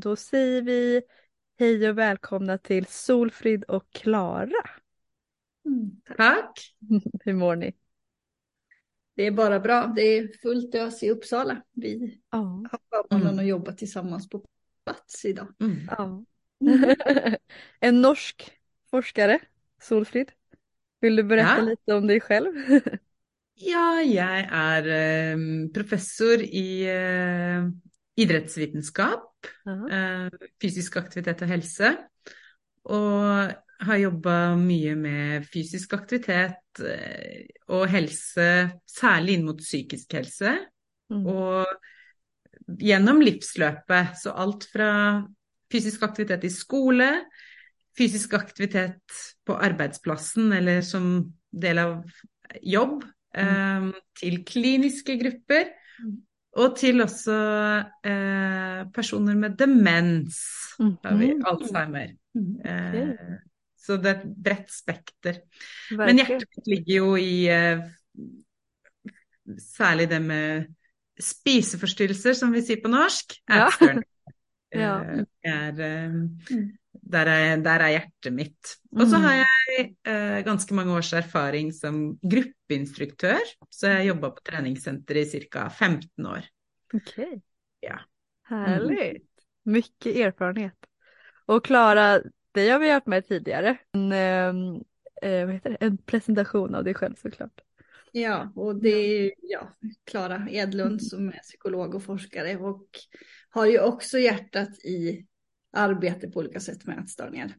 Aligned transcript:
då 0.00 0.16
säger 0.16 0.62
vi 0.62 1.02
hej 1.58 1.88
och 1.90 1.98
välkomna 1.98 2.58
till 2.58 2.86
Solfrid 2.86 3.64
och 3.64 3.90
Klara. 3.92 4.70
Mm, 5.66 5.90
tack! 6.16 6.76
Hur 7.24 7.32
mår 7.34 7.56
ni? 7.56 7.72
Det 9.14 9.26
är 9.26 9.30
bara 9.30 9.60
bra. 9.60 9.92
Det 9.96 10.02
är 10.02 10.28
fullt 10.42 10.74
ös 10.74 11.02
i 11.02 11.10
Uppsala. 11.10 11.62
Vi 11.72 12.20
Ja. 12.30 12.38
har 12.70 12.78
förmånen 12.90 13.26
Mm. 13.32 13.38
att 13.38 13.46
jobba 13.46 13.72
tillsammans 13.72 14.28
på 14.28 14.44
plats 14.84 15.24
idag. 15.24 15.54
Mm. 15.60 15.76
ja. 15.90 16.24
en 17.80 18.00
norsk 18.00 18.52
forskare, 18.90 19.38
Solfrid. 19.80 20.32
Vill 21.00 21.16
du 21.16 21.22
berätta 21.22 21.58
Ja. 21.58 21.62
lite 21.64 21.94
om 21.94 22.06
dig 22.06 22.20
själv? 22.20 22.52
Ja, 23.60 23.98
jeg 24.06 24.44
er 24.54 24.86
eh, 24.86 25.38
professor 25.74 26.38
i 26.42 26.84
idrettsvitenskap, 28.18 29.24
Ja. 29.66 29.74
eh, 29.94 30.48
fysisk 30.60 30.96
aktivitet 30.96 31.42
og 31.42 31.48
helse. 31.48 31.96
Og 32.88 33.52
har 33.80 34.00
jobba 34.00 34.56
mye 34.58 34.94
med 34.98 35.44
fysisk 35.46 35.92
aktivitet 35.94 36.80
eh, 36.82 37.46
og 37.68 37.86
helse, 37.92 38.48
særlig 38.90 39.36
inn 39.38 39.44
mot 39.46 39.60
psykisk 39.62 40.12
helse. 40.18 40.56
Mm. 41.12 41.26
Og 41.26 41.66
gjennom 42.82 43.20
livsløpet, 43.22 44.16
så 44.18 44.34
alt 44.34 44.66
fra 44.72 44.90
fysisk 45.72 46.02
aktivitet 46.02 46.44
i 46.48 46.50
skole, 46.52 47.08
fysisk 47.98 48.34
aktivitet 48.34 49.22
på 49.46 49.54
arbeidsplassen 49.54 50.52
eller 50.52 50.82
som 50.86 51.32
del 51.52 51.78
av 51.78 52.02
jobb, 52.62 53.04
eh, 53.34 53.92
til 54.18 54.44
kliniske 54.44 55.18
grupper, 55.22 55.74
Mm. 55.98 56.12
Og 56.58 56.74
til 56.78 57.00
også 57.04 57.34
eh, 58.04 58.80
personer 58.94 59.36
med 59.38 59.56
demens, 59.60 60.38
har 60.78 61.16
vi, 61.18 61.32
Mhm. 61.34 61.44
Alzheimer. 61.46 62.12
Mm. 62.34 62.60
Eh, 62.64 63.38
så 63.78 63.96
det 64.02 64.10
er 64.10 64.18
et 64.20 64.34
bredt 64.44 64.72
spekter. 64.74 65.40
Men 65.90 65.98
Verkligen. 65.98 66.18
hjertet 66.26 66.48
mitt 66.56 66.66
ligger 66.74 66.94
jo 66.96 67.14
i 67.16 67.48
eh, 67.48 67.80
særlig 69.58 70.08
det 70.10 70.20
med 70.22 70.66
spiseforstyrrelser, 71.18 72.36
som 72.38 72.52
vi 72.54 72.62
sier 72.62 72.82
på 72.84 72.90
norsk. 72.92 73.38
Ja. 73.50 73.68
Ja. 74.68 74.98
Eh, 75.00 75.24
er, 75.48 75.78
eh, 75.80 76.10
Mm. 76.12 76.77
Der, 77.12 77.26
er, 77.32 77.56
der 77.64 77.80
er 77.84 77.88
hjertet 77.94 78.32
mitt. 78.32 78.74
Og 78.92 79.06
så 79.08 79.16
Mm. 79.18 79.22
har 79.24 79.34
jeg 79.34 79.94
eh, 80.04 80.44
ganske 80.44 80.74
mange 80.74 80.92
års 80.92 81.12
erfaring 81.12 81.72
som 81.74 82.18
gruppeinstruktør, 82.22 83.38
så 83.70 83.88
jeg 83.88 84.08
jobba 84.08 84.30
på 84.30 84.42
treningssenter 84.44 85.16
i 85.16 85.24
ca. 85.50 85.68
15 85.68 86.26
år. 86.26 86.44
Okej. 86.94 87.40
Ja. 87.82 87.98
Härligt. 88.48 89.24
Mycket 89.64 90.16
erfarenhet. 90.16 90.74
Och 91.46 91.64
Klara, 91.64 92.20
dig 92.54 92.68
har 92.68 92.78
vi 92.78 92.90
haft 92.90 93.06
med 93.06 93.26
tidigare. 93.28 93.76
En, 93.92 94.12
ehm, 94.12 94.74
eh, 95.22 95.46
vad 95.46 95.54
heter 95.54 95.70
det? 95.70 95.76
en 95.80 95.98
presentation 95.98 96.74
av 96.74 96.84
dig 96.84 96.94
själv 96.94 97.14
såklart. 97.14 97.60
Ja, 98.12 98.52
och 98.56 98.76
det 98.82 98.88
är 98.88 99.32
ja, 99.42 99.76
Klara 100.04 100.46
Edlund 100.50 101.02
som 101.02 101.28
är 101.28 101.38
psykolog 101.42 101.94
och 101.94 102.02
forskare 102.02 102.56
och 102.56 102.86
har 103.50 103.66
ju 103.66 103.80
också 103.80 104.18
hjärtat 104.18 104.78
i 104.84 105.26
arbete 105.72 106.28
på 106.28 106.40
olika 106.40 106.60
sätt 106.60 106.86
med 106.86 106.98
ätstörningar. 106.98 107.56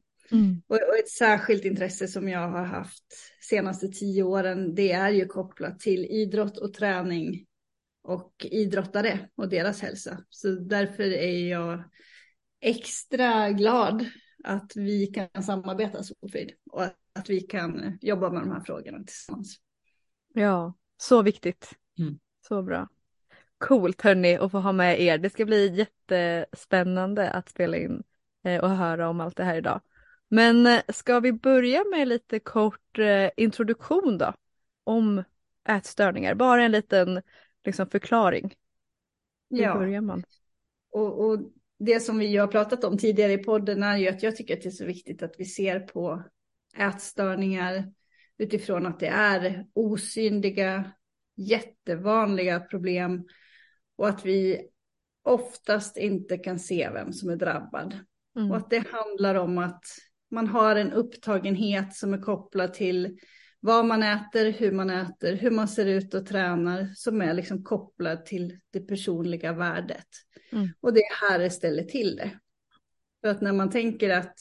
Och, 0.68 0.76
och 0.76 0.98
ett 1.00 1.10
särskilt 1.10 1.66
intresse 1.66 2.08
som 2.08 2.30
jag 2.30 2.50
har 2.50 2.66
haft 2.66 3.04
senaste 3.42 3.88
tio 3.88 4.24
åren, 4.24 4.76
det 4.76 4.92
är 4.92 5.10
ju 5.10 5.26
kopplat 5.26 5.80
till 5.80 6.06
idrott 6.06 6.58
och 6.58 6.74
träning 6.74 7.46
och 8.04 8.46
idrottare 8.52 9.30
och 9.36 9.50
deras 9.50 9.82
hälsa. 9.82 10.24
Så 10.30 10.50
därför 10.50 11.04
är 11.04 11.50
jag 11.50 11.84
extra 12.62 13.50
glad 13.50 14.06
att 14.44 14.72
vi 14.76 15.08
kan 15.08 15.44
samarbeta 15.44 16.04
Solfrid 16.04 16.52
och 16.72 16.84
att, 16.84 16.96
att 17.14 17.30
vi 17.30 17.42
kan 17.42 17.98
jobba 18.02 18.32
med 18.32 18.42
de 18.42 18.52
här 18.52 18.64
frågorna 18.64 19.04
tillsammans. 19.04 19.58
Ja, 20.34 20.74
så 20.98 21.22
viktigt. 21.22 21.70
Mm. 22.00 22.20
Så 22.48 22.64
bra. 22.64 22.88
Coolt 23.60 24.02
hörni 24.02 24.36
att 24.36 24.52
få 24.52 24.60
ha 24.60 24.72
med 24.72 25.02
er. 25.02 25.18
Det 25.18 25.30
ska 25.30 25.46
bli 25.46 25.68
jättespännande 25.68 27.30
att 27.30 27.50
spela 27.50 27.78
in 27.78 28.04
eh, 28.44 28.64
och 28.64 28.70
höra 28.70 29.10
om 29.10 29.22
allt 29.22 29.38
det 29.38 29.44
här 29.44 29.58
idag. 29.58 29.82
Men 30.28 30.68
eh, 30.68 30.82
ska 30.88 31.20
vi 31.20 31.34
börja 31.34 31.84
med 31.84 32.08
lite 32.08 32.40
kort 32.40 33.00
eh, 33.00 33.30
introduktion 33.38 34.18
då? 34.18 34.34
Om 34.84 35.24
ätstörningar. 35.70 36.36
Bara 36.36 36.64
en 36.64 36.72
liten 36.72 37.22
liksom, 37.66 37.90
förklaring. 37.90 38.54
Hur 39.50 39.74
börjar 39.74 40.02
man? 40.02 40.24
Och, 40.92 41.26
och 41.26 41.40
det 41.80 42.00
som 42.00 42.20
vi 42.20 42.38
har 42.38 42.48
pratat 42.48 42.84
om 42.84 42.98
tidigare 42.98 43.34
i 43.34 43.38
podden 43.38 43.84
är 43.84 43.98
ju 43.98 44.08
att 44.08 44.24
jag 44.24 44.36
tycker 44.36 44.54
att 44.54 44.62
det 44.62 44.70
är 44.70 44.72
så 44.72 44.86
viktigt 44.86 45.24
att 45.24 45.36
vi 45.38 45.46
ser 45.46 45.80
på 45.80 46.24
ätstörningar 46.78 47.94
utifrån 48.38 48.86
att 48.86 49.00
det 49.00 49.08
är 49.08 49.66
osynliga, 49.74 50.92
jättevanliga 51.36 52.60
problem 52.60 53.24
och 54.00 54.10
att 54.10 54.26
vi 54.26 54.62
oftast 55.24 55.98
inte 55.98 56.38
kan 56.38 56.60
se 56.60 56.90
vem 56.94 57.14
som 57.14 57.30
är 57.30 57.36
drabbad. 57.36 58.00
Mm. 58.36 58.52
Och 58.52 58.58
att 58.58 58.70
det 58.70 58.84
handlar 58.92 59.36
om 59.36 59.58
att 59.58 59.84
man 60.32 60.48
har 60.48 60.76
en 60.76 60.94
upptagenhet 60.94 61.96
som 61.96 62.14
är 62.14 62.22
kopplad 62.22 62.74
till 62.74 63.18
vad 63.60 63.86
man 63.86 64.04
äter, 64.04 64.52
hur 64.52 64.72
man 64.72 64.90
äter, 64.90 65.34
hur 65.34 65.52
man 65.52 65.68
ser 65.68 65.86
ut 65.86 66.14
och 66.14 66.26
tränar 66.26 66.92
som 66.96 67.22
är 67.22 67.34
liksom 67.34 67.64
kopplad 67.64 68.26
till 68.26 68.60
det 68.72 68.80
personliga 68.80 69.54
värdet. 69.54 70.08
Mm. 70.52 70.70
Och 70.82 70.94
det 70.94 71.00
är 71.00 71.30
här 71.30 71.40
det 71.40 71.50
ställer 71.50 71.84
till 71.84 72.16
det. 72.16 72.40
För 73.22 73.28
att 73.28 73.42
när 73.42 73.54
man 73.54 73.70
tänker 73.70 74.10
att 74.10 74.36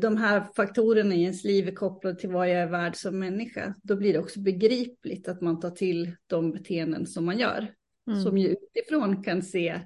de 0.00 0.16
här 0.16 0.46
faktorerna 0.56 1.14
i 1.14 1.22
ens 1.22 1.44
liv 1.44 1.68
är 1.68 1.74
kopplade 1.74 2.16
till 2.16 2.30
vad 2.30 2.50
jag 2.50 2.60
är 2.60 2.70
värd 2.70 2.96
som 2.96 3.18
människa, 3.18 3.74
då 3.82 3.96
blir 3.96 4.12
det 4.12 4.18
också 4.18 4.40
begripligt 4.40 5.28
att 5.28 5.40
man 5.40 5.60
tar 5.60 5.70
till 5.70 6.16
de 6.26 6.52
beteenden 6.52 7.06
som 7.06 7.24
man 7.24 7.38
gör. 7.38 7.74
Mm. 8.08 8.22
Som 8.22 8.38
ju 8.38 8.48
utifrån 8.48 9.22
kan 9.22 9.42
se 9.42 9.80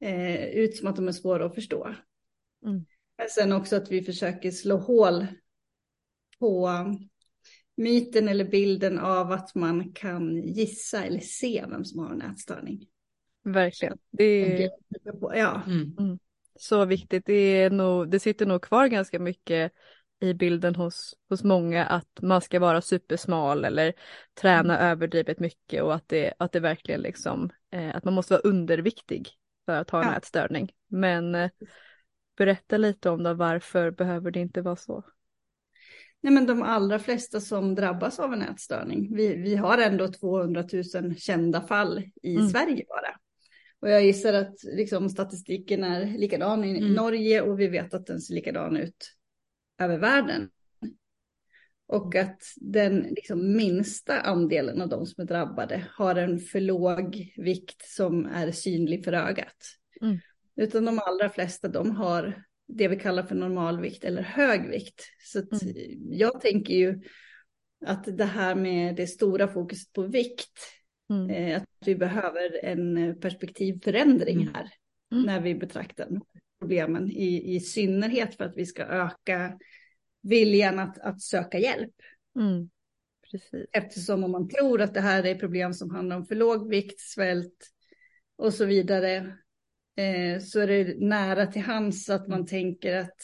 eh, 0.00 0.44
ut 0.44 0.76
som 0.76 0.88
att 0.88 0.96
de 0.96 1.08
är 1.08 1.12
svåra 1.12 1.46
att 1.46 1.54
förstå. 1.54 1.94
Mm. 2.64 2.84
Men 3.18 3.28
sen 3.30 3.52
också 3.52 3.76
att 3.76 3.90
vi 3.90 4.02
försöker 4.02 4.50
slå 4.50 4.76
hål 4.76 5.26
på 6.38 6.70
myten 7.76 8.28
eller 8.28 8.44
bilden 8.44 8.98
av 8.98 9.32
att 9.32 9.54
man 9.54 9.92
kan 9.92 10.42
gissa 10.42 11.04
eller 11.04 11.20
se 11.20 11.64
vem 11.70 11.84
som 11.84 11.98
har 11.98 12.10
en 12.10 12.22
ätstörning. 12.22 12.86
Verkligen. 13.44 13.98
Det 14.10 14.24
är 14.24 14.70
Ja, 15.34 15.62
Mm. 15.66 16.18
så 16.54 16.84
viktigt. 16.84 17.26
Det, 17.26 17.34
är 17.34 17.70
nog, 17.70 18.10
det 18.10 18.20
sitter 18.20 18.46
nog 18.46 18.62
kvar 18.62 18.86
ganska 18.86 19.18
mycket 19.18 19.72
i 20.24 20.34
bilden 20.34 20.74
hos, 20.74 21.14
hos 21.28 21.44
många 21.44 21.84
att 21.86 22.22
man 22.22 22.40
ska 22.40 22.60
vara 22.60 22.80
supersmal 22.80 23.64
eller 23.64 23.92
träna 24.34 24.80
överdrivet 24.80 25.38
mycket 25.40 25.82
och 25.82 25.94
att 25.94 26.08
det, 26.08 26.32
att 26.38 26.52
det 26.52 26.60
verkligen 26.60 27.00
liksom, 27.00 27.50
eh, 27.70 27.96
att 27.96 28.04
man 28.04 28.14
måste 28.14 28.34
vara 28.34 28.42
underviktig 28.42 29.28
för 29.66 29.72
att 29.76 29.90
ha 29.90 30.02
en 30.02 30.12
Ja. 30.12 30.16
ätstörning. 30.16 30.72
Men 30.88 31.34
eh, 31.34 31.50
berätta 32.36 32.76
lite 32.76 33.10
om 33.10 33.22
det, 33.22 33.34
varför 33.34 33.90
behöver 33.90 34.30
det 34.30 34.40
inte 34.40 34.62
vara 34.62 34.76
så? 34.76 35.04
Nej, 36.20 36.32
men 36.32 36.46
de 36.46 36.62
allra 36.62 36.98
flesta 36.98 37.40
som 37.40 37.74
drabbas 37.74 38.18
av 38.18 38.32
en 38.32 38.42
ätstörning, 38.42 39.16
vi, 39.16 39.36
vi 39.36 39.56
har 39.56 39.78
ändå 39.78 40.08
200 40.08 40.64
000 40.94 41.14
kända 41.16 41.60
fall 41.60 42.02
i 42.22 42.34
Mm. 42.36 42.48
Sverige 42.48 42.84
bara. 42.88 43.16
Och 43.80 43.90
jag 43.90 44.04
gissar 44.04 44.32
att 44.32 44.54
liksom, 44.64 45.08
statistiken 45.08 45.84
är 45.84 46.18
likadan 46.18 46.64
i 46.64 46.78
Mm. 46.78 46.92
Norge 46.94 47.40
och 47.42 47.60
vi 47.60 47.68
vet 47.68 47.94
att 47.94 48.06
den 48.06 48.20
ser 48.20 48.34
likadan 48.34 48.76
ut 48.76 49.14
över 49.78 49.98
världen. 49.98 50.50
Och 51.86 52.14
att 52.14 52.42
den 52.56 53.00
liksom, 53.00 53.56
minsta 53.56 54.20
andelen 54.20 54.80
av 54.82 54.88
de 54.88 55.06
som 55.06 55.22
är 55.22 55.26
drabbade 55.26 55.86
har 55.90 56.14
en 56.16 56.38
för 56.38 56.60
låg 56.60 57.32
vikt 57.36 57.88
som 57.88 58.26
är 58.26 58.50
synlig 58.50 59.04
för 59.04 59.12
ögat. 59.12 59.56
Mm. 60.00 60.18
Utan 60.56 60.84
de 60.84 60.98
allra 60.98 61.28
flesta 61.28 61.68
de 61.68 61.90
har 61.90 62.42
det 62.68 62.88
vi 62.88 62.96
kallar 62.98 63.22
för 63.22 63.34
normalvikt 63.34 64.04
eller 64.04 64.22
högvikt. 64.22 65.02
Så 65.22 65.38
Mm. 65.38 65.74
jag 66.10 66.40
tänker 66.40 66.74
ju 66.74 67.00
att 67.86 68.16
det 68.18 68.24
här 68.24 68.54
med 68.54 68.96
det 68.96 69.06
stora 69.06 69.48
fokuset 69.48 69.92
på 69.92 70.02
vikt, 70.02 70.58
Mm. 71.10 71.30
eh, 71.30 71.56
att 71.56 71.68
vi 71.86 71.94
behöver 71.94 72.64
en 72.64 73.20
perspektivförändring 73.20 74.40
Mm. 74.42 74.54
här 74.54 74.70
Mm. 75.12 75.24
när 75.26 75.40
vi 75.40 75.54
betraktar 75.54 76.06
problemen, 76.60 77.10
i, 77.10 77.54
i 77.54 77.60
synnerhet 77.60 78.36
för 78.36 78.44
att 78.44 78.56
vi 78.56 78.66
ska 78.66 78.82
öka 78.84 79.58
viljan 80.22 80.78
att, 80.78 80.98
att 80.98 81.22
söka 81.22 81.58
hjälp. 81.58 81.94
Mm. 82.36 82.70
Precis. 83.30 83.68
Eftersom 83.72 84.24
om 84.24 84.30
man 84.30 84.48
tror 84.48 84.80
att 84.80 84.94
det 84.94 85.00
här 85.00 85.26
är 85.26 85.34
problem 85.34 85.72
som 85.72 85.90
handlar 85.90 86.16
om 86.16 86.26
för 86.26 86.34
låg 86.34 86.68
vikt, 86.68 87.00
svält 87.00 87.70
och 88.36 88.54
så 88.54 88.64
vidare, 88.64 89.16
eh, 89.96 90.40
så 90.40 90.60
är 90.60 90.66
det 90.66 90.98
nära 90.98 91.46
till 91.46 91.62
hands 91.62 92.10
att 92.10 92.28
man 92.28 92.46
tänker 92.46 92.96
att 92.96 93.16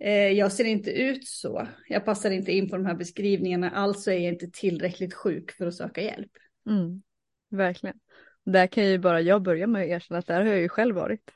eh, 0.00 0.28
jag 0.28 0.52
ser 0.52 0.64
inte 0.64 0.90
ut 0.90 1.28
så, 1.28 1.68
jag 1.88 2.04
passar 2.04 2.30
inte 2.30 2.52
in 2.52 2.68
på 2.68 2.76
de 2.76 2.86
här 2.86 2.94
beskrivningarna, 2.94 3.70
alltså 3.70 4.10
är 4.10 4.18
jag 4.18 4.32
inte 4.32 4.50
tillräckligt 4.52 5.14
sjuk 5.14 5.50
för 5.50 5.66
att 5.66 5.74
söka 5.74 6.02
hjälp. 6.02 6.30
Mm. 6.70 7.02
Verkligen. 7.50 7.96
Där 8.44 8.66
kan 8.66 8.86
ju 8.86 8.98
bara 8.98 9.20
jag 9.20 9.42
börja 9.42 9.66
med 9.66 9.82
att 9.82 9.88
erkänna 9.88 10.18
att 10.18 10.26
där 10.26 10.40
har 10.40 10.46
jag 10.46 10.60
ju 10.60 10.68
själv 10.68 10.94
varit. 10.94 11.30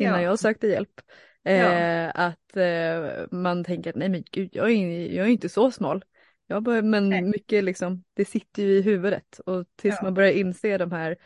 Innan 0.00 0.22
Ja. 0.22 0.28
jag 0.30 0.38
sökte 0.38 0.66
hjälp. 0.66 1.00
Eh, 1.44 1.54
Ja. 1.56 2.10
Att 2.14 2.56
eh, 2.56 3.26
man 3.30 3.64
tänker 3.64 3.90
att 3.90 3.96
nej 3.96 4.08
men 4.08 4.24
gud 4.32 4.48
jag 4.52 4.70
är, 4.70 5.06
jag 5.12 5.26
är 5.26 5.30
inte 5.30 5.48
så 5.48 5.70
smal. 5.70 6.04
Jag 6.46 6.62
bara, 6.62 6.82
men 6.82 7.08
Nej. 7.08 7.22
mycket 7.22 7.64
liksom, 7.64 8.04
det 8.14 8.24
sitter 8.24 8.62
ju 8.62 8.78
i 8.78 8.82
huvudet 8.82 9.38
och 9.46 9.64
tills 9.76 9.96
Ja. 9.96 10.02
man 10.02 10.14
börjar 10.14 10.32
inse 10.32 10.78
de 10.78 10.92
här, 10.92 11.16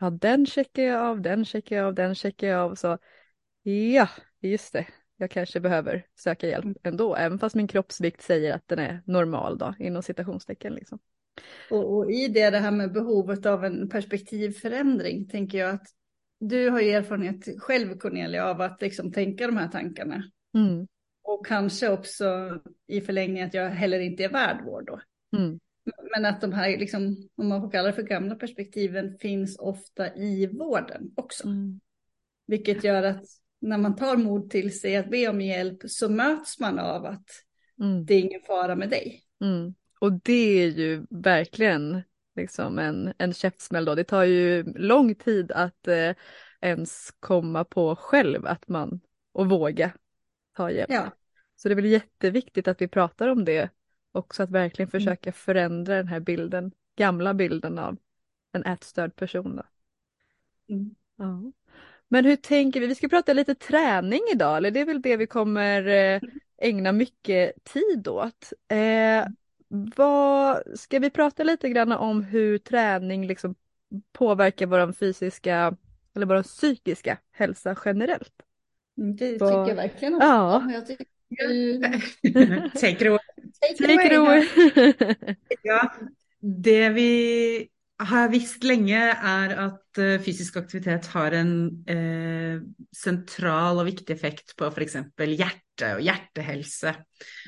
ja 0.00 0.10
den 0.10 0.46
checkar 0.46 0.82
jag 0.82 1.00
av, 1.00 1.20
den 1.20 1.44
checkar 1.44 1.76
jag 1.76 1.86
av, 1.86 1.94
den 1.94 2.14
checkar 2.14 2.48
jag 2.48 2.60
av 2.70 2.74
så 2.74 2.98
ja, 3.62 4.08
just 4.40 4.72
det, 4.72 4.86
jag 5.16 5.30
kanske 5.30 5.60
behöver 5.60 6.06
söka 6.18 6.48
hjälp 6.48 6.64
Mm. 6.64 6.76
ändå, 6.82 7.16
även 7.16 7.38
fast 7.38 7.54
min 7.56 7.68
kroppsvikt 7.68 8.22
säger 8.22 8.54
att 8.54 8.68
den 8.68 8.78
är 8.78 9.02
normal 9.06 9.58
då, 9.58 9.74
inom 9.78 10.02
citationstecken 10.02 10.74
liksom. 10.74 10.98
Och, 11.70 11.96
och 11.96 12.10
i 12.12 12.28
det, 12.28 12.50
det 12.50 12.58
här 12.58 12.70
med 12.70 12.92
behovet 12.92 13.46
av 13.46 13.64
en 13.64 13.88
perspektivförändring, 13.88 15.28
tänker 15.28 15.58
jag 15.58 15.70
att 15.70 15.86
du 16.48 16.70
har 16.70 16.80
ju 16.80 16.90
erfarenhet 16.90 17.48
själv 17.58 17.98
Cornelia 17.98 18.44
av 18.44 18.60
att 18.60 18.82
liksom 18.82 19.12
tänka 19.12 19.46
de 19.46 19.56
här 19.56 19.68
tankarna. 19.68 20.24
Mm, 20.54 20.86
Och 21.22 21.46
kanske 21.46 21.88
också 21.88 22.58
i 22.86 23.00
förlängningen 23.00 23.46
att 23.46 23.54
jag 23.54 23.70
heller 23.70 24.00
inte 24.00 24.24
är 24.24 24.28
värd 24.28 24.64
vård 24.64 24.86
då. 24.86 25.00
mm, 25.38 25.60
Men 26.14 26.24
att 26.24 26.40
de 26.40 26.52
här, 26.52 26.78
liksom, 26.78 27.28
om 27.34 27.48
man 27.48 27.60
får 27.60 27.70
kalla 27.70 27.88
det 27.88 27.94
för 27.94 28.02
gamla 28.02 28.34
perspektiven, 28.34 29.18
finns 29.18 29.58
ofta 29.58 30.14
i 30.16 30.46
vården 30.46 31.10
också. 31.16 31.46
mm, 31.46 31.80
Vilket 32.46 32.84
gör 32.84 33.02
att 33.02 33.24
när 33.60 33.78
man 33.78 33.96
tar 33.96 34.16
mod 34.16 34.50
till 34.50 34.80
sig 34.80 34.96
att 34.96 35.10
be 35.10 35.28
om 35.28 35.40
hjälp 35.40 35.78
så 35.86 36.08
möts 36.08 36.60
man 36.60 36.78
av 36.78 37.04
att 37.04 37.26
mm. 37.80 38.06
det 38.06 38.14
är 38.14 38.20
ingen 38.20 38.42
fara 38.46 38.76
med 38.76 38.90
dig. 38.90 39.22
Mm. 39.40 39.74
Och 40.00 40.12
det 40.12 40.62
är 40.62 40.68
ju 40.68 41.06
verkligen 41.10 42.02
liksom 42.36 42.78
en, 42.78 43.12
en 43.18 43.34
käftsmäll 43.34 43.84
då. 43.84 43.94
Det 43.94 44.04
tar 44.04 44.22
ju 44.24 44.64
lång 44.76 45.14
tid 45.14 45.52
att 45.52 45.88
eh, 45.88 46.14
ens 46.60 47.10
komma 47.20 47.64
på 47.64 47.96
själv 47.96 48.46
att 48.46 48.68
man 48.68 49.00
och 49.32 49.48
våga 49.50 49.92
ta 50.56 50.70
hjälp. 50.70 50.90
Ja, 50.90 51.10
Så 51.56 51.68
det 51.68 51.72
är 51.74 51.76
väl 51.76 51.84
jätteviktigt 51.86 52.68
att 52.68 52.80
vi 52.82 52.88
pratar 52.88 53.28
om 53.28 53.44
det 53.44 53.70
också, 54.12 54.42
att 54.42 54.50
verkligen 54.50 54.86
Mm. 54.88 55.00
försöka 55.00 55.32
förändra 55.32 55.96
den 55.96 56.08
här 56.08 56.20
bilden, 56.20 56.72
gamla 56.96 57.34
bilden 57.34 57.78
av 57.78 57.96
en 58.52 58.64
ätstörd 58.64 59.16
person. 59.16 59.56
Då. 59.56 59.62
Mm. 60.68 60.94
Ja. 61.16 61.52
Men 62.08 62.24
hur 62.24 62.36
tänker 62.36 62.80
vi? 62.80 62.86
Vi 62.86 62.94
ska 62.94 63.08
prata 63.08 63.32
lite 63.32 63.54
träning 63.54 64.20
idag, 64.32 64.56
eller 64.56 64.70
det 64.70 64.80
är 64.80 64.86
väl 64.86 65.02
det 65.02 65.16
vi 65.16 65.26
kommer 65.26 65.86
eh, 65.86 66.20
ägna 66.58 66.92
mycket 66.92 67.64
tid 67.64 68.08
åt. 68.08 68.52
Eh, 68.68 69.26
vad, 69.96 70.62
ska 70.78 70.98
vi 70.98 71.10
prata 71.10 71.44
lite 71.44 71.68
grann 71.68 71.92
om 71.92 72.24
hur 72.24 72.58
träning 72.58 73.26
liksom 73.26 73.54
påverkar 74.12 74.66
vår 74.66 74.92
fysiska 74.92 75.76
eller 76.14 76.26
vår 76.26 76.42
psykiska 76.42 77.18
hälsa 77.32 77.76
generellt? 77.84 78.32
Det 78.94 79.38
Vad- 79.40 79.50
tycker 79.50 79.68
jag 79.68 79.74
verkligen. 79.76 80.14
Ja. 80.20 80.70
Jag 80.72 80.86
tycker 80.86 81.06
du... 81.48 81.80
Take 82.80 82.90
it 82.90 83.02
away. 83.02 83.18
Take 83.80 84.06
it 84.06 84.18
away. 84.18 84.46
Ja, 85.62 85.92
det 86.40 86.88
vi 86.88 87.68
har 87.98 88.28
visst 88.28 88.64
länge 88.64 89.16
är 89.22 89.56
att 89.56 89.98
eh, 89.98 90.18
fysisk 90.24 90.56
aktivitet 90.56 91.06
har 91.06 91.32
en 91.32 91.84
eh, 91.86 92.62
central 92.96 93.78
och 93.78 93.86
viktig 93.86 94.14
effekt 94.14 94.56
på 94.56 94.70
för 94.70 94.80
exempel 94.80 95.38
hjärta 95.38 95.62
och 95.80 96.00
hjärtehälsa. 96.00 96.94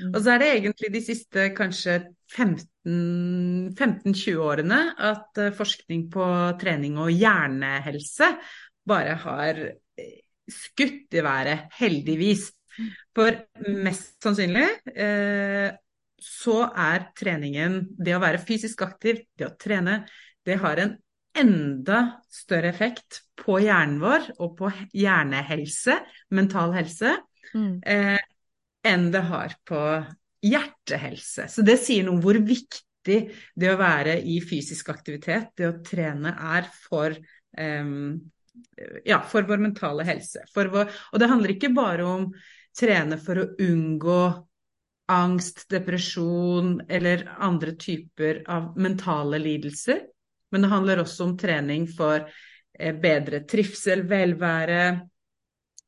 Mm. 0.00 0.14
Och 0.14 0.22
så 0.22 0.30
är 0.30 0.38
det 0.38 0.58
egentligen 0.58 0.92
de 0.92 1.00
sista 1.00 1.48
kanske 1.48 2.02
15 2.36 2.66
15-20 2.84 4.36
årene 4.36 4.94
att 4.98 5.38
eh, 5.38 5.50
forskning 5.50 6.10
på 6.10 6.58
träning 6.60 6.98
och 6.98 7.10
hjärnehälsa 7.10 8.38
bara 8.84 9.14
har 9.14 9.54
eh, 9.54 10.20
skutt 10.52 11.14
i 11.14 11.20
været, 11.20 11.68
heldigvis. 11.72 12.50
For 13.14 13.36
mest 13.70 14.22
sannsynlig 14.22 14.66
eh, 14.96 15.70
så 16.18 16.56
er 16.66 17.08
treningen, 17.16 17.84
det 17.96 18.16
å 18.16 18.22
være 18.22 18.42
fysisk 18.42 18.82
aktiv, 18.82 19.22
det 19.38 19.46
å 19.46 19.54
trene, 19.60 20.02
det 20.44 20.58
har 20.60 20.80
en 20.82 20.96
enda 21.38 22.00
større 22.32 22.72
effekt 22.72 23.22
på 23.38 23.60
hjernen 23.62 24.00
vår 24.02 24.26
og 24.38 24.56
på 24.58 24.70
hjernehelse, 24.94 25.96
mental 26.34 26.74
helse, 26.74 27.14
Mm. 27.54 27.80
eh, 27.86 28.18
enn 28.84 29.10
det 29.14 29.24
har 29.30 29.54
på 29.64 29.80
hjertehelse. 30.44 31.48
Så 31.48 31.64
det 31.64 31.78
sier 31.80 32.04
noe 32.04 32.18
om 32.18 32.22
hvor 32.24 32.36
viktig 32.36 32.82
det 33.54 33.70
å 33.70 33.80
være 33.80 34.18
i 34.20 34.40
fysisk 34.44 34.90
aktivitet, 34.92 35.52
det 35.56 35.68
å 35.68 35.78
trene, 35.84 36.34
er 36.56 36.68
for 36.86 37.14
em, 37.56 38.16
ja, 39.04 39.20
for 39.28 39.46
vår 39.48 39.62
mentale 39.62 40.06
helse. 40.08 40.44
For 40.54 40.70
vår, 40.72 40.90
og 41.12 41.22
det 41.22 41.30
handler 41.30 41.54
ikke 41.54 41.72
bare 41.74 42.08
om 42.08 42.26
trene 42.76 43.18
for 43.22 43.40
å 43.40 43.48
unngå 43.62 44.20
angst, 45.12 45.66
depresjon 45.70 46.78
eller 46.88 47.26
andre 47.44 47.74
typer 47.76 48.42
av 48.48 48.72
mentale 48.80 49.38
lidelser, 49.38 50.00
men 50.52 50.64
det 50.64 50.70
handler 50.72 51.02
også 51.02 51.26
om 51.26 51.34
trening 51.38 51.84
for 51.90 52.22
eh, 52.24 52.94
bedre 52.94 53.42
trivsel, 53.48 54.04
velvære, 54.08 54.84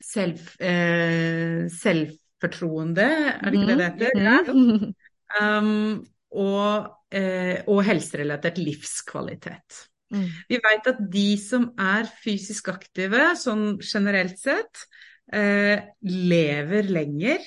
selv, 0.02 0.40
eh, 0.60 1.66
selvfortroende, 1.72 3.06
er 3.36 3.50
det 3.50 3.60
ikke 3.60 3.66
det 3.66 3.78
det 4.00 4.12
heter? 4.14 4.52
Mm. 4.52 4.94
Um, 5.36 6.06
og, 6.36 6.90
eh, 7.10 7.62
og 7.66 7.82
helserelatert 7.86 8.58
livskvalitet. 8.60 9.86
Mm. 10.14 10.28
Vi 10.48 10.60
vet 10.62 10.86
at 10.92 11.00
de 11.10 11.26
som 11.40 11.70
er 11.80 12.06
fysisk 12.22 12.68
aktive, 12.70 13.32
sånn 13.40 13.78
generelt 13.82 14.38
sett, 14.38 14.84
eh, 15.32 15.82
lever 16.02 16.82
lenger. 16.92 17.42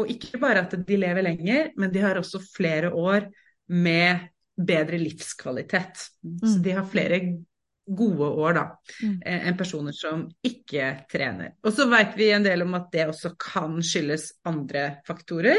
Og 0.00 0.08
ikke 0.10 0.40
bare 0.40 0.64
at 0.64 0.74
de 0.86 0.96
lever 0.96 1.22
lenger, 1.22 1.70
men 1.76 1.92
de 1.92 2.00
har 2.00 2.18
også 2.18 2.40
flere 2.40 2.90
år 2.90 3.28
med 3.68 4.28
bedre 4.56 4.98
livskvalitet. 4.98 6.08
Så 6.42 6.56
Mm. 6.58 6.62
de 6.62 6.70
har 6.72 6.84
flere 6.84 7.20
gode 7.96 8.28
år 8.44 8.54
da, 8.54 8.64
Mm. 9.02 9.22
eh, 9.24 9.48
enn 9.48 9.56
personer 9.58 9.92
som 9.92 10.28
ikke 10.44 11.06
trener. 11.10 11.52
Og 11.64 11.72
så 11.72 11.88
vet 11.90 12.16
vi 12.16 12.30
en 12.30 12.42
del 12.42 12.62
om 12.62 12.74
at 12.74 12.90
det 12.92 13.08
også 13.08 13.34
kan 13.38 13.80
skyldes 13.82 14.32
andre 14.44 15.02
faktorer, 15.06 15.58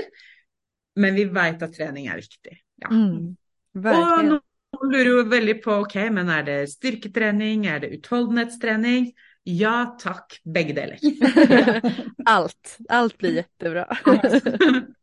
men 0.96 1.16
vi 1.16 1.26
vet 1.26 1.62
at 1.64 1.74
trening 1.74 2.08
er 2.08 2.22
viktig. 2.22 2.58
Ja. 2.82 2.90
Mm. 2.90 3.36
Og 3.76 4.26
noen 4.26 4.92
lurer 4.92 5.10
jo 5.10 5.24
veldig 5.30 5.62
på, 5.64 5.78
ok, 5.86 5.96
men 6.12 6.30
er 6.30 6.44
det 6.44 6.58
styrketrening, 6.70 7.66
er 7.68 7.80
det 7.80 7.94
utholdenhetstrening? 7.98 9.14
Ja 9.46 9.96
takk, 10.00 10.38
begge 10.46 10.74
deler. 10.74 11.00
allt, 12.26 12.78
allt 12.90 13.18
blir 13.18 13.42
jättebra. 13.42 13.88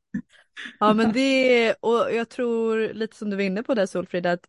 Ja 0.78 0.94
men 0.94 1.12
det, 1.12 1.74
och 1.80 2.08
jag 2.12 2.28
tror 2.28 2.94
lite 2.94 3.16
som 3.16 3.30
du 3.30 3.36
var 3.36 3.42
inne 3.42 3.62
på 3.62 3.74
där 3.74 3.86
Solfrida, 3.86 4.32
att 4.32 4.44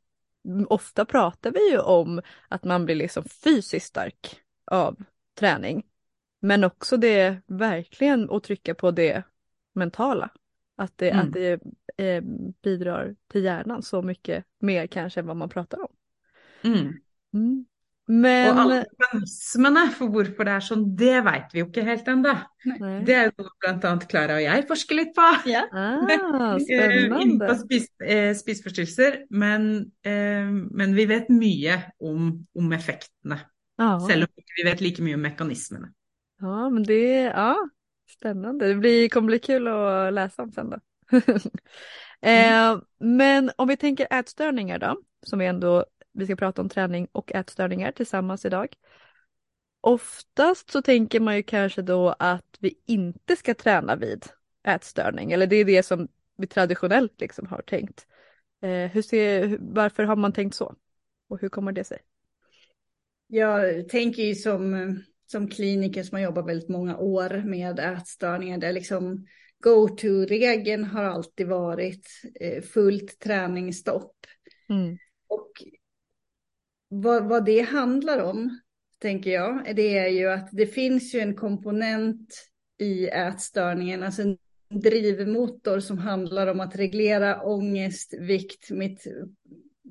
ofta 0.67 1.05
pratar 1.05 1.51
vi 1.51 1.71
ju 1.71 1.79
om 1.79 2.21
att 2.47 2.63
man 2.63 2.85
blir 2.85 2.95
liksom 2.95 3.23
fysiskt 3.23 3.87
stark 3.87 4.41
av 4.65 5.03
träning. 5.39 5.83
Men 6.39 6.63
också 6.63 6.97
det 6.97 7.41
verkligen 7.47 8.29
att 8.29 8.43
trycka 8.43 8.75
på 8.75 8.91
det 8.91 9.23
mentala. 9.73 10.29
Att 10.75 10.97
det, 10.97 11.09
Mm. 11.09 11.27
att 11.27 11.33
det 11.33 11.61
eh, 11.97 12.23
bidrar 12.61 13.15
till 13.27 13.43
hjärnan 13.43 13.81
så 13.83 14.01
mycket 14.01 14.45
mer 14.59 14.87
kanske 14.87 15.19
än 15.19 15.27
vad 15.27 15.37
man 15.37 15.49
pratar 15.49 15.81
om. 15.81 15.91
Mm. 16.63 16.93
Mm. 17.33 17.65
Men, 18.11 18.49
Og 18.51 18.57
alle 18.59 18.77
mekanismene 18.99 19.85
for 19.95 20.11
hvorfor 20.11 20.47
det 20.47 20.55
er 20.57 20.63
sånn, 20.65 20.81
det 20.99 21.21
vet 21.23 21.53
vi 21.53 21.61
jo 21.61 21.67
ikke 21.69 21.83
helt 21.87 22.09
ennå. 22.11 22.33
Det 23.07 23.13
er 23.15 23.29
jo 23.29 23.45
blant 23.63 23.85
annet 23.87 24.03
Klara 24.11 24.35
og 24.35 24.43
jeg 24.43 24.65
forsker 24.67 24.97
litt 24.97 25.13
på. 25.15 25.27
Ja. 25.47 25.61
ah, 25.71 26.01
Innenfor 26.09 26.59
spännande. 26.65 27.55
spis, 27.61 27.87
eh, 28.03 28.33
spiseforstyrrelser, 28.35 29.21
men, 29.31 29.69
eh, 30.03 30.49
men 30.49 30.97
vi 30.97 31.07
vet 31.07 31.31
mye 31.31 31.77
om, 32.03 32.33
om 32.57 32.75
effektene. 32.75 33.39
Ja. 33.79 33.93
Selv 34.03 34.27
om 34.27 34.43
ikke 34.43 34.59
vi 34.59 34.67
vet 34.67 34.83
like 34.83 35.05
mye 35.05 35.15
om 35.15 35.23
mekanismene. 35.29 35.93
Ja, 36.41 36.69
men 36.69 36.83
det 36.83 36.99
är 37.13 37.31
ja, 37.31 37.55
spännande. 38.17 38.67
Det 38.67 38.75
blir, 38.75 39.09
kommer 39.09 39.27
bli 39.27 39.39
kul 39.39 39.67
att 39.67 40.13
läsa 40.13 40.43
om 40.43 40.51
sen 40.51 40.69
då. 40.69 40.79
eh, 42.27 42.77
men 42.99 43.51
om 43.55 43.67
vi 43.67 43.77
tänker 43.77 44.07
ätstörningar 44.09 44.79
då, 44.79 44.97
som 45.23 45.39
vi 45.39 45.45
ändå, 45.45 45.85
vi 46.11 46.25
ska 46.25 46.35
prata 46.35 46.61
om 46.61 46.69
träning 46.69 47.07
och 47.11 47.31
ätstörningar 47.31 47.91
tillsammans 47.91 48.45
idag. 48.45 48.75
Oftast 49.81 50.71
så 50.71 50.81
tänker 50.81 51.19
man 51.19 51.35
ju 51.35 51.43
kanske 51.43 51.81
då 51.81 52.15
att 52.19 52.57
vi 52.59 52.79
inte 52.85 53.35
ska 53.35 53.53
träna 53.53 53.95
vid 53.95 54.25
ätstörning, 54.67 55.31
eller 55.31 55.47
det 55.47 55.55
är 55.55 55.65
det 55.65 55.83
som 55.83 56.07
vi 56.37 56.47
traditionellt 56.47 57.21
liksom 57.21 57.47
har 57.47 57.61
tänkt. 57.61 58.07
Eh, 58.61 58.91
hur 58.91 59.01
ser, 59.01 59.57
varför 59.59 60.03
har 60.03 60.15
man 60.15 60.33
tänkt 60.33 60.55
så? 60.55 60.75
Och 61.29 61.41
hur 61.41 61.49
kommer 61.49 61.71
det 61.71 61.83
sig? 61.83 61.99
Jag 63.27 63.89
tänker 63.89 64.23
ju 64.23 64.35
som, 64.35 64.99
som 65.25 65.47
kliniker 65.47 66.03
som 66.03 66.15
har 66.15 66.23
jobbat 66.23 66.47
väldigt 66.47 66.69
många 66.69 66.97
år 66.97 67.43
med 67.45 67.79
ätstörningar 67.79 68.57
där 68.57 68.73
liksom 68.73 69.25
go-to-regeln 69.59 70.83
har 70.83 71.03
alltid 71.03 71.47
varit 71.47 72.07
eh, 72.39 72.61
fullt 72.61 73.19
träningsstopp. 73.19 74.15
Mm. 74.69 74.97
Och 75.27 75.51
vad, 76.93 77.29
vad 77.29 77.45
det 77.45 77.61
handlar 77.61 78.23
om 78.23 78.59
tänker 78.99 79.31
jag, 79.31 79.75
det 79.75 79.97
är 79.97 80.07
ju 80.07 80.27
att 80.27 80.49
det 80.51 80.65
finns 80.65 81.15
ju 81.15 81.19
en 81.19 81.35
komponent 81.35 82.49
i 82.77 83.07
ätstörningen, 83.07 84.03
alltså 84.03 84.21
en 84.21 84.37
drivmotor 84.69 85.79
som 85.79 85.97
handlar 85.97 86.47
om 86.47 86.59
att 86.59 86.75
reglera 86.75 87.41
ångest, 87.41 88.13
vikt, 88.19 88.71
mitt 88.71 89.07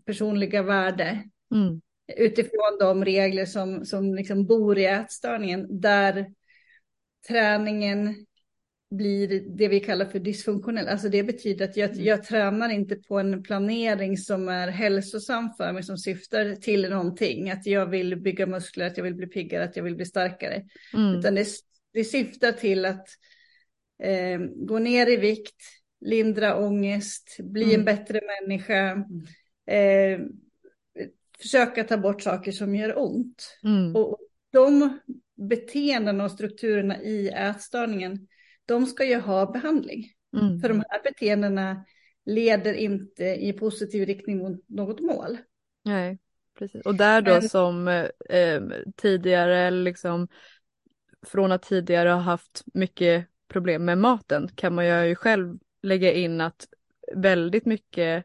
personliga 0.07 0.63
värde. 0.63 1.25
Mm. 1.55 1.81
Utifrån 2.17 2.79
de 2.81 3.05
regler 3.05 3.47
som, 3.47 3.85
som 3.85 4.15
liksom 4.15 4.47
bor 4.47 4.79
i 4.79 4.85
ätstörningen, 4.85 5.81
där 5.81 6.35
träningen 7.29 8.27
blir 8.91 9.41
det 9.57 9.69
vi 9.69 9.81
kallar 9.81 10.05
för 10.05 10.19
dysfunktionell. 10.19 10.89
Alltså 10.89 11.09
det 11.09 11.23
betyder 11.23 11.65
att 11.65 11.77
jag, 11.77 11.91
mm. 11.91 12.05
jag 12.05 12.25
tränar 12.25 12.69
inte 12.69 12.97
på 12.97 13.19
en 13.19 13.43
planering 13.43 14.17
som 14.17 14.49
är 14.49 14.69
hälsosam 14.69 15.53
för 15.57 15.73
mig, 15.73 15.83
som 15.83 15.99
syftar 15.99 16.55
till 16.55 16.91
någonting. 16.91 17.51
Att 17.51 17.67
jag 17.67 17.87
vill 17.87 18.17
bygga 18.17 18.47
muskler, 18.47 18.87
att 18.87 18.97
jag 18.97 19.05
vill 19.05 19.15
bli 19.15 19.27
piggare, 19.27 19.65
att 19.65 19.77
jag 19.77 19.85
vill 19.85 19.97
bli 19.97 20.05
starkare. 20.05 20.65
Mm. 20.95 21.19
Utan 21.19 21.35
det, 21.35 21.47
det 21.93 22.05
syftar 22.05 22.53
till 22.53 22.85
att 22.85 23.09
eh, 24.03 24.39
gå 24.57 24.79
ner 24.79 25.07
i 25.07 25.17
vikt, 25.17 25.63
lindra 26.01 26.57
ångest, 26.57 27.37
bli 27.39 27.65
mm. 27.65 27.79
en 27.79 27.85
bättre 27.85 28.21
människa. 28.41 29.05
Eh, 29.67 30.21
försöka 31.43 31.85
ta 31.85 31.99
bort 31.99 32.23
saker 32.23 32.53
som 32.53 32.75
gör 32.75 32.99
ont. 32.99 33.59
Mm. 33.65 33.97
Och 33.97 34.19
de 34.53 34.99
beteenden 35.49 36.21
och 36.21 36.31
strukturerna 36.31 37.03
i 37.03 37.29
ätstörningen 37.29 38.27
de 38.71 38.87
ska 38.87 39.05
ju 39.05 39.21
ha 39.21 39.53
behandling. 39.53 40.05
Mm. 40.37 40.61
För 40.61 40.69
de 40.69 40.85
här 40.89 41.03
beteendena 41.05 41.85
leder 42.25 42.75
inte 42.75 43.25
i 43.25 43.53
positiv 43.53 44.07
riktning 44.07 44.39
mot 44.39 44.69
något 44.69 45.01
mål. 45.01 45.39
Nej, 45.85 46.19
precis. 46.59 46.87
Och 46.87 46.95
där 46.95 47.23
då 47.23 47.33
Men... 47.33 47.49
som 47.49 47.89
eh, 48.29 48.63
tidigare, 48.97 49.71
liksom 49.71 50.29
från 51.27 51.53
att 51.53 51.63
tidigare 51.63 52.09
ha 52.09 52.21
haft 52.21 52.63
mycket 52.75 53.27
problem 53.49 53.85
med 53.85 53.99
maten 53.99 54.49
kan 54.55 54.75
man 54.75 55.09
ju 55.09 55.15
själv 55.15 55.59
lägga 55.83 56.13
in 56.13 56.41
att 56.41 56.69
väldigt 57.15 57.67
mycket 57.67 58.25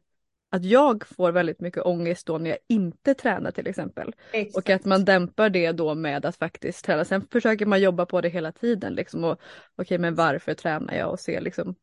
att 0.55 0.65
jag 0.65 1.07
får 1.07 1.31
väldigt 1.31 1.59
mycket 1.59 1.85
ångest 1.85 2.27
då 2.27 2.37
när 2.37 2.49
jag 2.49 2.59
inte 2.67 3.13
tränar 3.13 3.51
till 3.51 3.67
exempel. 3.67 4.15
Exakt. 4.31 4.57
Och 4.57 4.69
att 4.69 4.85
man 4.85 5.05
dämpar 5.05 5.49
det 5.49 5.71
då 5.71 5.95
med 5.95 6.25
att 6.25 6.35
faktiskt 6.35 6.85
träna. 6.85 7.05
Sen 7.05 7.27
försöker 7.31 7.65
man 7.65 7.81
jobba 7.81 8.05
på 8.05 8.21
det 8.21 8.29
hela 8.29 8.51
tiden 8.51 8.93
liksom 8.93 9.23
och 9.23 9.31
okej 9.31 9.83
okay, 9.83 9.97
men 9.97 10.15
varför 10.15 10.53
tränar 10.53 10.93
jag 10.95 11.11
och 11.11 11.19
se 11.19 11.39
liksom 11.39 11.75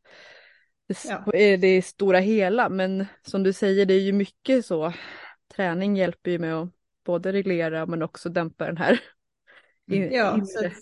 det, 0.88 0.98
ja. 1.04 1.56
det 1.56 1.82
stora 1.82 2.18
hela 2.18 2.68
men 2.68 3.06
som 3.22 3.42
du 3.42 3.52
säger 3.52 3.86
det 3.86 3.94
är 3.94 4.00
ju 4.00 4.12
mycket 4.12 4.66
så 4.66 4.92
träning 5.56 5.96
hjälper 5.96 6.30
ju 6.30 6.38
med 6.38 6.54
att 6.54 6.68
både 7.04 7.32
reglera 7.32 7.86
men 7.86 8.02
också 8.02 8.28
dämpa 8.28 8.66
den 8.66 8.76
här. 8.76 9.00
In, 9.90 10.12
ja, 10.12 10.40
så 10.44 10.66
att, 10.66 10.72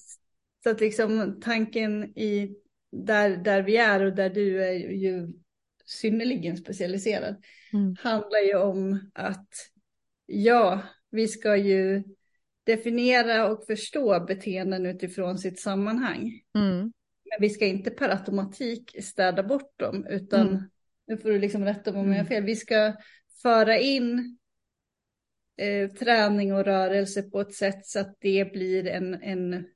så 0.62 0.70
att 0.70 0.80
liksom 0.80 1.40
tanken 1.40 2.18
i 2.18 2.56
där, 2.92 3.37
där 3.37 3.62
vi 3.62 3.76
är 3.76 4.04
och 4.04 4.14
där 4.14 4.30
du 4.30 4.64
är 4.64 4.73
ju 4.73 5.28
synnerligen 5.85 6.56
specialiserad 6.56 7.37
mm. 7.73 7.97
handlar 8.00 8.39
ju 8.39 8.57
om 8.57 9.11
att 9.15 9.49
ja, 10.27 10.83
vi 11.11 11.29
ska 11.29 11.57
ju 11.57 12.03
definiera 12.65 13.49
och 13.49 13.67
förstå 13.67 14.21
beteenden 14.21 14.87
utifrån 14.87 15.39
sitt 15.39 15.61
sammanhang. 15.61 16.41
Mm. 16.55 16.93
Men 17.25 17.41
vi 17.41 17.50
ska 17.50 17.67
inte 17.67 17.91
per 17.91 18.09
automatik 18.09 18.97
städa 19.05 19.43
bort 19.43 19.79
dem, 19.79 20.07
utan 20.07 20.49
mm. 20.49 20.62
nu 21.07 21.17
får 21.17 21.29
du 21.29 21.39
liksom 21.39 21.65
rätta 21.65 21.93
mig 21.93 22.00
om 22.00 22.07
jag 22.07 22.15
har 22.15 22.21
mm. 22.21 22.27
fel. 22.27 22.45
Vi 22.45 22.57
ska 22.57 22.95
föra 23.43 23.79
in 23.79 24.39
eh, 25.57 25.91
träning 25.91 26.55
och 26.55 26.65
rörelse 26.65 27.23
på 27.23 27.41
ett 27.41 27.55
sätt 27.55 27.87
så 27.87 28.00
att 28.00 28.17
det 28.21 28.53
blir 28.53 28.87
en, 28.87 29.15
en 29.15 29.67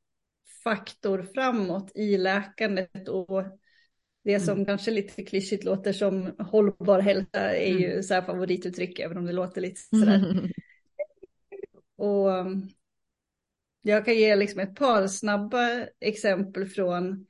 faktor 0.64 1.22
framåt 1.34 1.92
i 1.94 2.16
läkandet 2.16 3.08
och 3.08 3.44
det 4.24 4.40
som 4.40 4.54
mm. 4.54 4.66
kanske 4.66 4.90
lite 4.90 5.22
klyschigt 5.22 5.64
låter 5.64 5.92
som 5.92 6.32
hållbar 6.38 7.00
hälsa 7.00 7.56
är 7.56 7.78
ju 7.78 7.90
mm. 7.90 8.02
så 8.02 8.14
här 8.14 8.22
favorituttryck, 8.22 8.98
även 8.98 9.16
om 9.16 9.26
det 9.26 9.32
låter 9.32 9.60
lite 9.60 9.80
sådär. 9.90 10.30
Mm. 10.30 10.50
Och 11.96 12.28
um, 12.28 12.68
jag 13.82 14.04
kan 14.04 14.14
ge 14.14 14.36
liksom 14.36 14.60
ett 14.60 14.74
par 14.74 15.06
snabba 15.06 15.86
exempel 16.00 16.66
från 16.66 17.26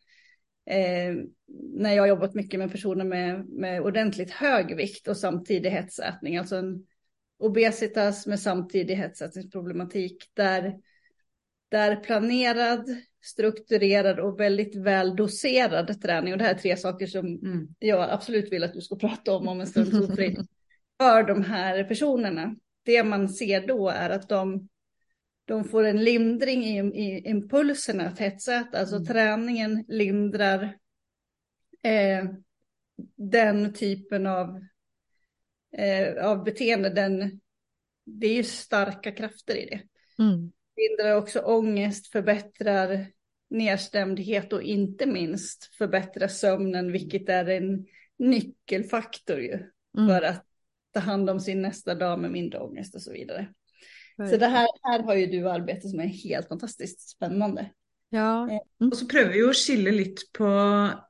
eh, 0.71 1.15
när 1.75 1.93
jag 1.93 2.03
har 2.03 2.09
jobbat 2.09 2.35
mycket 2.35 2.61
med 2.61 2.73
personer 2.73 3.05
med, 3.05 3.49
med 3.49 3.81
ordentligt 3.81 4.31
hög 4.31 4.77
vikt 4.77 5.09
och 5.09 5.17
samtidig 5.17 5.71
hetsätning, 5.71 6.37
alltså 6.37 6.57
en 6.57 6.87
obesitas 7.39 8.27
med 8.27 8.41
samtidig 8.41 8.95
hetsätningsproblematik 8.95 10.31
där, 10.35 10.81
där 11.69 11.97
planerad 11.97 12.89
strukturerad 13.25 14.21
och 14.21 14.41
väldigt 14.41 14.77
väl 14.77 15.17
doserad 15.17 16.03
träning. 16.03 16.33
Och 16.33 16.39
det 16.39 16.45
här 16.45 16.55
är 16.55 16.59
tre 16.59 16.77
saker 16.77 17.07
som 17.07 17.27
mm. 17.27 17.69
jag 17.79 18.11
absolut 18.11 18.53
vill 18.53 18.65
att 18.65 18.73
du 18.73 18.81
ska 18.81 18.97
prata 18.97 19.33
om 19.33 19.49
om 19.49 19.61
en 19.61 19.67
stund. 19.67 19.91
för 20.99 21.23
de 21.23 21.43
här 21.43 21.85
personerna. 21.85 22.57
Det 22.83 23.05
man 23.05 23.29
ser 23.29 23.67
då 23.67 23.89
är 23.89 24.11
att 24.11 24.29
de, 24.29 24.69
de 25.45 25.65
får 25.65 25.85
en 25.85 26.05
lindring 26.05 26.65
i, 26.65 26.79
i 26.79 27.29
impulserna 27.31 28.07
att 28.07 28.19
hetsäta. 28.19 28.79
Alltså 28.79 28.97
mm. 28.97 29.07
träningen 29.07 29.85
lindrar 29.89 30.63
eh, 31.83 32.25
den 33.17 33.73
typen 33.73 34.27
av, 34.27 34.61
eh, 35.77 36.27
av 36.27 36.45
beteende. 36.45 36.91
Den, 36.91 37.41
det 38.05 38.27
är 38.27 38.35
ju 38.35 38.45
starka 38.45 39.13
krafter 39.13 39.57
i 39.57 39.67
det. 39.67 39.83
Mm 40.23 40.53
lindrar 40.77 41.17
också 41.17 41.41
ångest, 41.41 42.07
förbättrar 42.07 43.07
nedstämdhet 43.55 44.53
och 44.53 44.63
inte 44.63 45.07
minst 45.07 45.75
förbättrar 45.79 46.29
sömnen, 46.29 46.93
vilket 46.93 47.29
är 47.29 47.49
en 47.49 47.87
nyckelfaktor 48.19 49.41
ju 49.41 49.53
mm. 49.99 50.09
för 50.09 50.23
att 50.23 50.45
ta 50.95 51.01
hand 51.01 51.31
om 51.31 51.41
sin 51.41 51.63
nästa 51.63 51.95
dag 51.95 52.19
med 52.19 52.31
mindre 52.31 52.61
ångest 52.61 52.95
och 52.95 53.03
så 53.03 53.13
vidare. 53.13 53.49
Right. 54.19 54.33
Så 54.33 54.37
det 54.37 54.47
här, 54.47 54.69
här 54.83 55.03
har 55.03 55.15
ju 55.15 55.27
du 55.27 55.49
arbete 55.51 55.89
som 55.89 56.01
är 56.01 56.07
helt 56.07 56.49
fantastiskt 56.49 57.09
spännande. 57.09 57.71
Ja. 58.11 58.51
Eh, 58.51 58.59
mm. 58.81 58.91
Och 58.93 58.97
så 58.97 59.07
prøver 59.07 59.33
vi 59.33 59.43
att 59.43 59.57
skilja 59.57 59.93
lite 59.93 60.23
på 60.33 60.47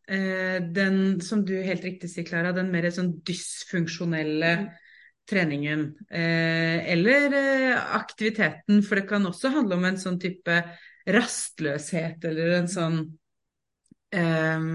eh, 0.09 0.63
den, 0.73 1.21
som 1.21 1.45
du 1.45 1.63
helt 1.63 1.85
riktigt 1.85 2.15
säger 2.15 2.29
Klara, 2.29 2.53
den 2.53 2.71
mer 2.71 2.91
sånn 2.91 3.21
dysfunksjonelle 3.21 4.53
mm 4.53 4.69
träningen 5.31 5.95
eh, 6.11 6.93
eller 6.93 7.33
eh, 7.33 7.97
aktiviteten. 7.97 8.83
För 8.83 8.97
det 8.97 9.03
kan 9.03 9.27
också 9.27 9.49
handla 9.49 9.77
om 9.77 9.85
en 9.85 9.99
sån 9.99 10.21
typ 10.21 10.49
rastlöshet 11.07 12.25
eller 12.25 12.53
en 12.59 12.69
sån 12.69 13.01
eh, 14.15 14.69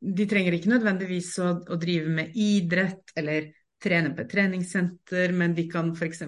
De 0.00 0.26
trenger 0.28 0.54
ikke 0.54 0.74
nødvendigvis 0.74 1.32
å, 1.42 1.52
å, 1.66 1.78
drive 1.80 2.12
med 2.20 2.36
idrett 2.36 3.14
eller 3.16 3.50
trene 3.82 4.12
på 4.14 4.22
et 4.22 4.30
treningssenter, 4.30 5.32
men 5.36 5.54
de 5.56 5.66
kan 5.68 5.90
f.eks. 5.92 6.22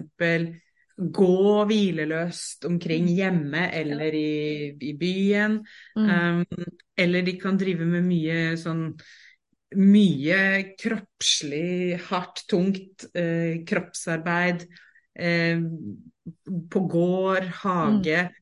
gå 0.99 1.53
hvileløst 1.69 2.67
omkring 2.69 3.07
hjemme 3.13 3.69
eller 3.73 4.17
i, 4.17 4.33
i 4.73 4.93
byen. 4.99 5.57
Mm. 5.97 6.09
Um, 6.09 6.67
eller 6.99 7.25
de 7.25 7.37
kan 7.41 7.57
drive 7.57 7.87
med 7.87 8.05
mye 8.05 8.37
sånn 8.59 8.83
mye 9.77 10.75
kroppslig, 10.79 11.99
hardt, 12.09 12.45
tungt 12.49 13.05
eh, 13.13 13.61
kroppsarbeid 13.69 14.65
eh, 15.13 15.61
på 16.71 16.81
gård, 16.89 17.45
hage, 17.61 18.23
mm. 18.25 18.37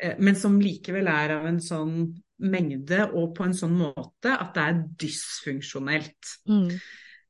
Eh, 0.00 0.18
men 0.18 0.38
som 0.38 0.58
likevel 0.60 1.08
er 1.10 1.36
av 1.38 1.48
en 1.50 1.60
sånn 1.62 1.96
mengde 2.44 3.04
og 3.14 3.32
på 3.36 3.46
en 3.46 3.54
sånn 3.56 3.74
måte 3.78 4.32
at 4.34 4.54
det 4.56 4.64
er 4.64 4.80
dysfunksjonelt. 5.04 6.34
Mm. 6.50 6.70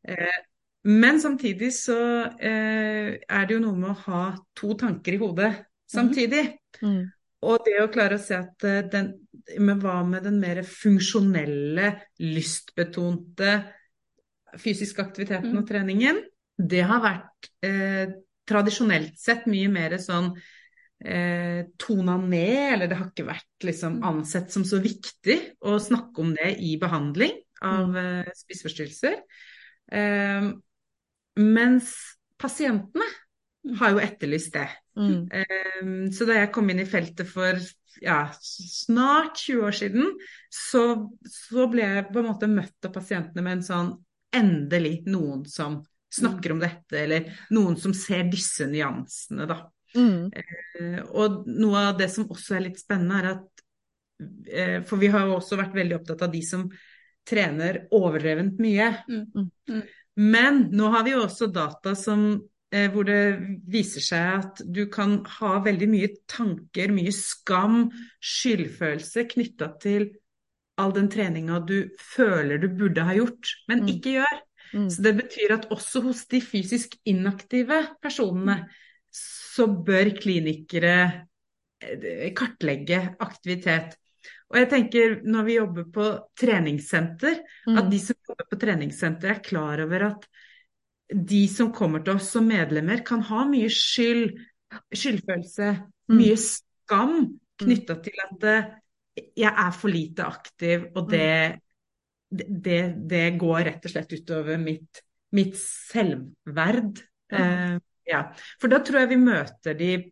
Eh, 0.08 0.38
men 0.84 1.20
samtidig 1.20 1.70
så 1.76 1.98
eh, 2.36 3.14
er 3.16 3.46
det 3.48 3.56
jo 3.56 3.62
noe 3.64 3.76
med 3.78 3.92
å 3.92 4.00
ha 4.06 4.24
to 4.56 4.74
tanker 4.80 5.16
i 5.16 5.20
hodet 5.22 5.52
samtidig. 5.90 6.48
Mm. 6.80 6.90
mm. 6.90 7.04
Og 7.44 7.60
det 7.66 7.76
å 7.82 7.90
klare 7.92 8.16
å 8.16 8.22
se 8.22 8.36
at 8.38 8.64
eh, 8.64 8.82
den, 8.88 9.10
men 9.60 9.80
hva 9.82 9.98
med 10.08 10.24
den 10.24 10.38
mer 10.40 10.62
funksjonelle, 10.64 11.90
lystbetonte 12.24 13.58
fysiske 14.60 15.02
aktiviteten 15.02 15.52
mm. 15.52 15.60
og 15.60 15.68
treningen? 15.68 16.20
Det 16.56 16.84
har 16.86 17.02
vært 17.04 17.50
eh, 17.66 18.14
tradisjonelt 18.48 19.18
sett 19.20 19.48
mye 19.50 19.68
mer 19.72 19.96
sånn 20.00 20.32
eh, 21.04 21.64
tona 21.80 22.16
ned, 22.20 22.74
eller 22.74 22.90
det 22.90 22.98
har 22.98 23.10
ikke 23.10 23.28
vært 23.28 23.66
liksom, 23.68 24.00
mm. 24.00 24.06
ansett 24.10 24.54
som 24.54 24.64
så 24.66 24.80
viktig 24.84 25.38
å 25.64 25.78
snakke 25.82 26.24
om 26.24 26.32
det 26.36 26.54
i 26.64 26.74
behandling 26.80 27.36
av 27.64 27.90
mm. 27.92 28.00
eh, 28.02 28.32
spiseforstyrrelser. 28.44 29.20
Eh, 29.92 30.48
mens 31.44 31.92
pasientene 32.40 33.06
har 33.78 33.94
jo 33.94 34.02
etterlyst 34.02 34.54
det. 34.56 34.68
Mm. 34.98 35.24
Um, 35.82 35.94
så 36.14 36.26
da 36.28 36.36
jeg 36.38 36.52
kom 36.54 36.68
inn 36.70 36.82
i 36.84 36.88
feltet 36.88 37.26
for 37.30 37.58
ja, 38.02 38.18
snart 38.42 39.38
20 39.40 39.64
år 39.64 39.76
siden, 39.76 40.10
så, 40.52 40.84
så, 41.24 41.66
ble 41.70 41.86
jeg 41.86 42.08
på 42.10 42.20
en 42.20 42.28
måte 42.28 42.50
møtt 42.50 42.86
av 42.86 42.92
pasientene 42.94 43.44
med 43.44 43.58
en 43.58 43.66
sånn 43.66 43.92
endelig 44.34 44.98
noen 45.08 45.44
som 45.48 45.80
snakker 46.14 46.54
om 46.54 46.60
dette, 46.62 46.98
eller 46.98 47.30
noen 47.54 47.78
som 47.80 47.94
ser 47.96 48.26
disse 48.30 48.66
nyansene, 48.70 49.48
da. 49.50 49.64
Mm. 49.96 50.32
Eh, 50.80 51.04
och 51.04 51.48
något 51.48 51.78
av 51.78 51.98
det 51.98 52.08
som 52.08 52.30
också 52.30 52.54
är 52.54 52.60
lite 52.60 52.80
spännande 52.80 53.28
är 53.28 53.32
att, 53.32 53.48
eh, 54.52 54.82
för 54.82 54.96
vi 54.96 55.06
har 55.06 55.36
också 55.36 55.56
varit 55.56 55.74
väldigt 55.74 56.00
upptagna 56.00 56.26
av 56.26 56.32
de 56.32 56.42
som 56.42 56.72
tränar 57.30 57.88
överdrivet 57.90 58.58
mycket. 58.58 59.08
Mm. 59.08 59.26
Mm. 59.68 59.82
Men 60.16 60.68
nu 60.70 60.82
har 60.82 61.04
vi 61.04 61.14
också 61.14 61.46
data 61.46 61.96
som 61.96 62.48
eh, 62.74 62.92
hvor 62.92 63.04
det 63.04 63.40
visar 63.66 64.00
sig 64.00 64.26
att 64.26 64.60
du 64.64 64.86
kan 64.86 65.26
ha 65.26 65.62
väldigt 65.62 65.88
mycket 65.88 66.26
tankar, 66.26 66.88
mycket 66.88 67.14
skam, 67.14 67.90
skyldfølelse 68.20 69.24
knyttet 69.24 69.80
till 69.80 70.12
all 70.76 70.92
den 70.92 71.10
träningen 71.10 71.66
du 71.66 71.96
känner 72.16 72.58
du 72.58 72.68
borde 72.68 73.00
ha 73.00 73.14
gjort, 73.14 73.46
men 73.68 73.78
mm. 73.78 73.88
inte 73.88 74.10
gör. 74.10 74.26
Mm. 74.72 74.90
Så 74.90 75.02
det 75.02 75.12
betyder 75.12 75.54
att 75.54 75.72
också 75.72 76.00
hos 76.00 76.28
de 76.28 76.40
fysiskt 76.40 77.00
inaktiva 77.04 77.82
personerna 77.82 78.68
så 79.56 79.66
bör 79.66 80.16
kliniker 80.16 80.82
eh, 80.82 82.32
kartlägga 82.34 83.14
aktivitet. 83.18 83.98
Och 84.48 84.58
jag 84.58 84.70
tänker 84.70 85.20
när 85.24 85.44
vi 85.44 85.54
jobbar 85.54 85.84
på 85.84 86.28
träningscenter, 86.40 87.36
mm. 87.66 87.78
att 87.78 87.90
de 87.90 87.98
som 87.98 88.14
jobbar 88.28 88.44
på 88.44 88.56
träningscenter 88.56 89.28
är 89.28 89.44
klara 89.44 89.82
över 89.82 90.00
att 90.00 90.24
de 91.14 91.48
som 91.48 91.72
kommer 91.72 92.00
till 92.00 92.12
oss 92.12 92.30
som 92.30 92.46
medlemmar 92.46 93.06
kan 93.06 93.22
ha 93.22 93.44
mycket 93.44 93.72
skyld, 93.72 94.38
skyldfølelse, 94.96 95.64
mm. 95.64 95.82
mycket 96.08 96.40
skam 96.40 97.10
mm. 97.10 97.38
knyttet 97.58 98.04
till 98.04 98.12
att 98.30 98.42
eh, 98.42 98.64
jag 99.34 99.66
är 99.66 99.70
för 99.70 99.88
lite 99.88 100.24
aktiv 100.24 100.84
och 100.94 101.10
det, 101.10 101.44
mm. 101.44 101.58
det, 102.62 102.94
det 103.08 103.30
går 103.30 103.60
rätt 103.60 103.84
och 103.84 103.90
slett 103.90 104.12
utöver 104.12 104.58
mitt, 104.58 105.02
mitt 105.30 105.56
självvärd. 105.92 106.98
Mm. 107.32 107.80
Ja. 108.04 108.34
För 108.60 108.68
då 108.68 108.78
tror 108.78 109.00
jag 109.00 109.06
vi 109.06 109.16
möter 109.16 109.74
de, 109.74 110.10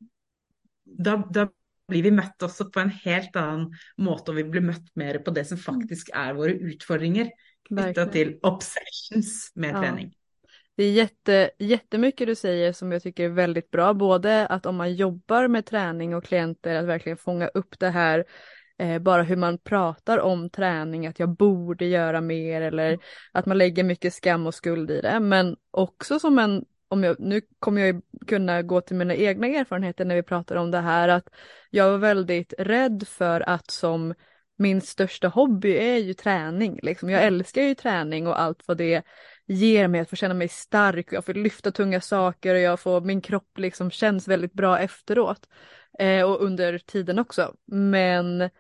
då, 0.85 1.29
då 1.31 1.49
blir 1.89 2.03
vi 2.03 2.11
mött 2.11 2.43
också 2.43 2.65
på 2.71 2.81
en 2.81 2.91
helt 2.91 3.37
annan 3.37 3.73
måte 3.97 4.31
och 4.31 4.39
vi 4.39 4.45
blir 4.45 4.61
mött 4.61 4.95
mer 4.95 5.19
på 5.19 5.31
det 5.31 5.45
som 5.45 5.59
faktiskt 5.59 6.11
är 6.15 6.35
våra 6.35 6.51
utmaningar 6.51 7.29
knyttet 7.69 8.13
till 8.13 8.39
obsessions 8.43 9.53
med 9.55 9.71
ja. 9.71 9.81
träning. 9.83 10.15
Det 10.77 10.85
är 10.85 10.93
jätte, 10.93 11.51
jättemycket 11.59 12.27
du 12.27 12.35
säger 12.35 12.73
som 12.73 12.93
jag 12.93 13.03
tycker 13.03 13.25
är 13.25 13.29
väldigt 13.29 13.71
bra. 13.71 13.95
Både 13.95 14.47
att 14.47 14.67
om 14.67 14.77
man 14.77 14.95
jobbar 14.95 15.49
med 15.49 15.67
träning 15.67 16.15
och 16.15 16.25
klienter 16.25 16.75
att 16.75 16.85
verkligen 16.85 17.19
fånga 17.19 17.49
upp 17.49 17.79
det 17.79 17.91
här 17.91 18.25
eh, 18.79 18.99
bara 18.99 19.23
hur 19.23 19.37
man 19.37 19.59
pratar 19.59 20.19
om 20.19 20.51
träning, 20.51 21.07
att 21.07 21.19
jag 21.19 21.29
borde 21.29 21.85
göra 21.85 22.21
mer 22.21 22.63
eller 22.63 22.89
mm. 22.89 23.01
att 23.33 23.47
man 23.47 23.59
lägger 23.59 23.85
mycket 23.85 24.15
skam 24.15 24.47
och 24.47 24.55
skuld 24.55 24.91
i 24.91 25.01
det. 25.01 25.21
Men 25.21 25.57
också 25.71 26.19
som 26.19 26.39
en, 26.39 26.65
om 26.93 27.05
jag, 27.05 27.21
nu 27.21 27.41
kommer 27.59 27.87
jag 27.87 28.03
kunna 28.27 28.63
gå 28.63 28.81
till 28.81 28.97
mina 28.97 29.15
egna 29.15 29.47
erfarenheter 29.47 30.05
när 30.05 30.15
vi 30.15 30.23
pratar 30.23 30.57
om 30.57 30.71
det 30.71 30.81
här, 30.81 31.09
att 31.09 31.29
jag 31.71 31.91
var 31.91 31.99
väldigt 31.99 32.55
rädd 32.59 33.05
för 33.09 33.49
att 33.49 33.71
som 33.71 34.15
min 34.59 34.81
största 34.81 35.29
hobby 35.29 35.77
är 35.77 35.97
ju 35.97 36.15
träning. 36.15 36.79
Liksom. 36.83 37.11
Jag 37.11 37.25
älskar 37.25 37.63
ju 37.63 37.75
träning 37.75 38.27
och 38.27 38.41
allt 38.41 38.69
vad 38.69 38.77
det 38.77 39.03
ger 39.47 39.89
mig 39.89 40.01
att 40.01 40.11
få 40.11 40.17
känna 40.17 40.35
mig 40.35 40.49
stark 40.49 41.07
och 41.07 41.13
jag 41.13 41.25
får 41.25 41.35
lyfta 41.35 41.71
tunga 41.71 42.01
saker 42.01 42.55
och 42.55 42.61
jag 42.61 42.81
får, 42.81 43.01
min 43.01 43.21
kropp 43.21 43.59
liksom 43.59 43.91
känns 43.91 44.29
väldigt 44.29 44.53
bra 44.53 44.79
efteråt. 44.79 45.49
Eh, 45.99 46.23
och 46.31 46.43
under 46.43 46.79
tiden 46.79 47.19
också. 47.19 47.55
Men 47.67 48.51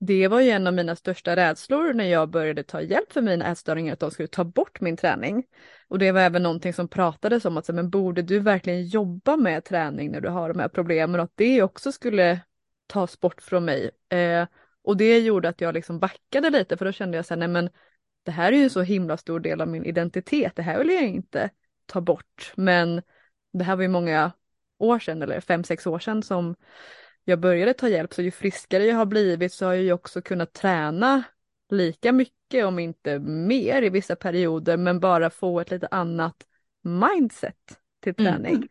det 0.00 0.28
var 0.28 0.40
ju 0.40 0.50
en 0.50 0.66
av 0.66 0.74
mina 0.74 0.96
största 0.96 1.36
rädslor 1.36 1.92
när 1.92 2.04
jag 2.04 2.30
började 2.30 2.62
ta 2.62 2.80
hjälp 2.80 3.12
för 3.12 3.22
mina 3.22 3.46
ätstörningar, 3.46 3.92
att 3.92 4.00
de 4.00 4.10
skulle 4.10 4.28
ta 4.28 4.44
bort 4.44 4.80
min 4.80 4.96
träning. 4.96 5.44
Och 5.88 5.98
det 5.98 6.12
var 6.12 6.20
även 6.20 6.42
någonting 6.42 6.72
som 6.72 6.88
pratades 6.88 7.44
om 7.44 7.56
att 7.56 7.68
men 7.68 7.90
borde 7.90 8.22
du 8.22 8.38
verkligen 8.38 8.86
jobba 8.86 9.36
med 9.36 9.64
träning 9.64 10.10
när 10.10 10.20
du 10.20 10.28
har 10.28 10.48
de 10.48 10.60
här 10.60 10.68
problemen 10.68 11.20
och 11.20 11.24
att 11.24 11.32
det 11.34 11.62
också 11.62 11.92
skulle 11.92 12.40
tas 12.86 13.20
bort 13.20 13.42
från 13.42 13.64
mig. 13.64 13.90
Eh, 14.08 14.46
och 14.82 14.96
det 14.96 15.18
gjorde 15.18 15.48
att 15.48 15.60
jag 15.60 15.74
liksom 15.74 15.98
backade 15.98 16.50
lite 16.50 16.76
för 16.76 16.84
då 16.84 16.92
kände 16.92 17.16
jag 17.16 17.26
så 17.26 17.34
här, 17.34 17.38
nej 17.38 17.48
men 17.48 17.70
det 18.22 18.30
här 18.30 18.52
är 18.52 18.56
ju 18.56 18.62
en 18.62 18.70
så 18.70 18.82
himla 18.82 19.16
stor 19.16 19.40
del 19.40 19.60
av 19.60 19.68
min 19.68 19.84
identitet, 19.84 20.56
det 20.56 20.62
här 20.62 20.78
vill 20.78 20.90
jag 20.90 21.02
inte 21.02 21.50
ta 21.86 22.00
bort. 22.00 22.52
Men 22.56 23.02
det 23.52 23.64
här 23.64 23.76
var 23.76 23.82
ju 23.82 23.88
många 23.88 24.32
år 24.78 24.98
sedan, 24.98 25.22
eller 25.22 25.40
fem, 25.40 25.64
sex 25.64 25.86
år 25.86 25.98
sedan 25.98 26.22
som 26.22 26.54
jag 27.28 27.40
började 27.40 27.74
ta 27.74 27.88
hjälp, 27.88 28.14
så 28.14 28.22
ju 28.22 28.30
friskare 28.30 28.84
jag 28.84 28.96
har 28.96 29.06
blivit 29.06 29.52
så 29.52 29.66
har 29.66 29.72
jag 29.72 29.82
ju 29.82 29.92
också 29.92 30.22
kunnat 30.22 30.52
träna 30.52 31.22
lika 31.70 32.12
mycket, 32.12 32.64
om 32.64 32.78
inte 32.78 33.18
mer 33.18 33.82
i 33.82 33.88
vissa 33.88 34.16
perioder, 34.16 34.76
men 34.76 35.00
bara 35.00 35.30
få 35.30 35.60
ett 35.60 35.70
lite 35.70 35.86
annat 35.86 36.36
mindset 36.82 37.54
till 38.02 38.14
mm. 38.18 38.32
träning. 38.32 38.54
Mm. 38.54 38.68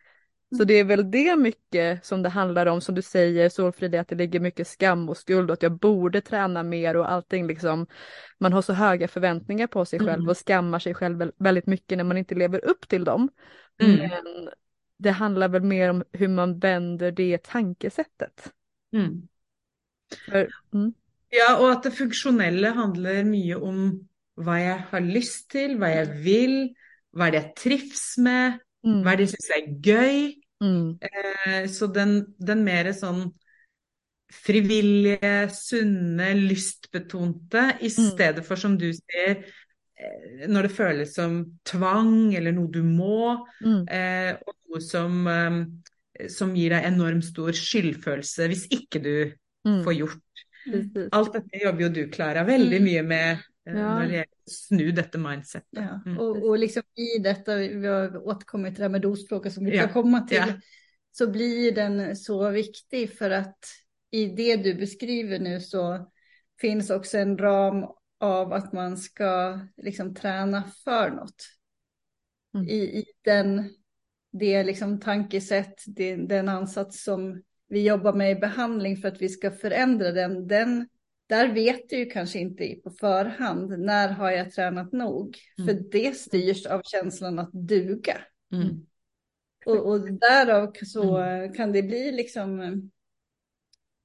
Så 0.57 0.63
det 0.63 0.73
är 0.73 0.83
väl 0.83 1.11
det 1.11 1.35
mycket 1.35 2.05
som 2.05 2.23
det 2.23 2.29
handlar 2.29 2.65
om, 2.65 2.81
som 2.81 2.95
du 2.95 3.01
säger 3.01 3.49
Solfrid, 3.49 3.95
att 3.95 4.07
det 4.07 4.15
ligger 4.15 4.39
mycket 4.39 4.67
skam 4.67 5.09
och 5.09 5.17
skuld 5.17 5.49
och 5.49 5.53
att 5.53 5.63
jag 5.63 5.71
borde 5.71 6.21
träna 6.21 6.63
mer 6.63 6.97
och 6.97 7.11
allting 7.11 7.47
liksom. 7.47 7.87
Man 8.37 8.53
har 8.53 8.61
så 8.61 8.73
höga 8.73 9.07
förväntningar 9.07 9.67
på 9.67 9.85
sig 9.85 9.99
själv 9.99 10.09
mm. 10.09 10.29
och 10.29 10.37
skammar 10.37 10.79
sig 10.79 10.93
själv 10.93 11.31
väldigt 11.37 11.67
mycket 11.67 11.97
när 11.97 12.03
man 12.03 12.17
inte 12.17 12.35
lever 12.35 12.65
upp 12.65 12.87
till 12.87 13.03
dem. 13.03 13.29
Mm. 13.81 13.97
Men 13.97 14.49
det 14.97 15.11
handlar 15.11 15.49
väl 15.49 15.63
mer 15.63 15.89
om 15.89 16.03
hur 16.11 16.27
man 16.27 16.59
vänder 16.59 17.11
det 17.11 17.43
tankesättet. 17.43 18.53
Mm. 18.93 19.27
För, 20.25 20.49
mm. 20.73 20.93
ja, 21.29 21.57
och 21.57 21.71
att 21.71 21.83
det 21.83 21.91
funktionella 21.91 22.69
handlar 22.69 23.23
mycket 23.23 23.57
om 23.57 24.07
vad 24.35 24.65
jag 24.65 24.81
har 24.89 24.99
lust 24.99 25.49
till, 25.49 25.77
vad 25.77 25.91
jag 25.91 26.05
vill, 26.05 26.75
vad 27.11 27.35
jag 27.35 27.55
trivs 27.55 28.17
med, 28.17 28.59
mm. 28.85 29.03
vad 29.03 29.13
jag 29.13 29.29
syns 29.29 29.49
är 29.57 29.87
göj. 29.87 30.41
Mm. 30.63 30.99
Eh, 31.01 31.69
så 31.69 31.87
den, 31.87 32.35
den 32.37 32.63
mer 32.63 32.93
sån 32.93 33.33
frivilliga, 34.33 35.49
sunne, 35.49 36.33
lystbetonte, 36.33 37.77
istället 37.79 38.35
mm. 38.35 38.43
för 38.43 38.55
som 38.55 38.77
du 38.77 38.93
säger, 38.93 39.45
eh, 39.99 40.49
när 40.49 40.63
det 40.63 40.69
känns 40.69 41.13
som 41.13 41.59
tvång 41.63 42.33
eller 42.33 42.51
något 42.51 42.73
du 42.73 42.83
må, 42.83 43.47
mm. 43.63 43.87
eh, 43.87 44.35
och 44.45 44.53
något 44.69 44.83
som, 44.83 45.27
eh, 45.27 46.27
som 46.27 46.55
ger 46.55 46.69
dig 46.69 46.83
enormt 46.85 47.25
stor 47.25 47.51
skyldfølelse 47.53 48.45
om 48.45 48.51
inte 48.69 48.99
du 48.99 49.37
mm. 49.67 49.83
får 49.83 49.93
gjort. 49.93 50.23
Mm. 50.73 51.09
Allt 51.11 51.33
detta 51.33 51.57
jobbar 51.57 51.79
ju 51.79 51.89
du 51.89 52.09
Klara 52.09 52.43
väldigt 52.43 52.81
mycket 52.81 53.05
med 53.05 53.31
eh, 53.69 53.77
ja. 53.79 53.99
när 53.99 54.07
det 54.09 54.25
snu 54.45 54.91
detta 54.91 55.17
mindset. 55.17 55.63
Ja. 55.69 56.01
Mm. 56.05 56.17
Och, 56.17 56.49
och 56.49 56.57
liksom 56.57 56.83
i 56.95 57.19
detta, 57.19 57.55
vi 57.55 57.87
har 57.87 58.27
återkommit 58.27 58.75
till 58.75 58.79
det 58.79 58.83
här 58.83 58.89
med 58.89 59.01
dosfråga 59.01 59.49
som 59.49 59.65
vi 59.65 59.71
ska 59.71 59.81
ja. 59.81 59.87
komma 59.87 60.21
till, 60.21 60.37
ja. 60.37 60.53
så 61.11 61.27
blir 61.27 61.71
den 61.71 62.15
så 62.15 62.49
viktig 62.49 63.17
för 63.17 63.31
att 63.31 63.57
i 64.11 64.25
det 64.25 64.55
du 64.55 64.73
beskriver 64.73 65.39
nu 65.39 65.59
så 65.59 66.11
finns 66.61 66.89
också 66.89 67.17
en 67.17 67.37
ram 67.37 67.85
av 68.19 68.53
att 68.53 68.73
man 68.73 68.97
ska 68.97 69.59
liksom 69.77 70.15
träna 70.15 70.63
för 70.83 71.11
något. 71.11 71.47
Mm. 72.53 72.67
I, 72.67 72.75
I 72.75 73.05
den, 73.21 73.69
det 74.31 74.63
liksom 74.63 74.99
tankesätt, 74.99 75.83
det, 75.87 76.15
den 76.15 76.49
ansats 76.49 77.03
som 77.03 77.43
vi 77.69 77.87
jobbar 77.87 78.13
med 78.13 78.31
i 78.31 78.35
behandling 78.35 78.97
för 78.97 79.07
att 79.07 79.21
vi 79.21 79.29
ska 79.29 79.51
förändra 79.51 80.11
den, 80.11 80.47
den 80.47 80.87
där 81.27 81.53
vet 81.53 81.89
du 81.89 81.97
ju 81.97 82.05
kanske 82.05 82.39
inte 82.39 82.75
på 82.83 82.89
förhand 82.89 83.79
när 83.79 84.09
har 84.09 84.31
jag 84.31 84.51
tränat 84.51 84.91
nog. 84.91 85.37
Mm. 85.57 85.67
För 85.67 85.83
det 85.91 86.17
styrs 86.17 86.65
av 86.65 86.81
känslan 86.83 87.39
att 87.39 87.51
duga. 87.51 88.17
Mm. 88.51 88.85
Och, 89.65 89.89
och 89.89 89.99
därav 90.01 90.73
så 90.85 91.17
mm. 91.17 91.53
kan 91.53 91.71
det 91.71 91.83
bli 91.83 92.11
liksom 92.11 92.61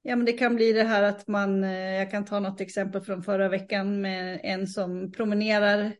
Ja, 0.03 0.17
men 0.17 0.27
det 0.27 0.33
kan 0.33 0.57
bli 0.57 0.73
det 0.73 0.85
här 0.85 1.03
att 1.03 1.29
man, 1.29 1.65
eh, 1.65 1.95
jag 1.95 2.11
kan 2.11 2.25
ta 2.25 2.41
något 2.41 2.61
exempel 2.61 3.03
från 3.03 3.23
förra 3.23 3.49
veckan 3.49 4.01
med 4.01 4.41
en 4.43 4.67
som 4.67 5.13
promenerar 5.13 5.97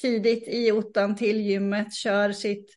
tidigt 0.00 0.48
i 0.48 0.72
ottan 0.72 1.16
till 1.16 1.40
gymmet, 1.40 1.94
kör 1.94 2.32
sitt 2.32 2.70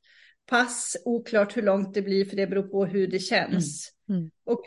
pass, 0.45 0.97
oklart 1.05 1.57
hur 1.57 1.61
långt 1.61 1.93
det 1.93 2.01
blir 2.01 2.25
för 2.25 2.35
det 2.35 2.47
beror 2.47 2.67
på 2.67 2.85
hur 2.85 3.07
det 3.07 3.19
känns. 3.19 3.93
Mm. 4.09 4.19
Mm. 4.19 4.31
Och 4.43 4.61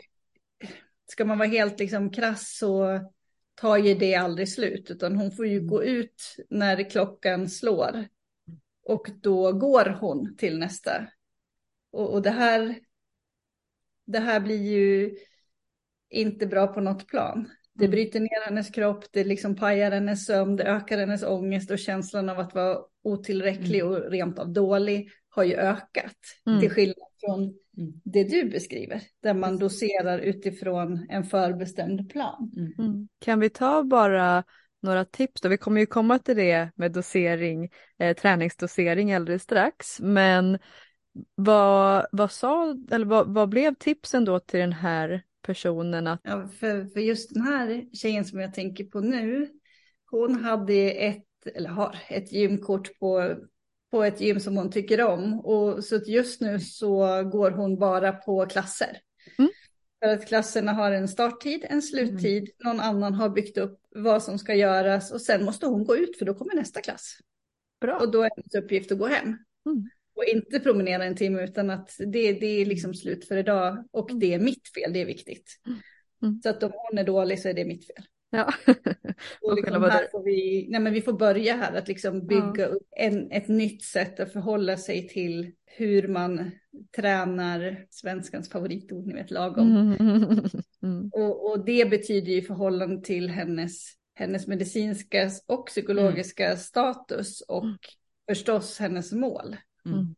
ska 1.11 1.25
man 1.25 1.37
vara 1.37 1.49
helt 1.49 1.79
liksom 1.79 2.11
krass 2.11 2.57
så 2.57 2.99
tar 3.55 3.77
ju 3.77 3.93
det 3.93 4.15
aldrig 4.15 4.49
slut, 4.49 4.91
utan 4.91 5.15
hon 5.15 5.31
får 5.31 5.47
ju 5.47 5.57
mm. 5.57 5.67
gå 5.67 5.83
ut 5.83 6.35
när 6.49 6.89
klockan 6.89 7.49
slår. 7.49 8.07
Och 8.83 9.07
då 9.21 9.51
går 9.51 9.85
hon 9.85 10.37
till 10.37 10.59
nästa. 10.59 11.07
Och, 11.91 12.13
och 12.13 12.21
det 12.21 12.31
här, 12.31 12.79
det 14.05 14.19
här 14.19 14.39
blir 14.39 14.71
ju 14.71 15.17
inte 16.11 16.47
bra 16.47 16.67
på 16.67 16.81
något 16.81 17.07
plan. 17.07 17.49
Det 17.73 17.85
mm. 17.85 17.91
bryter 17.91 18.19
ner 18.19 18.45
hennes 18.45 18.69
kropp, 18.69 19.05
det 19.11 19.23
liksom 19.23 19.55
pajar 19.55 19.91
hennes 19.91 20.25
sömn, 20.25 20.55
det 20.55 20.63
ökar 20.63 20.97
hennes 20.97 21.23
ångest 21.23 21.71
och 21.71 21.79
känslan 21.79 22.29
av 22.29 22.39
att 22.39 22.55
vara 22.55 22.77
otillräcklig 23.03 23.79
mm. 23.79 23.93
och 23.93 24.11
rent 24.11 24.39
av 24.39 24.53
dålig 24.53 25.09
har 25.29 25.43
ju 25.43 25.55
ökat. 25.55 26.17
Mm. 26.45 26.59
Till 26.59 26.69
skillnad 26.69 27.07
från 27.19 27.39
mm. 27.43 28.01
det 28.03 28.23
du 28.23 28.49
beskriver, 28.49 29.01
där 29.23 29.33
man 29.33 29.57
doserar 29.57 30.19
utifrån 30.19 31.05
en 31.09 31.23
förbestämd 31.23 32.09
plan. 32.09 32.51
Mm. 32.57 32.73
mm. 32.79 33.07
Kan 33.19 33.39
vi 33.39 33.49
ta 33.49 33.83
bara 33.83 34.43
några 34.81 35.05
tips 35.05 35.41
då? 35.41 35.49
Vi 35.49 35.57
kommer 35.57 35.79
ju 35.79 35.85
komma 35.85 36.19
till 36.19 36.37
det 36.37 36.69
med 36.75 36.91
dosering, 36.91 37.69
eh, 37.99 38.15
träningsdosering 38.15 39.13
alldeles 39.13 39.43
strax, 39.43 39.99
men 39.99 40.59
vad, 41.35 42.05
vad 42.11 42.31
sa, 42.31 42.77
eller 42.91 43.05
vad, 43.05 43.33
vad 43.33 43.49
blev 43.49 43.75
tipsen 43.75 44.25
då 44.25 44.39
till 44.39 44.59
den 44.59 44.73
här 44.73 45.23
personen 45.41 46.07
att... 46.07 46.19
Ja, 46.23 46.47
för, 46.47 46.85
för 46.85 46.99
just 46.99 47.33
den 47.33 47.43
här 47.43 47.85
tjejen 47.93 48.25
som 48.25 48.39
jag 48.39 48.53
tänker 48.53 48.83
på 48.83 48.99
nu, 48.99 49.49
hon 50.11 50.35
hade 50.35 50.91
ett, 50.91 51.25
eller 51.55 51.69
har 51.69 51.95
ett 52.09 52.31
gymkort 52.31 52.99
på, 52.99 53.35
på 53.91 54.03
ett 54.03 54.21
gym 54.21 54.39
som 54.39 54.57
hon 54.57 54.71
tycker 54.71 55.01
om. 55.01 55.39
Och 55.39 55.83
så 55.83 55.95
just 56.05 56.41
nu 56.41 56.59
så 56.59 57.23
går 57.23 57.51
hon 57.51 57.79
bara 57.79 58.11
på 58.11 58.45
klasser. 58.45 58.97
Mm. 59.37 59.51
För 60.03 60.09
att 60.09 60.27
klasserna 60.27 60.73
har 60.73 60.91
en 60.91 61.07
starttid, 61.07 61.65
en 61.69 61.81
sluttid, 61.81 62.43
mm. 62.43 62.75
någon 62.75 62.79
annan 62.79 63.13
har 63.13 63.29
byggt 63.29 63.57
upp 63.57 63.79
vad 63.95 64.23
som 64.23 64.39
ska 64.39 64.55
göras 64.55 65.11
och 65.11 65.21
sen 65.21 65.45
måste 65.45 65.65
hon 65.65 65.85
gå 65.85 65.97
ut 65.97 66.17
för 66.17 66.25
då 66.25 66.33
kommer 66.33 66.55
nästa 66.55 66.81
klass. 66.81 67.17
Bra. 67.81 67.99
Och 67.99 68.11
då 68.11 68.23
är 68.23 68.29
hennes 68.35 68.65
uppgift 68.65 68.91
att 68.91 68.99
gå 68.99 69.07
hem. 69.07 69.37
Mm. 69.65 69.89
Och 70.21 70.27
inte 70.27 70.59
promenera 70.59 71.05
en 71.05 71.15
timme 71.15 71.43
utan 71.43 71.69
att 71.69 71.95
det, 71.97 72.33
det 72.33 72.61
är 72.61 72.65
liksom 72.65 72.93
slut 72.93 73.27
för 73.27 73.37
idag 73.37 73.83
och 73.91 74.09
mm. 74.09 74.19
det 74.19 74.33
är 74.33 74.39
mitt 74.39 74.73
fel, 74.75 74.93
det 74.93 75.01
är 75.01 75.05
viktigt. 75.05 75.59
Mm. 76.21 76.41
Så 76.41 76.49
att 76.49 76.63
om 76.63 76.71
hon 76.73 76.97
är 76.97 77.03
dålig 77.03 77.39
så 77.39 77.49
är 77.49 77.53
det 77.53 77.65
mitt 77.65 77.87
fel. 77.87 78.05
Ja. 78.29 78.53
och 79.41 79.55
liksom 79.55 79.83
här 79.83 80.07
får 80.11 80.23
vi, 80.23 80.67
nej 80.69 80.81
men 80.81 80.93
vi 80.93 81.01
får 81.01 81.13
börja 81.13 81.55
här 81.55 81.77
att 81.77 81.87
liksom 81.87 82.27
bygga 82.27 82.51
ja. 82.57 82.65
upp 82.65 82.87
en, 82.97 83.31
ett 83.31 83.47
nytt 83.47 83.83
sätt 83.83 84.19
att 84.19 84.33
förhålla 84.33 84.77
sig 84.77 85.07
till 85.07 85.51
hur 85.65 86.07
man 86.07 86.51
tränar 86.95 87.85
svenskans 87.89 88.49
favoritord, 88.49 89.07
ni 89.07 89.13
vet 89.13 89.31
lagom. 89.31 89.95
Mm. 89.99 90.43
Mm. 90.83 91.09
Och, 91.13 91.51
och, 91.51 91.65
det 91.65 91.89
betyder 91.89 92.31
ju 92.31 92.41
förhållande 92.41 93.01
till 93.01 93.29
hennes, 93.29 93.91
hennes 94.15 94.47
medicinska 94.47 95.29
och 95.47 95.67
psykologiska 95.67 96.45
mm. 96.45 96.57
status 96.57 97.41
och 97.41 97.63
mm. 97.63 97.77
förstås 98.29 98.79
hennes 98.79 99.11
mål. 99.11 99.55
Mm. 99.85 100.15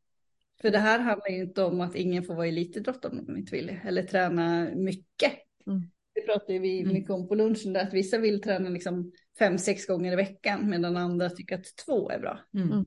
För 0.61 0.71
det 0.71 0.79
här 0.79 0.99
handlar 0.99 1.27
ju 1.27 1.41
inte 1.41 1.63
om 1.63 1.81
att 1.81 1.95
ingen 1.95 2.23
får 2.23 2.35
vara 2.35 2.47
elitidrottare 2.47 3.11
om 3.11 3.25
de 3.25 3.37
inte 3.37 3.55
vill, 3.55 3.79
eller 3.85 4.03
träna 4.03 4.69
mycket. 4.75 5.33
Mm. 5.67 5.91
Det 6.13 6.21
pratar 6.21 6.59
vi 6.59 6.81
mm. 6.81 6.93
mycket 6.93 7.11
om 7.11 7.27
på 7.27 7.35
lunchen, 7.35 7.73
där 7.73 7.87
att 7.87 7.93
vissa 7.93 8.17
vill 8.17 8.41
träna 8.41 8.69
liksom 8.69 9.11
fem, 9.39 9.57
sex 9.57 9.87
gånger 9.87 10.13
i 10.13 10.15
veckan, 10.15 10.69
medan 10.69 10.97
andra 10.97 11.29
tycker 11.29 11.55
att 11.55 11.75
två 11.85 12.09
är 12.09 12.19
bra. 12.19 12.39
Mm. 12.53 12.71
mm. 12.71 12.85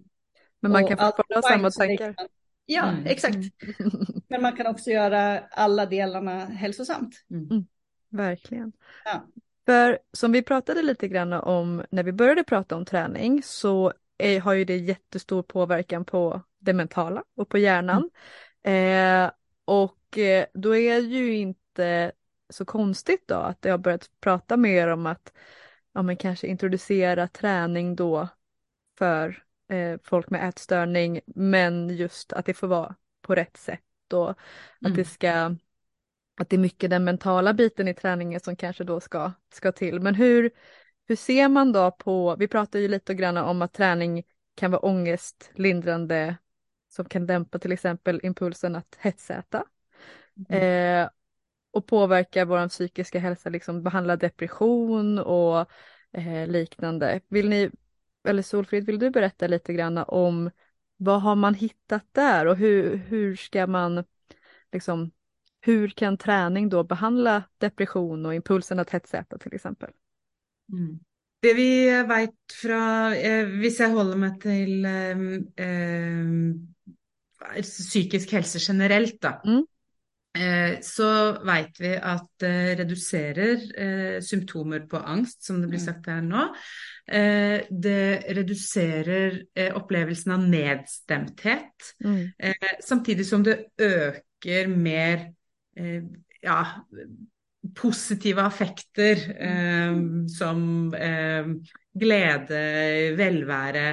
Men 0.60 0.72
man 0.72 0.86
kan 0.86 0.98
fortfarande 0.98 1.34
ha 1.34 1.42
samma 1.42 1.70
tankar. 1.70 2.14
Ja, 2.66 2.88
mm. 2.88 3.06
exakt. 3.06 3.36
Men 4.28 4.42
man 4.42 4.56
kan 4.56 4.66
också 4.66 4.90
göra 4.90 5.38
alla 5.38 5.86
delarna 5.86 6.44
hälsosamt. 6.44 7.14
Verkligen. 8.08 8.72
Ja. 9.04 9.26
För 9.66 9.98
som 10.12 10.32
vi 10.32 10.42
pratade 10.42 10.82
lite 10.82 11.08
grann 11.08 11.32
om 11.32 11.84
när 11.90 12.02
vi 12.02 12.12
började 12.12 12.44
prata 12.44 12.76
om 12.76 12.84
träning 12.84 13.42
så 13.42 13.92
är, 14.18 14.40
har 14.40 14.52
ju 14.52 14.64
det 14.64 14.76
jättestor 14.76 15.42
påverkan 15.42 16.04
på 16.04 16.42
det 16.58 16.72
mentala 16.72 17.24
och 17.36 17.48
på 17.48 17.58
hjärnan. 17.58 18.10
Mm. 18.62 19.24
Eh, 19.26 19.30
och 19.64 20.18
eh, 20.18 20.46
då 20.54 20.76
är 20.76 20.94
det 20.94 21.06
ju 21.06 21.36
inte 21.36 22.12
så 22.50 22.64
konstigt 22.64 23.28
då 23.28 23.34
att 23.34 23.62
det 23.62 23.70
har 23.70 23.78
börjat 23.78 24.10
prata 24.20 24.56
mer 24.56 24.88
om 24.88 25.06
att 25.06 25.32
ja, 25.92 26.02
men 26.02 26.16
kanske 26.16 26.46
introducera 26.46 27.28
träning 27.28 27.96
då 27.96 28.28
för 28.98 29.42
eh, 29.68 30.00
folk 30.04 30.30
med 30.30 30.48
ätstörning 30.48 31.20
men 31.26 31.88
just 31.88 32.32
att 32.32 32.46
det 32.46 32.54
får 32.54 32.66
vara 32.66 32.94
på 33.22 33.34
rätt 33.34 33.56
sätt 33.56 34.12
och 34.12 34.30
att 34.30 34.36
mm. 34.84 34.96
det 34.96 35.04
ska 35.04 35.56
att 36.40 36.48
det 36.48 36.56
är 36.56 36.60
mycket 36.60 36.90
den 36.90 37.04
mentala 37.04 37.54
biten 37.54 37.88
i 37.88 37.94
träningen 37.94 38.40
som 38.40 38.56
kanske 38.56 38.84
då 38.84 39.00
ska, 39.00 39.32
ska 39.54 39.72
till. 39.72 40.00
Men 40.00 40.14
hur, 40.14 40.50
hur 41.06 41.16
ser 41.16 41.48
man 41.48 41.72
då 41.72 41.90
på, 41.90 42.36
vi 42.36 42.48
pratar 42.48 42.78
ju 42.78 42.88
lite 42.88 43.14
grann 43.14 43.36
om 43.36 43.62
att 43.62 43.72
träning 43.72 44.22
kan 44.54 44.70
vara 44.70 44.80
ångestlindrande 44.80 46.36
som 46.88 47.04
kan 47.04 47.26
dämpa 47.26 47.58
till 47.58 47.72
exempel 47.72 48.20
impulsen 48.22 48.76
att 48.76 48.96
hetsäta. 48.98 49.64
Mm. 50.48 50.62
Eh, 51.02 51.08
och 51.70 51.86
påverka 51.86 52.44
vår 52.44 52.68
psykiska 52.68 53.18
hälsa, 53.18 53.48
liksom 53.48 53.82
behandla 53.82 54.16
depression 54.16 55.18
och 55.18 55.70
eh, 56.12 56.46
liknande. 56.46 57.20
Vill 57.28 57.48
ni, 57.48 57.70
eller 58.28 58.42
Solfrid, 58.42 58.86
vill 58.86 58.98
du 58.98 59.10
berätta 59.10 59.46
lite 59.46 59.72
grann 59.72 59.98
om 59.98 60.50
vad 60.96 61.22
har 61.22 61.34
man 61.34 61.54
hittat 61.54 62.04
där 62.12 62.46
och 62.46 62.56
hur, 62.56 62.96
hur 62.96 63.36
ska 63.36 63.66
man 63.66 64.04
liksom 64.72 65.10
hur 65.60 65.88
kan 65.88 66.16
träning 66.16 66.68
då 66.68 66.84
behandla 66.84 67.42
depression 67.58 68.26
och 68.26 68.34
impulsen 68.34 68.78
att 68.78 68.90
hetsäta 68.90 69.38
till 69.38 69.54
exempel? 69.54 69.90
Mm. 70.72 70.94
Det 71.42 71.54
vi 71.54 72.02
vet 72.08 72.52
från, 72.62 73.12
eh, 73.12 73.46
hvis 73.60 73.80
jeg 73.80 73.94
holder 73.94 74.16
meg 74.18 74.40
til 74.42 74.84
eh, 74.88 75.16
eh, 75.62 76.26
psykisk 77.62 78.32
helse 78.34 78.58
generelt, 78.62 79.22
da. 79.22 79.32
Mm. 79.46 79.64
Eh, 80.36 80.80
så 80.84 81.08
vet 81.46 81.78
vi 81.80 81.92
at 81.96 82.42
det 82.42 82.84
eh, 83.72 84.18
symptomer 84.24 84.84
på 84.90 85.00
angst, 85.00 85.44
som 85.46 85.60
det 85.60 85.70
blir 85.70 85.80
mm. 85.80 85.86
sagt 85.86 86.04
nå. 86.26 86.42
Eh, 87.06 87.58
det 87.70 88.34
reduserer 88.36 89.38
opplevelsen 89.78 90.34
av 90.36 90.44
nedstemthet, 90.50 91.92
mm. 92.04 92.20
samtidig 92.84 93.26
som 93.26 93.44
det 93.46 93.56
øker 93.78 94.68
mer 94.68 95.30
ja, 96.42 96.60
positiva 97.74 98.46
affekter 98.46 99.22
eh, 99.34 99.98
som 100.30 100.60
eh, 100.94 101.50
glede, 101.96 102.62
velvære. 103.18 103.88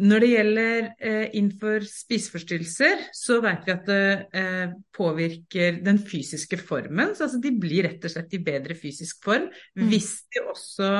Når 0.00 0.22
det 0.24 0.28
gjelder 0.30 0.86
eh, 0.96 1.26
innenfor 1.36 1.84
spiseforstyrrelser, 1.84 3.02
så 3.12 3.36
vet 3.44 3.66
vi 3.66 3.72
at 3.74 3.88
det 3.88 4.04
eh, 4.40 4.72
påvirker 4.96 5.82
den 5.84 6.00
fysiske 6.00 6.56
formen. 6.62 7.12
Så 7.16 7.26
altså 7.26 7.40
de 7.42 7.52
blir 7.60 7.84
rett 7.84 8.06
og 8.08 8.14
slett 8.14 8.32
i 8.36 8.40
bedre 8.44 8.76
fysisk 8.78 9.20
form. 9.26 9.50
Mm. 9.76 9.90
Hvis 9.92 10.14
de 10.32 10.44
også, 10.48 10.92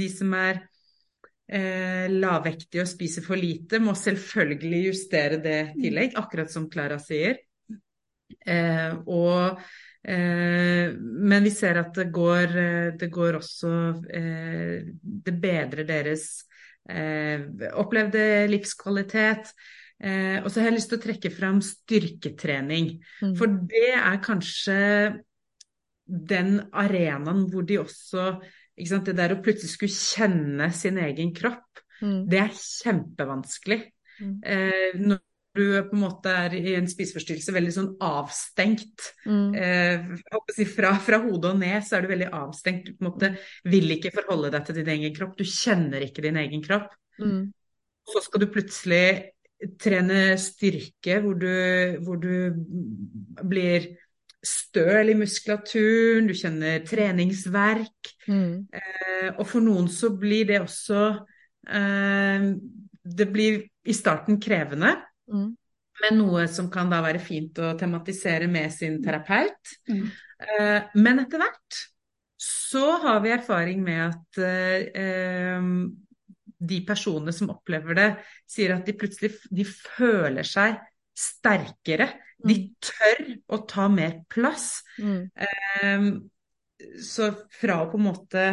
de 0.00 0.08
som 0.10 0.34
er 0.40 0.64
eh, 1.46 2.10
lavvektige 2.10 2.82
og 2.82 2.90
spiser 2.90 3.26
for 3.26 3.38
lite, 3.38 3.78
må 3.78 3.94
selvfølgelig 3.94 4.82
justere 4.88 5.38
det 5.44 5.60
mm. 5.70 5.78
tillegg, 5.84 6.18
akkurat 6.18 6.50
som 6.50 6.66
Klara 6.72 6.98
sier. 7.02 7.38
Eh, 8.42 8.98
og 9.06 9.60
Eh, 9.60 9.89
men 10.08 11.44
vi 11.44 11.50
ser 11.52 11.76
at 11.82 11.92
det 11.98 12.06
går, 12.14 12.54
eh, 12.56 12.86
det 12.96 13.10
går 13.12 13.36
også 13.36 13.72
eh, 14.08 14.86
Det 15.00 15.34
bedrer 15.40 15.84
deres 15.88 16.46
opplevde 17.78 18.48
livskvalitet. 18.50 19.52
og 20.42 20.48
så 20.50 20.62
har 20.64 20.72
lyst 20.72 20.88
til 20.90 20.98
å 20.98 21.02
trekke 21.04 21.30
fram 21.30 21.60
styrketrening. 21.62 22.88
Mm. 23.20 23.34
For 23.38 23.52
det 23.68 23.92
er 23.94 24.16
kanskje 24.24 24.78
den 26.10 26.56
arenaen 26.72 27.44
hvor 27.52 27.68
de 27.68 27.78
også 27.78 28.24
sant, 28.88 29.06
Det 29.06 29.14
der 29.14 29.36
å 29.36 29.42
plutselig 29.44 29.74
skulle 29.74 29.92
kjenne 29.92 30.70
sin 30.74 30.98
egen 30.98 31.34
kropp, 31.36 31.84
mm. 32.00 32.24
det 32.32 32.40
er 32.40 32.56
kjempevanskelig. 32.56 33.80
Mm. 34.20 34.34
Eh, 34.42 35.20
du 35.56 35.64
på 35.88 35.96
en 35.96 36.02
måte 36.04 36.32
er 36.44 36.54
i 36.54 36.74
en 36.78 36.86
spiseforstyrrelse 36.88 37.54
veldig 37.54 37.72
sånn 37.74 37.88
avstengt. 38.06 39.08
Mm. 39.26 39.54
Eh, 39.58 40.66
fra, 40.70 40.92
fra, 41.02 41.20
hodet 41.24 41.54
og 41.54 41.58
ned 41.62 41.86
så 41.86 41.98
er 41.98 42.04
du 42.04 42.12
veldig 42.12 42.30
avstengt. 42.38 42.86
Du 42.86 42.94
på 42.94 43.04
en 43.04 43.08
måte 43.10 43.32
vil 43.70 43.96
ikke 43.96 44.14
forholde 44.14 44.52
deg 44.54 44.68
til 44.68 44.78
din 44.78 44.92
egen 44.94 45.16
kropp. 45.16 45.34
Du 45.38 45.46
kjenner 45.46 46.06
ikke 46.06 46.24
din 46.26 46.38
egen 46.40 46.62
kropp. 46.64 46.94
Mm. 47.18 47.50
Så 48.10 48.22
skal 48.26 48.44
du 48.44 48.50
plutselig 48.52 49.04
trene 49.80 50.38
styrke 50.40 51.18
hvor 51.20 51.36
du, 51.36 51.50
hvor 52.06 52.20
du 52.20 52.54
blir 53.50 53.90
støl 54.40 55.10
i 55.12 55.18
muskulaturen, 55.18 56.30
du 56.30 56.36
kjenner 56.36 56.80
treningsverk. 56.86 58.14
Mm. 58.30 58.70
Eh, 58.72 59.28
og 59.34 59.44
for 59.50 59.64
noen 59.64 59.90
så 59.92 60.14
blir 60.16 60.46
det 60.48 60.62
også 60.62 61.02
eh, 61.68 62.46
Det 63.00 63.26
blir 63.32 63.62
i 63.84 63.94
starten 63.96 64.38
krevende. 64.40 64.94
Mm. 65.30 65.48
Men 66.00 66.16
noe 66.16 66.46
som 66.48 66.70
kan 66.72 66.90
da 66.90 67.02
være 67.04 67.20
fint 67.22 67.58
å 67.60 67.74
tematisere 67.78 68.48
med 68.50 68.72
sin 68.72 69.00
terapeut. 69.04 69.74
Mm. 69.90 70.04
Uh, 70.40 70.78
men 70.96 71.24
etter 71.24 71.42
hvert 71.42 71.80
så 72.40 72.86
har 73.02 73.18
vi 73.20 73.34
erfaring 73.34 73.82
med 73.84 74.00
at 74.06 74.40
uh, 74.40 75.66
de 76.60 76.80
personene 76.88 77.34
som 77.36 77.52
opplever 77.52 77.96
det, 77.98 78.08
sier 78.48 78.74
at 78.76 78.88
de 78.88 78.96
plutselig 78.96 79.34
de 79.52 79.66
føler 79.68 80.46
seg 80.46 80.80
sterkere. 81.16 82.08
De 82.40 82.56
mm. 82.56 82.66
tør 82.84 83.24
å 83.56 83.62
ta 83.68 83.88
mer 83.92 84.22
plass. 84.32 84.68
Mm. 85.00 85.22
Um, 85.84 86.10
så 87.00 87.30
fra 87.60 87.82
å 87.82 87.88
på 87.92 87.98
en 88.00 88.06
måte 88.06 88.44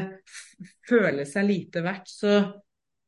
føle 0.87 1.23
seg 1.27 1.47
lite 1.47 1.83
verdt, 1.85 2.09
så, 2.11 2.33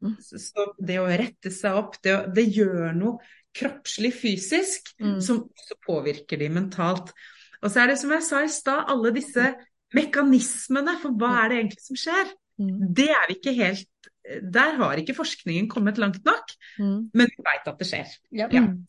mm. 0.04 0.16
så, 0.20 0.70
det 0.80 1.00
å 1.02 1.10
rette 1.10 1.52
seg 1.52 1.80
opp, 1.80 2.00
det, 2.04 2.16
det 2.36 2.48
gjør 2.48 2.94
noe 2.96 3.20
kroppslig, 3.56 4.14
fysisk, 4.14 4.94
mm. 5.02 5.20
som 5.22 5.44
også 5.48 5.80
påvirker 5.86 6.40
de 6.40 6.50
mentalt. 6.54 7.14
Og 7.62 7.72
så 7.72 7.84
er 7.84 7.92
det 7.92 8.00
som 8.02 8.14
jeg 8.14 8.24
sa 8.24 8.44
i 8.46 8.52
stad, 8.52 8.86
alle 8.92 9.12
disse 9.16 9.54
mekanismene, 9.96 11.00
for 11.02 11.18
hva 11.18 11.34
er 11.44 11.52
det 11.52 11.62
egentlig 11.64 11.84
som 11.84 12.00
skjer? 12.00 12.36
Mm. 12.60 12.78
Det 12.96 13.10
er 13.10 13.28
vi 13.28 13.40
ikke 13.40 13.56
helt 13.58 13.90
där 14.42 14.78
har 14.78 14.98
inte 14.98 15.14
forskningen 15.14 15.70
kommit 15.70 15.98
långt 15.98 16.26
nog, 16.26 16.44
mm. 16.80 17.10
men 17.14 17.26
vi 17.26 17.44
vet 17.44 17.68
att 17.68 17.80
det 17.80 17.86
sker. 17.86 18.06
Ja. 18.30 18.48
Mm. 18.48 18.86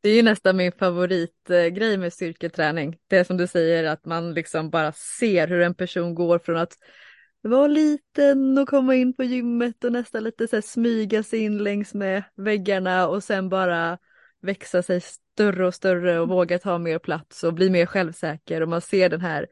Det 0.00 0.08
är 0.08 0.14
ju 0.14 0.22
nästan 0.22 0.56
min 0.56 0.72
favoritgrej 0.72 1.98
med 1.98 2.12
styrketräning. 2.12 2.96
Det 3.08 3.16
är 3.16 3.24
som 3.24 3.36
du 3.36 3.46
säger 3.46 3.84
att 3.84 4.04
man 4.04 4.34
liksom 4.34 4.70
bara 4.70 4.92
ser 4.92 5.48
hur 5.48 5.60
en 5.60 5.74
person 5.74 6.14
går 6.14 6.38
från 6.38 6.56
att 6.56 6.72
vara 7.42 7.66
liten 7.66 8.58
och 8.58 8.68
komma 8.68 8.94
in 8.94 9.14
på 9.14 9.24
gymmet 9.24 9.84
och 9.84 9.92
nästan 9.92 10.24
lite 10.24 10.48
så 10.48 10.56
här 10.56 10.60
smyga 10.60 11.22
sig 11.22 11.38
in 11.38 11.58
längs 11.58 11.94
med 11.94 12.22
väggarna 12.34 13.08
och 13.08 13.24
sen 13.24 13.48
bara 13.48 13.98
växa 14.40 14.82
sig 14.82 15.00
större 15.00 15.66
och 15.66 15.74
större 15.74 16.20
och 16.20 16.28
våga 16.28 16.58
ta 16.58 16.78
mer 16.78 16.98
plats 16.98 17.44
och 17.44 17.54
bli 17.54 17.70
mer 17.70 17.86
självsäker 17.86 18.60
och 18.60 18.68
man 18.68 18.80
ser 18.80 19.08
den 19.08 19.20
här 19.20 19.46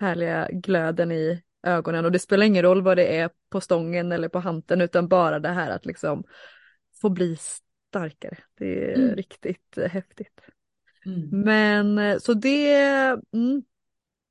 härliga 0.00 0.48
glöden 0.52 1.12
i 1.12 1.42
ögonen 1.62 2.04
och 2.04 2.12
det 2.12 2.18
spelar 2.18 2.46
ingen 2.46 2.62
roll 2.62 2.82
vad 2.82 2.96
det 2.96 3.16
är 3.18 3.30
på 3.50 3.60
stången 3.60 4.12
eller 4.12 4.28
på 4.28 4.38
hanten 4.38 4.80
utan 4.80 5.08
bara 5.08 5.38
det 5.38 5.48
här 5.48 5.70
att 5.70 5.86
liksom 5.86 6.24
få 7.00 7.08
bli 7.08 7.36
starkare. 7.88 8.38
Det 8.58 8.92
är 8.92 8.98
mm. 8.98 9.16
riktigt 9.16 9.78
häftigt. 9.90 10.40
Mm. 11.06 11.28
Men 11.30 11.98
eh, 11.98 12.18
så 12.18 12.34
det, 12.34 12.74
mm. 13.32 13.62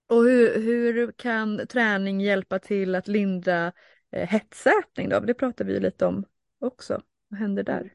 Och 0.08 0.24
hur, 0.24 0.62
hur 0.62 1.12
kan 1.12 1.67
träning 1.67 2.22
hjälpa 2.22 2.60
till 2.60 2.96
att 2.96 3.08
lindra 3.08 3.72
eh, 4.12 4.28
hetsätning 4.28 5.10
då? 5.10 5.20
Det 5.20 5.34
pratar 5.34 5.65
vi 5.65 5.74
ju 5.74 5.80
lite 5.80 6.06
om 6.06 6.26
också. 6.60 7.02
Vad 7.30 7.39
händer 7.39 7.63
där? 7.63 7.91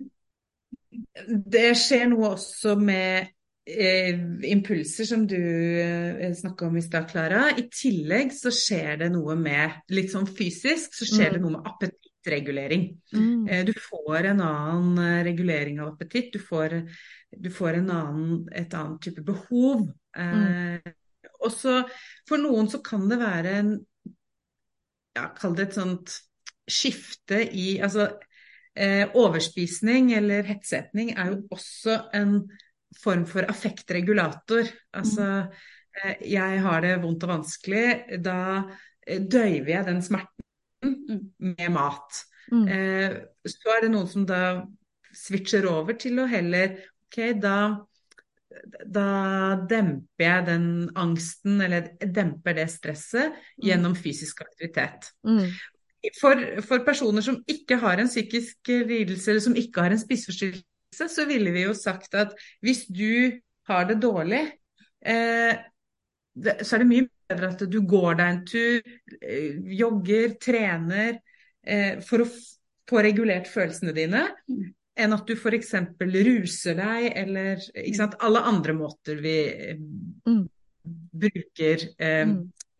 Det 1.46 1.74
sker 1.74 2.06
nog 2.06 2.24
också 2.24 2.76
med 2.76 3.26
eh, 3.66 4.50
impulser 4.50 5.04
som 5.04 5.26
du 5.26 5.80
eh, 5.80 6.34
snakka 6.34 6.66
om 6.66 6.76
i 6.76 6.82
stad, 6.82 7.10
Klara. 7.10 7.50
I 7.56 7.68
tillegg 7.82 8.32
så 8.32 8.50
sker 8.50 8.96
det 8.96 9.08
noe 9.14 9.36
med 9.36 9.82
litt 9.88 10.12
sånn 10.12 10.28
fysisk, 10.28 10.94
så 10.94 11.08
sker 11.08 11.30
mm. 11.30 11.34
det 11.34 11.42
noe 11.44 11.54
med 11.56 11.70
appetittregulering. 11.72 12.88
Mm. 13.14 13.48
Eh, 13.48 13.64
du 13.64 13.72
får 13.72 14.28
en 14.34 14.40
annen 14.40 14.98
eh, 14.98 15.24
regulering 15.24 15.80
av 15.80 15.94
appetitt. 15.94 16.32
Du 16.32 16.38
får, 16.38 16.82
du 17.36 17.50
får 17.50 17.80
en 17.80 17.90
annen, 17.90 18.42
et 18.52 18.74
annet 18.74 19.00
type 19.08 19.24
behov. 19.24 19.88
Mm. 20.12 20.78
Og 21.42 21.54
så 21.54 21.80
for 22.28 22.42
noen 22.42 22.68
så 22.70 22.82
kan 22.84 23.08
det 23.10 23.18
være 23.20 23.56
en 23.60 23.72
ja, 25.12 25.26
Kall 25.36 25.56
det 25.58 25.68
et 25.68 25.76
sånt 25.76 26.14
skifte 26.70 27.42
i 27.52 27.74
Altså 27.82 28.06
eh, 28.78 29.04
overspisning 29.18 30.12
eller 30.16 30.46
hetsetning 30.48 31.12
er 31.16 31.34
jo 31.34 31.40
også 31.52 31.98
en 32.16 32.38
form 33.02 33.24
for 33.28 33.48
affektregulator. 33.48 34.68
Altså, 34.96 35.28
eh, 36.02 36.24
jeg 36.32 36.60
har 36.64 36.84
det 36.84 36.98
vondt 37.02 37.24
og 37.26 37.34
vanskelig, 37.36 38.20
da 38.24 38.38
eh, 39.06 39.20
døyver 39.20 39.74
jeg 39.76 39.88
den 39.88 40.02
smerten 40.04 41.26
med 41.38 41.68
mat. 41.72 42.22
Mm. 42.52 42.66
Eh, 42.68 43.18
så 43.48 43.76
er 43.76 43.84
det 43.84 43.92
noen 43.94 44.10
som 44.10 44.26
da 44.28 44.42
switcher 45.12 45.68
over 45.68 45.96
til 46.00 46.20
å 46.20 46.28
heller 46.28 46.78
OK, 47.06 47.18
da, 47.40 47.56
da 48.86 49.06
demper 49.68 50.24
jeg 50.24 50.46
den 50.48 50.66
angsten, 50.98 51.60
eller 51.64 51.92
demper 52.00 52.56
det 52.58 52.68
stresset, 52.72 53.36
mm. 53.36 53.64
gjennom 53.68 53.96
fysisk 53.98 54.42
aktivitet. 54.44 55.10
Mm. 55.26 55.46
For, 56.18 56.44
for, 56.66 56.82
personer 56.86 57.22
som 57.22 57.38
ikke 57.50 57.78
har 57.82 58.02
en 58.02 58.10
psykisk 58.10 58.72
lidelse, 58.88 59.30
eller 59.30 59.44
som 59.44 59.58
ikke 59.58 59.84
har 59.84 59.94
en 59.94 60.02
spiseforstyrrelse, 60.02 61.08
så 61.08 61.26
ville 61.28 61.52
vi 61.54 61.66
jo 61.66 61.74
sagt 61.78 62.16
at 62.18 62.34
hvis 62.64 62.84
du 62.90 63.38
har 63.70 63.86
det 63.88 64.00
dårlig, 64.02 64.42
eh, 65.06 65.52
det, 66.34 66.56
så 66.66 66.76
er 66.76 66.82
det 66.82 66.90
mye 66.90 67.08
bedre 67.30 67.52
at 67.52 67.64
du 67.70 67.78
går 67.86 68.18
deg 68.18 68.32
en 68.32 68.42
tur, 68.48 68.94
eh, 69.20 69.60
jogger, 69.78 70.36
trener 70.42 71.20
eh, 71.62 72.00
for 72.04 72.24
å 72.24 72.30
få 72.90 73.02
regulert 73.04 73.48
følelsene 73.50 73.94
dine, 73.96 74.26
mm. 74.50 74.70
Enn 74.98 75.14
at 75.16 75.28
du 75.28 75.32
f.eks. 75.36 75.72
ruser 76.00 76.76
deg, 76.76 77.06
eller 77.22 77.62
ikke 77.72 77.98
sant, 77.98 78.18
alle 78.20 78.42
andre 78.48 78.74
måter 78.76 79.22
vi 79.24 79.36
mm. 80.26 80.42
bruker 81.24 81.86
eh, 81.96 82.26
mm. 82.28 82.36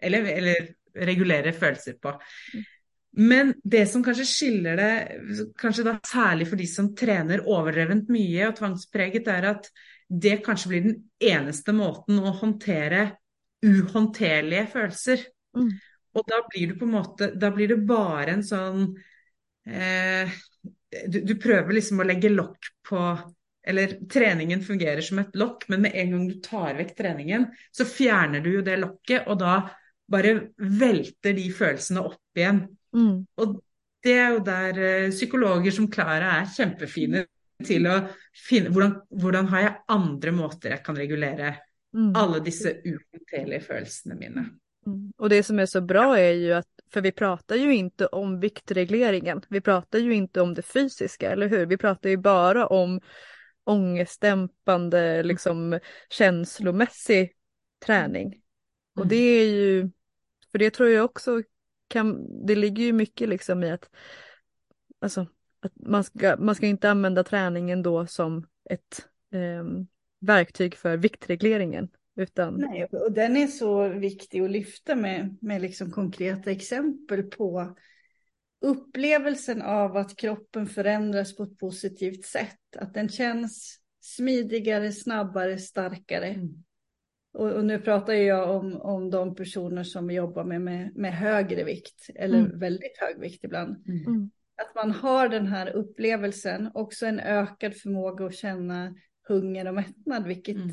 eller, 0.08 0.28
eller 0.34 0.68
regulerer 1.08 1.56
følelser 1.56 1.96
på. 2.02 2.12
Mm. 2.52 2.68
Men 3.12 3.54
det 3.64 3.86
som 3.90 4.04
kanskje 4.04 4.24
skiller 4.28 4.78
det, 4.80 4.92
kanskje 5.60 5.84
da 5.84 5.98
særlig 6.08 6.46
for 6.48 6.60
de 6.60 6.66
som 6.68 6.92
trener 6.96 7.44
overdrevent 7.44 8.08
mye 8.12 8.46
og 8.48 8.56
tvangspreget, 8.56 9.28
er 9.28 9.48
at 9.50 9.68
det 10.08 10.38
kanskje 10.44 10.70
blir 10.70 10.86
den 10.86 10.96
eneste 11.20 11.74
måten 11.76 12.20
å 12.20 12.32
håndtere 12.40 13.10
uhåndterlige 13.62 14.64
følelser. 14.72 15.26
Mm. 15.56 15.74
Og 16.16 16.28
da 16.28 16.40
blir 16.48 16.72
du 16.72 16.78
på 16.80 16.84
en 16.84 16.92
måte 16.92 17.26
Da 17.40 17.48
blir 17.52 17.70
det 17.70 17.84
bare 17.88 18.34
en 18.34 18.42
sånn 18.44 18.82
eh, 19.68 20.32
du, 21.08 21.20
du, 21.20 21.34
prøver 21.40 21.78
liksom 21.78 22.02
å 22.02 22.06
legge 22.06 22.32
lokk 22.32 22.72
på 22.88 23.04
Eller 23.62 23.94
treningen 24.10 24.62
fungerer 24.66 25.00
som 25.06 25.20
et 25.22 25.36
lokk, 25.38 25.68
men 25.70 25.84
med 25.84 25.94
en 25.94 26.10
gang 26.10 26.22
du 26.26 26.40
tar 26.42 26.74
vekk 26.74 26.96
treningen, 26.98 27.44
så 27.70 27.84
fjerner 27.86 28.42
du 28.42 28.48
jo 28.56 28.62
det 28.66 28.74
lokket, 28.82 29.28
og 29.30 29.38
da 29.38 29.52
bare 30.10 30.32
velter 30.58 31.36
de 31.36 31.44
følelsene 31.54 32.02
opp 32.02 32.40
igjen. 32.40 32.64
Mm. 32.90 33.20
Og 33.38 33.52
det 34.02 34.16
er 34.18 34.34
jo 34.34 34.40
der 34.48 34.80
uh, 34.82 35.12
psykologer 35.14 35.76
som 35.76 35.86
Klara 35.94 36.40
er 36.40 36.50
kjempefine 36.50 37.22
til 37.62 37.86
å 37.86 38.00
finne 38.34 38.72
hvordan, 38.74 38.96
hvordan, 39.22 39.52
har 39.52 39.62
jeg 39.62 39.76
andre 39.94 40.34
måter 40.34 40.74
jeg 40.74 40.82
kan 40.82 40.98
regulere 40.98 41.54
mm. 41.94 42.10
alla 42.18 42.42
dessa 42.42 42.74
uhåndterliga 42.82 43.62
følelsene 43.62 44.18
mine. 44.18 44.48
Mm. 44.86 45.12
Och 45.16 45.28
det 45.28 45.42
som 45.42 45.58
är 45.58 45.66
så 45.66 45.80
bra 45.80 46.18
är 46.18 46.32
ju 46.32 46.52
att, 46.52 46.71
för 46.92 47.00
vi 47.00 47.12
pratar 47.12 47.56
ju 47.56 47.74
inte 47.74 48.06
om 48.06 48.40
viktregleringen, 48.40 49.42
vi 49.48 49.60
pratar 49.60 49.98
ju 49.98 50.14
inte 50.14 50.40
om 50.40 50.54
det 50.54 50.62
fysiska, 50.62 51.30
eller 51.30 51.48
hur? 51.48 51.66
Vi 51.66 51.76
pratar 51.76 52.10
ju 52.10 52.16
bara 52.16 52.66
om 52.66 53.00
ångestdämpande, 53.64 55.22
liksom 55.22 55.78
känslomässig 56.10 57.32
träning. 57.86 58.42
Och 58.94 59.02
mm. 59.02 59.08
det 59.08 59.16
är 59.16 59.46
ju, 59.46 59.90
för 60.52 60.58
det 60.58 60.70
tror 60.70 60.88
jag 60.88 61.04
också 61.04 61.42
kan, 61.88 62.26
det 62.46 62.54
ligger 62.54 62.84
ju 62.84 62.92
mycket 62.92 63.28
liksom 63.28 63.64
i 63.64 63.70
att, 63.70 63.90
alltså, 65.00 65.26
att 65.60 65.72
man, 65.74 66.04
ska, 66.04 66.36
man 66.36 66.54
ska 66.54 66.66
inte 66.66 66.90
använda 66.90 67.24
träningen 67.24 67.82
då 67.82 68.06
som 68.06 68.46
ett 68.70 69.08
eh, 69.32 69.64
verktyg 70.20 70.74
för 70.74 70.96
viktregleringen. 70.96 71.88
Utan... 72.16 72.54
Nej, 72.54 72.84
och 72.84 73.12
den 73.12 73.36
är 73.36 73.46
så 73.46 73.88
viktig 73.88 74.40
att 74.40 74.50
lyfta 74.50 74.94
med, 74.94 75.38
med 75.40 75.62
liksom 75.62 75.90
konkreta 75.90 76.50
exempel 76.50 77.22
på 77.22 77.76
upplevelsen 78.60 79.62
av 79.62 79.96
att 79.96 80.16
kroppen 80.16 80.66
förändras 80.66 81.36
på 81.36 81.42
ett 81.42 81.58
positivt 81.58 82.24
sätt. 82.24 82.76
Att 82.76 82.94
den 82.94 83.08
känns 83.08 83.78
smidigare, 84.00 84.92
snabbare, 84.92 85.58
starkare. 85.58 86.26
Mm. 86.26 86.64
Och, 87.32 87.50
och, 87.50 87.64
nu 87.64 87.78
pratar 87.78 88.12
jag 88.12 88.50
om, 88.56 88.76
om 88.80 89.10
de 89.10 89.34
personer 89.34 89.84
som 89.84 90.10
jobbar 90.10 90.44
med, 90.44 90.60
med, 90.60 90.96
med 90.96 91.14
högre 91.14 91.64
vikt 91.64 92.10
eller 92.14 92.38
mm. 92.38 92.58
väldigt 92.58 92.98
hög 92.98 93.20
vikt 93.20 93.44
ibland. 93.44 93.88
Mm. 93.88 94.06
mm. 94.06 94.30
Att 94.56 94.74
man 94.74 94.90
har 94.90 95.28
den 95.28 95.46
här 95.46 95.70
upplevelsen, 95.70 96.70
också 96.74 97.06
en 97.06 97.20
ökad 97.20 97.74
förmåga 97.74 98.26
att 98.26 98.34
känna 98.34 98.94
hunger 99.28 99.68
och 99.68 99.74
mättnad, 99.74 100.26
vilket 100.26 100.56
mm. 100.56 100.70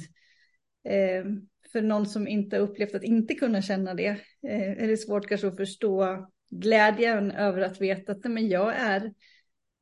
Eh, 0.83 1.25
för 1.71 1.81
någon 1.81 2.05
som 2.05 2.27
inte 2.27 2.57
upplevt 2.57 2.95
att 2.95 3.03
inte 3.03 3.35
kunna 3.35 3.61
känna 3.61 3.93
det 3.93 4.17
eh, 4.47 4.83
är 4.83 4.87
det 4.87 4.97
svårt 4.97 5.27
kanske 5.27 5.47
att 5.47 5.57
förstå 5.57 6.27
glädjen 6.49 7.31
över 7.31 7.61
att 7.61 7.81
veta 7.81 8.11
att 8.11 8.23
men 8.23 8.47
jag, 8.47 8.73
är, 8.77 9.13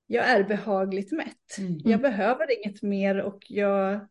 jag 0.08 0.30
är 0.30 0.44
behagligt 0.44 1.12
mätt. 1.12 1.58
Mm. 1.60 1.80
Jag 1.86 2.02
behöver 2.02 2.60
inget 2.60 2.82
mer 2.82 3.22
och 3.22 3.40
jag 3.50 4.08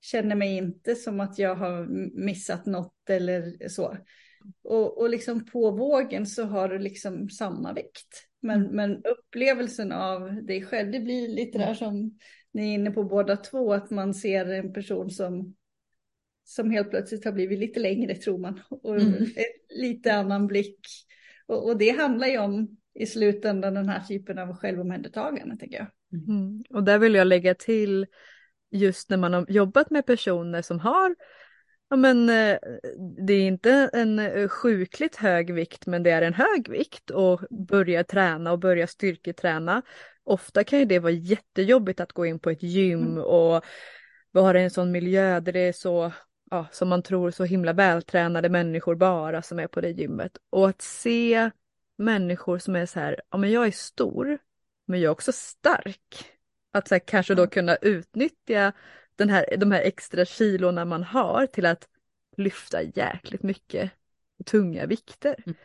känner 0.00 0.36
mig 0.36 0.56
inte 0.56 0.94
som 0.94 1.20
att 1.20 1.38
jag 1.38 1.54
har 1.54 1.86
missat 2.24 2.66
något 2.66 3.10
eller 3.10 3.68
så. 3.68 3.96
Och, 4.64 4.98
och 4.98 5.10
liksom 5.10 5.44
på 5.44 5.70
vågen 5.70 6.26
så 6.26 6.44
har 6.44 6.68
du 6.68 6.78
liksom 6.78 7.30
samma 7.30 7.72
vikt. 7.72 8.28
Men, 8.40 8.60
mm. 8.60 8.76
men 8.76 9.02
upplevelsen 9.04 9.92
av 9.92 10.44
dig 10.44 10.62
själv, 10.62 10.92
det 10.92 11.00
blir 11.00 11.28
lite 11.28 11.58
där 11.58 11.74
som 11.74 12.18
ni 12.52 12.70
är 12.70 12.74
inne 12.74 12.90
på 12.90 13.04
båda 13.04 13.36
två, 13.36 13.72
att 13.72 13.90
man 13.90 14.14
ser 14.14 14.46
en 14.46 14.72
person 14.72 15.10
som, 15.10 15.54
som 16.48 16.70
helt 16.70 16.90
plötsligt 16.90 17.24
har 17.24 17.32
blivit 17.32 17.58
lite 17.58 17.80
längre 17.80 18.14
tror 18.14 18.38
man. 18.38 18.60
Och 18.68 19.00
mm. 19.00 19.26
lite 19.68 20.14
annan 20.14 20.46
blick. 20.46 20.80
Och, 21.46 21.68
och, 21.68 21.78
det 21.78 21.90
handlar 21.90 22.26
ju 22.26 22.38
om 22.38 22.76
i 22.94 23.06
slutändan 23.06 23.74
den 23.74 23.88
här 23.88 24.00
typen 24.00 24.38
av 24.38 24.56
självomhändertagande 24.56 25.56
tänker 25.56 25.76
jag. 25.76 25.86
Mm. 26.28 26.64
Och 26.70 26.84
där 26.84 26.98
vill 26.98 27.14
jag 27.14 27.26
lägga 27.26 27.54
till 27.54 28.06
just 28.70 29.10
när 29.10 29.16
man 29.16 29.32
har 29.32 29.46
jobbat 29.48 29.90
med 29.90 30.06
personer 30.06 30.62
som 30.62 30.80
har 30.80 31.14
Ja 31.88 31.96
men 31.96 32.28
eh, 32.28 32.58
det 33.26 33.32
är 33.32 33.46
inte 33.46 33.90
en 33.92 34.18
eh, 34.18 34.48
sjukligt 34.48 35.16
hög 35.16 35.54
vikt 35.54 35.86
men 35.86 36.02
det 36.02 36.10
är 36.10 36.22
en 36.22 36.34
hög 36.34 36.68
vikt 36.68 37.10
och 37.10 37.40
börja 37.68 38.04
träna 38.04 38.52
och 38.52 38.58
börja 38.58 38.86
styrketräna. 38.86 39.82
Ofta 40.24 40.64
kan 40.64 40.78
ju 40.78 40.84
det 40.84 40.98
vara 40.98 41.12
jättejobbigt 41.12 42.00
att 42.00 42.12
gå 42.12 42.26
in 42.26 42.38
på 42.38 42.50
ett 42.50 42.62
gym 42.62 43.02
mm. 43.02 43.22
och 43.22 43.64
vara 44.30 44.60
i 44.60 44.64
en 44.64 44.70
sån 44.70 44.92
miljö 44.92 45.40
där 45.40 45.52
det 45.52 45.60
är 45.60 45.72
så, 45.72 46.12
ja, 46.50 46.66
som 46.72 46.88
man 46.88 47.02
tror 47.02 47.30
så 47.30 47.44
himla 47.44 47.72
vältränade 47.72 48.48
människor 48.48 48.94
bara 48.94 49.42
som 49.42 49.58
är 49.58 49.66
på 49.66 49.80
det 49.80 49.90
gymmet. 49.90 50.38
Och 50.50 50.68
att 50.68 50.82
se 50.82 51.50
människor 51.96 52.58
som 52.58 52.76
är 52.76 52.86
så 52.86 53.00
här, 53.00 53.20
ja 53.30 53.38
men 53.38 53.50
jag 53.50 53.66
är 53.66 53.70
stor, 53.70 54.38
men 54.86 55.00
jag 55.00 55.08
är 55.08 55.12
också 55.12 55.32
stark. 55.32 56.32
Att 56.72 56.88
så 56.88 56.94
här, 56.94 57.00
kanske 57.00 57.34
då 57.34 57.46
kunna 57.46 57.76
utnyttja 57.76 58.72
den 59.16 59.30
här, 59.30 59.56
de 59.56 59.72
här 59.72 59.80
extra 59.80 60.24
kilorna 60.24 60.84
man 60.84 61.02
har 61.02 61.46
till 61.46 61.66
att 61.66 61.88
lyfta 62.36 62.82
jäkligt 62.82 63.42
mycket 63.42 63.90
tunga 64.44 64.86
vikter. 64.86 65.34
Mm. 65.46 65.56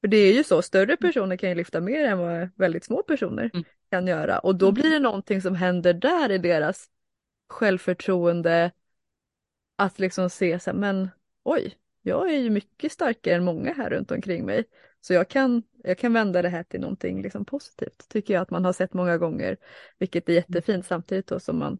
För 0.00 0.08
det 0.08 0.16
är 0.16 0.32
ju 0.32 0.44
så, 0.44 0.62
större 0.62 0.96
personer 0.96 1.36
kan 1.36 1.48
ju 1.48 1.54
lyfta 1.54 1.80
mer 1.80 2.04
än 2.04 2.18
vad 2.18 2.48
väldigt 2.56 2.84
små 2.84 3.02
personer 3.02 3.50
mm. 3.54 3.64
kan 3.90 4.06
göra 4.06 4.38
och 4.38 4.56
då 4.56 4.66
mm. 4.66 4.74
blir 4.74 4.90
det 4.90 4.98
någonting 4.98 5.42
som 5.42 5.54
händer 5.54 5.92
där 5.92 6.30
i 6.30 6.38
deras 6.38 6.86
självförtroende 7.48 8.70
att 9.76 9.98
liksom 9.98 10.30
se 10.30 10.60
så 10.60 10.70
här, 10.70 10.78
men 10.78 11.08
oj, 11.44 11.74
jag 12.02 12.30
är 12.30 12.38
ju 12.38 12.50
mycket 12.50 12.92
starkare 12.92 13.34
än 13.34 13.44
många 13.44 13.72
här 13.72 13.90
runt 13.90 14.10
omkring 14.10 14.46
mig. 14.46 14.64
Så 15.00 15.12
jag 15.12 15.28
kan, 15.28 15.62
jag 15.84 15.98
kan 15.98 16.12
vända 16.12 16.42
det 16.42 16.48
här 16.48 16.62
till 16.62 16.80
någonting 16.80 17.22
liksom 17.22 17.44
positivt, 17.44 18.08
tycker 18.08 18.34
jag 18.34 18.40
att 18.40 18.50
man 18.50 18.64
har 18.64 18.72
sett 18.72 18.94
många 18.94 19.18
gånger, 19.18 19.56
vilket 19.98 20.28
är 20.28 20.32
jättefint 20.32 20.86
samtidigt 20.86 21.26
då 21.26 21.40
som 21.40 21.58
man 21.58 21.78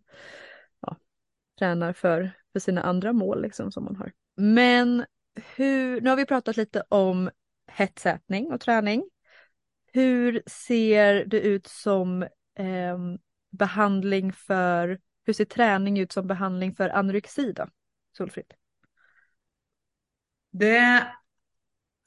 ja, 0.81 0.97
tränar 1.59 1.93
för, 1.93 2.31
för 2.53 2.61
sina 2.61 2.83
andra 2.83 3.13
mål 3.13 3.43
liksom 3.43 3.73
som 3.73 3.85
man 3.85 3.97
har. 3.97 4.13
Men 4.37 5.05
hur, 5.57 6.01
nu 6.01 6.11
har 6.11 6.17
vi 6.17 6.27
pratat 6.27 6.57
lite 6.57 6.83
om 6.89 7.31
hetsätning 7.67 8.53
och 8.53 8.61
träning. 8.61 9.11
Hur 9.93 10.43
ser 10.47 11.25
det 11.25 11.41
ut 11.41 11.67
som 11.67 12.23
eh, 12.59 12.99
behandling 13.51 14.33
för, 14.33 15.01
hur 15.25 15.33
ser 15.33 15.45
träning 15.45 15.99
ut 15.99 16.13
som 16.13 16.27
behandling 16.27 16.75
för 16.75 16.89
anorexi 16.89 17.53
då? 17.53 17.67
Solfritt. 18.16 18.52
Det 20.52 21.07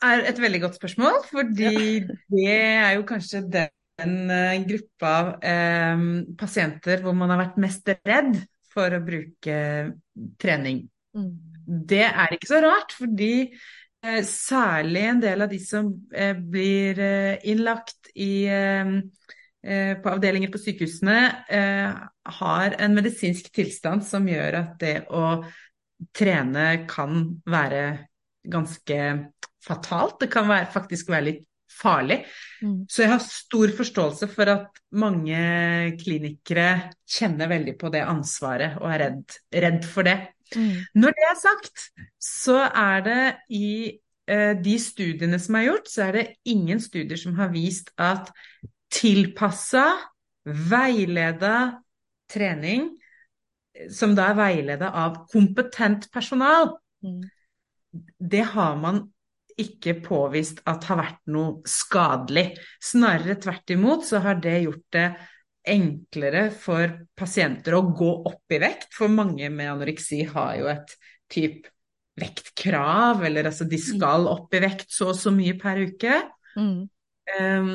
är 0.06 0.24
ett 0.24 0.40
väldigt 0.40 0.62
gott 0.62 0.76
spørsmål, 0.76 1.14
fordi 1.32 1.98
ja. 2.00 2.16
det 2.28 2.62
är 2.62 2.94
ju 2.94 3.04
kanske 3.04 3.42
den 3.42 4.68
gruppa 4.68 5.28
uh, 5.34 6.36
patienter 6.38 7.02
hvor 7.02 7.14
man 7.14 7.30
har 7.30 7.38
varit 7.38 7.58
mest 7.58 7.90
rädd 8.04 8.42
för 8.74 8.92
att 8.92 9.06
bruka 9.06 9.92
träning. 10.42 10.90
Mm. 11.16 11.40
Det 11.88 12.04
är 12.04 12.34
inte 12.34 12.48
så 12.48 12.62
rart, 12.62 12.92
fordi 12.92 13.50
uh, 14.06 14.24
særlig 14.24 15.06
en 15.06 15.20
del 15.20 15.42
av 15.42 15.50
de 15.50 15.60
som 15.60 16.10
blir 16.52 17.00
innlagt 17.46 18.08
i 18.16 18.48
på 20.04 20.10
avdelinger 20.10 20.52
på 20.52 20.58
sykehusene 20.58 21.46
har 22.24 22.76
en 22.80 22.94
medicinsk 22.96 23.52
tilstand 23.52 24.06
som 24.06 24.30
gör 24.30 24.54
att 24.54 24.80
det 24.80 25.08
å 25.10 25.44
trene 26.18 26.86
kan 26.90 27.42
vara 27.46 27.98
ganska 28.48 29.26
fatalt. 29.68 30.20
Det 30.20 30.28
kan 30.28 30.48
være, 30.48 30.72
faktisk 30.74 31.10
være 31.10 31.28
litt 31.28 31.46
farlig. 31.82 32.26
Mm. 32.62 32.86
Så 32.90 33.02
jag 33.02 33.10
har 33.10 33.20
stor 33.20 33.68
förståelse 33.68 34.28
för 34.28 34.48
att 34.48 34.72
många 34.96 35.92
kliniker 36.04 36.92
känner 37.06 37.48
väldigt 37.48 37.80
på 37.80 37.90
det 37.90 38.06
ansvaret 38.06 38.78
och 38.82 38.94
är 38.94 39.00
rädd, 39.00 39.24
rädd 39.56 39.86
för 39.86 40.04
det. 40.04 40.28
Mm. 40.56 40.76
När 40.94 41.12
det 41.12 41.22
är 41.22 41.36
sagt 41.36 41.80
så 42.18 42.60
är 42.74 43.02
det 43.02 43.38
i 43.50 44.00
eh, 44.32 44.62
de 44.62 44.80
studierna 44.80 45.40
som 45.40 45.56
har 45.56 45.62
gjorts 45.62 45.94
så 45.94 46.02
är 46.02 46.14
det 46.14 46.28
ingen 46.44 46.82
studier 46.82 47.18
som 47.18 47.40
har 47.40 47.50
visat 47.50 47.94
att 47.96 48.32
tillpassa, 49.02 49.94
vägleda 50.70 51.84
träning 52.34 53.00
som 53.92 54.16
då 54.16 54.22
är 54.22 54.34
vägledda 54.34 54.92
av 54.92 55.28
kompetent 55.28 56.12
personal. 56.12 56.78
Mm. 57.04 57.30
Det 58.20 58.46
har 58.54 58.76
man 58.76 59.08
ikke 59.60 59.98
påvist 60.06 60.62
at 60.70 60.86
har 60.88 61.02
vært 61.02 61.20
noe 61.32 61.68
skadelig. 61.68 62.54
Snarere 62.84 63.36
tvert 63.42 63.74
imot 63.76 64.06
så 64.08 64.22
har 64.24 64.40
det 64.44 64.62
gjort 64.64 64.86
det 64.96 65.08
enklere 65.70 66.46
for 66.56 66.94
pasienter 67.20 67.76
å 67.76 67.84
gå 67.96 68.12
opp 68.30 68.56
i 68.56 68.62
vekt. 68.62 68.94
For 68.96 69.12
mange 69.12 69.50
med 69.52 69.72
anoreksi 69.74 70.24
har 70.30 70.56
jo 70.62 70.70
et 70.72 70.96
typ 71.32 71.68
vektkrav, 72.20 73.24
eller 73.28 73.48
altså 73.48 73.68
de 73.70 73.80
skal 73.80 74.28
opp 74.32 74.54
i 74.56 74.64
vekt 74.64 74.90
så 74.92 75.12
og 75.14 75.20
så 75.20 75.32
mye 75.36 75.56
per 75.60 75.84
uke. 75.88 76.22
Mm. 76.60 76.80
Um, 77.40 77.74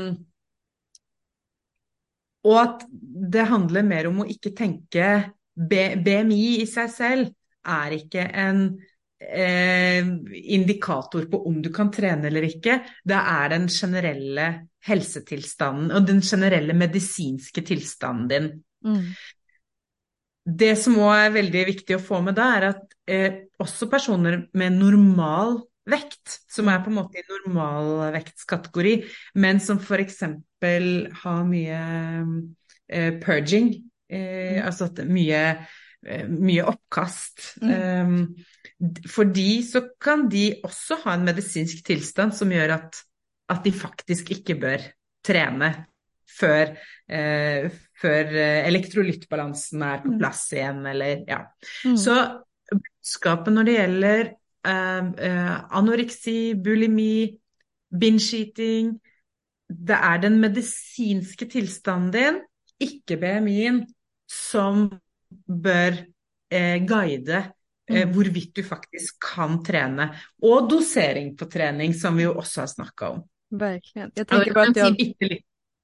og 2.44 2.58
at 2.60 2.84
det 3.34 3.46
handler 3.48 3.86
mer 3.86 4.10
om 4.10 4.20
å 4.24 4.28
ikke 4.28 4.52
tenke 4.56 5.06
BMI 5.54 6.62
i 6.62 6.66
seg 6.66 6.90
selv 6.90 7.30
er 7.64 7.94
ikke 7.96 8.24
en 8.26 8.64
eh, 9.20 10.06
indikator 10.34 11.28
på 11.30 11.46
om 11.48 11.62
du 11.62 11.72
kan 11.72 11.90
träna 11.92 12.26
eller 12.26 12.42
inte, 12.42 12.80
det 13.04 13.14
är 13.14 13.48
den 13.48 13.68
generella 13.68 14.54
hälsotillstånden 14.80 15.90
och 15.90 16.02
den 16.02 16.22
generella 16.22 16.74
medicinska 16.74 17.62
tillstånden 17.62 18.28
din. 18.28 18.62
Mm. 18.84 19.02
Det 20.44 20.76
som 20.76 20.96
också 20.96 21.16
är 21.16 21.30
väldigt 21.30 21.68
viktigt 21.68 21.96
att 21.96 22.06
få 22.06 22.20
med 22.20 22.34
det 22.34 22.42
är 22.42 22.62
att 22.62 22.84
eh, 23.06 23.32
också 23.56 23.86
personer 23.86 24.48
med 24.52 24.72
normal 24.72 25.60
vekt, 25.90 26.44
som 26.48 26.68
är 26.68 26.80
på 26.80 26.90
en 26.90 26.94
måte 26.94 27.18
i 27.18 27.22
normalvektskategori, 27.28 29.04
men 29.34 29.60
som 29.60 29.78
exempel 29.98 31.08
har 31.22 31.44
mycket 31.44 31.80
eh, 32.92 33.20
purging, 33.20 33.90
eh, 34.14 34.52
mm. 34.52 34.66
alltså 34.66 34.88
mycket, 35.04 35.58
eh, 36.06 36.28
mycket 36.28 36.68
uppkast. 36.68 37.54
Mm. 37.60 38.06
Um, 38.06 38.36
för 39.08 39.24
de 39.24 39.62
så 39.62 39.80
kan 39.80 40.28
de 40.28 40.60
också 40.62 40.94
ha 40.94 41.12
en 41.12 41.24
medicinsk 41.24 41.84
tillstånd 41.84 42.34
som 42.34 42.52
gör 42.52 42.68
att, 42.68 42.94
att 43.48 43.64
de 43.64 43.72
faktiskt 43.72 44.30
inte 44.30 44.54
bör 44.54 44.80
träna 45.26 45.74
för, 46.38 46.66
eh, 47.16 47.70
för 48.00 48.24
eh, 48.34 48.66
elektrolytbalansen 48.66 49.82
är 49.82 49.98
på 49.98 50.08
mm. 50.08 50.18
plats 50.18 50.52
igen. 50.52 50.86
Eller, 50.86 51.24
ja. 51.26 51.54
Mm. 51.84 51.96
Så 51.96 52.44
budskapet 52.72 53.54
när 53.54 53.64
det 53.64 53.72
gäller 53.72 54.32
eh, 54.66 54.98
eh, 54.98 55.74
anorexi, 55.74 56.54
bulimi, 56.54 57.38
binge-eating, 57.94 58.98
det 59.68 59.94
är 59.94 60.18
den 60.18 60.40
medicinska 60.40 61.46
tillstånden, 61.46 62.40
inte 62.78 63.16
BMI, 63.16 63.86
som 64.50 65.00
bör 65.46 65.92
eh, 66.50 66.76
guide 66.76 67.44
Eh, 67.90 68.02
mm. 68.02 68.14
hvorvidt 68.14 68.54
du 68.54 68.64
faktiskt 68.64 69.16
kan 69.34 69.62
träna. 69.62 70.14
Och 70.42 70.68
dosering 70.68 71.36
på 71.36 71.44
träning 71.44 71.94
som 71.94 72.16
vi 72.16 72.22
ju 72.22 72.28
också 72.28 72.60
har 72.60 72.66
snackat 72.66 73.10
om. 73.10 73.28
Verkligen. 73.50 74.10
Jag 74.14 74.28
tänker, 74.28 74.54
bara 74.54 74.68
att 74.68 74.76
jag... 74.76 74.96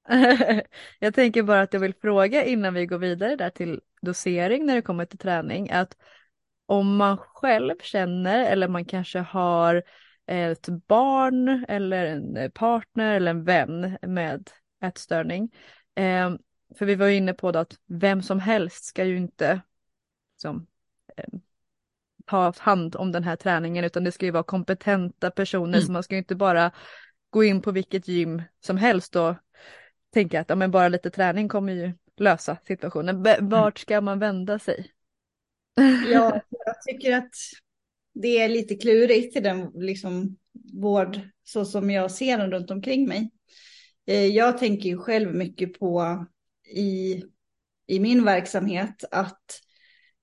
jag 0.99 1.13
tänker 1.13 1.43
bara 1.43 1.61
att 1.61 1.73
jag 1.73 1.79
vill 1.79 1.93
fråga 2.01 2.45
innan 2.45 2.73
vi 2.73 2.85
går 2.85 2.97
vidare 2.97 3.35
där 3.35 3.49
till 3.49 3.81
dosering 4.01 4.65
när 4.65 4.75
det 4.75 4.81
kommer 4.81 5.05
till 5.05 5.19
träning 5.19 5.71
att 5.71 5.97
om 6.65 6.95
man 6.95 7.17
själv 7.17 7.75
känner 7.81 8.45
eller 8.45 8.67
man 8.67 8.85
kanske 8.85 9.19
har 9.19 9.83
ett 10.27 10.67
barn 10.87 11.65
eller 11.67 12.05
en 12.05 12.51
partner 12.51 13.15
eller 13.15 13.31
en 13.31 13.43
vän 13.43 13.97
med 14.01 14.49
ätstörning. 14.83 15.51
Eh, 15.95 16.31
för 16.75 16.85
vi 16.85 16.95
var 16.95 17.07
inne 17.07 17.33
på 17.33 17.49
att 17.49 17.77
vem 17.87 18.21
som 18.21 18.39
helst 18.39 18.85
ska 18.85 19.05
ju 19.05 19.17
inte 19.17 19.61
som, 20.37 20.67
eh, 21.17 21.39
ta 22.25 22.53
hand 22.57 22.95
om 22.95 23.11
den 23.11 23.23
här 23.23 23.35
träningen 23.35 23.85
utan 23.85 24.03
det 24.03 24.11
ska 24.11 24.25
ju 24.25 24.31
vara 24.31 24.43
kompetenta 24.43 25.31
personer 25.31 25.77
mm. 25.77 25.85
så 25.85 25.91
man 25.91 26.03
ska 26.03 26.15
ju 26.15 26.19
inte 26.19 26.35
bara 26.35 26.71
gå 27.29 27.43
in 27.43 27.61
på 27.61 27.71
vilket 27.71 28.07
gym 28.07 28.41
som 28.59 28.77
helst 28.77 29.15
och 29.15 29.35
tänka 30.13 30.41
att 30.41 30.49
ja, 30.49 30.55
men 30.55 30.71
bara 30.71 30.87
lite 30.87 31.09
träning 31.09 31.49
kommer 31.49 31.73
ju 31.73 31.93
lösa 32.17 32.57
situationen. 32.67 33.23
B 33.23 33.29
mm. 33.29 33.49
vart 33.49 33.79
ska 33.79 34.01
man 34.01 34.19
vända 34.19 34.59
sig? 34.59 34.91
Ja, 36.11 36.41
jag 36.65 36.81
tycker 36.81 37.17
att 37.17 37.33
det 38.13 38.37
är 38.39 38.49
lite 38.49 38.75
klurigt 38.75 39.35
i 39.35 39.39
den 39.39 39.71
liksom, 39.73 40.37
vård 40.73 41.19
så 41.43 41.65
som 41.65 41.89
jag 41.89 42.11
ser 42.11 42.37
den 42.37 42.51
runt 42.51 42.71
omkring 42.71 43.07
mig. 43.07 43.31
Eh, 44.05 44.25
jag 44.25 44.57
tänker 44.57 44.89
ju 44.89 44.97
själv 44.97 45.35
mycket 45.35 45.79
på 45.79 46.25
i, 46.71 47.23
i 47.87 47.99
min 47.99 48.25
verksamhet 48.25 49.03
att 49.11 49.61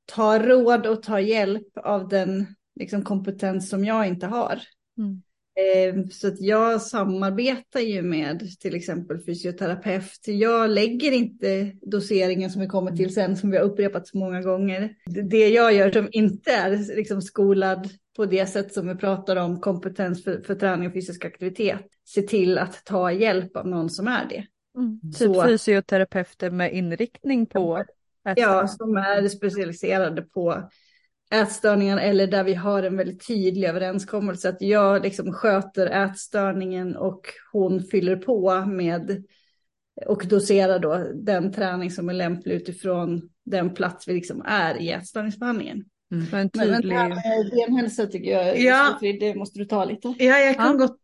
ta 0.06 0.38
råd 0.38 0.86
och 0.86 1.02
ta 1.02 1.20
hjälp 1.20 1.68
av 1.76 2.08
den 2.08 2.46
liksom, 2.80 3.04
kompetens 3.04 3.70
som 3.70 3.84
jag 3.84 4.06
inte 4.06 4.26
har. 4.26 4.60
Mm. 4.98 5.22
Eh, 5.58 6.08
så 6.10 6.28
att 6.28 6.40
jag 6.40 6.82
samarbetar 6.82 7.80
ju 7.80 8.02
med 8.02 8.60
till 8.60 8.74
exempel 8.74 9.24
fysioterapeut. 9.24 10.20
Jag 10.26 10.70
lägger 10.70 11.12
inte 11.12 11.72
doseringen 11.82 12.50
som 12.50 12.60
vi 12.60 12.66
kommer 12.66 12.96
till 12.96 13.14
sen 13.14 13.36
som 13.36 13.50
vi 13.50 13.56
har 13.56 13.64
upprepat 13.64 14.08
så 14.08 14.18
många 14.18 14.42
gånger. 14.42 14.94
Det 15.30 15.48
jag 15.48 15.72
gör 15.74 15.90
som 15.90 16.08
inte 16.12 16.52
är 16.52 16.96
liksom 16.96 17.22
skolad 17.22 17.88
på 18.16 18.26
det 18.26 18.46
sätt 18.46 18.74
som 18.74 18.88
vi 18.88 18.94
pratar 18.94 19.36
om 19.36 19.60
kompetens 19.60 20.24
för, 20.24 20.40
för 20.40 20.54
träning 20.54 20.88
och 20.88 20.94
fysisk 20.94 21.24
aktivitet. 21.24 21.80
Se 22.04 22.22
till 22.22 22.58
att 22.58 22.84
ta 22.84 23.12
hjälp 23.12 23.56
av 23.56 23.68
någon 23.68 23.90
som 23.90 24.08
är 24.08 24.28
det. 24.28 24.46
Mm. 24.78 25.00
Typ 25.00 25.34
så, 25.34 25.44
fysioterapeuter 25.44 26.50
med 26.50 26.72
inriktning 26.72 27.46
på 27.46 27.84
Ja, 28.36 28.68
som 28.68 28.96
är 28.96 29.28
specialiserade 29.28 30.22
på 30.22 30.70
ätstörningar 31.30 31.98
eller 31.98 32.26
där 32.26 32.44
vi 32.44 32.54
har 32.54 32.82
en 32.82 32.96
väldigt 32.96 33.26
tydlig 33.26 33.68
överenskommelse 33.68 34.48
att 34.48 34.62
jag 34.62 35.02
liksom 35.02 35.32
sköter 35.32 35.86
ätstörningen 35.86 36.96
och 36.96 37.20
hon 37.52 37.82
fyller 37.82 38.16
på 38.16 38.66
med 38.66 39.24
och 40.06 40.26
doserar 40.26 40.78
då 40.78 41.06
den 41.14 41.52
träning 41.52 41.90
som 41.90 42.08
är 42.08 42.14
lämplig 42.14 42.54
utifrån 42.54 43.30
den 43.44 43.74
plats 43.74 44.08
vi 44.08 44.12
liksom 44.12 44.42
är 44.46 44.80
i 44.80 44.92
ätstörningsbehandlingen. 44.92 45.84
Mm. 46.12 46.26
Men, 46.32 46.50
tydlig... 46.50 46.70
men 46.70 46.88
det 46.88 46.94
här 46.94 47.08
med 47.08 47.50
benhälsa 47.50 48.06
tycker 48.06 48.30
jag, 48.30 48.60
ja. 48.60 48.98
det 49.00 49.34
måste 49.34 49.58
du 49.58 49.64
ta 49.64 49.84
lite. 49.84 50.14
Ja, 50.18 50.38
jag 50.38 50.56
kan 50.56 50.66
ja. 50.66 50.72
gott 50.72 50.98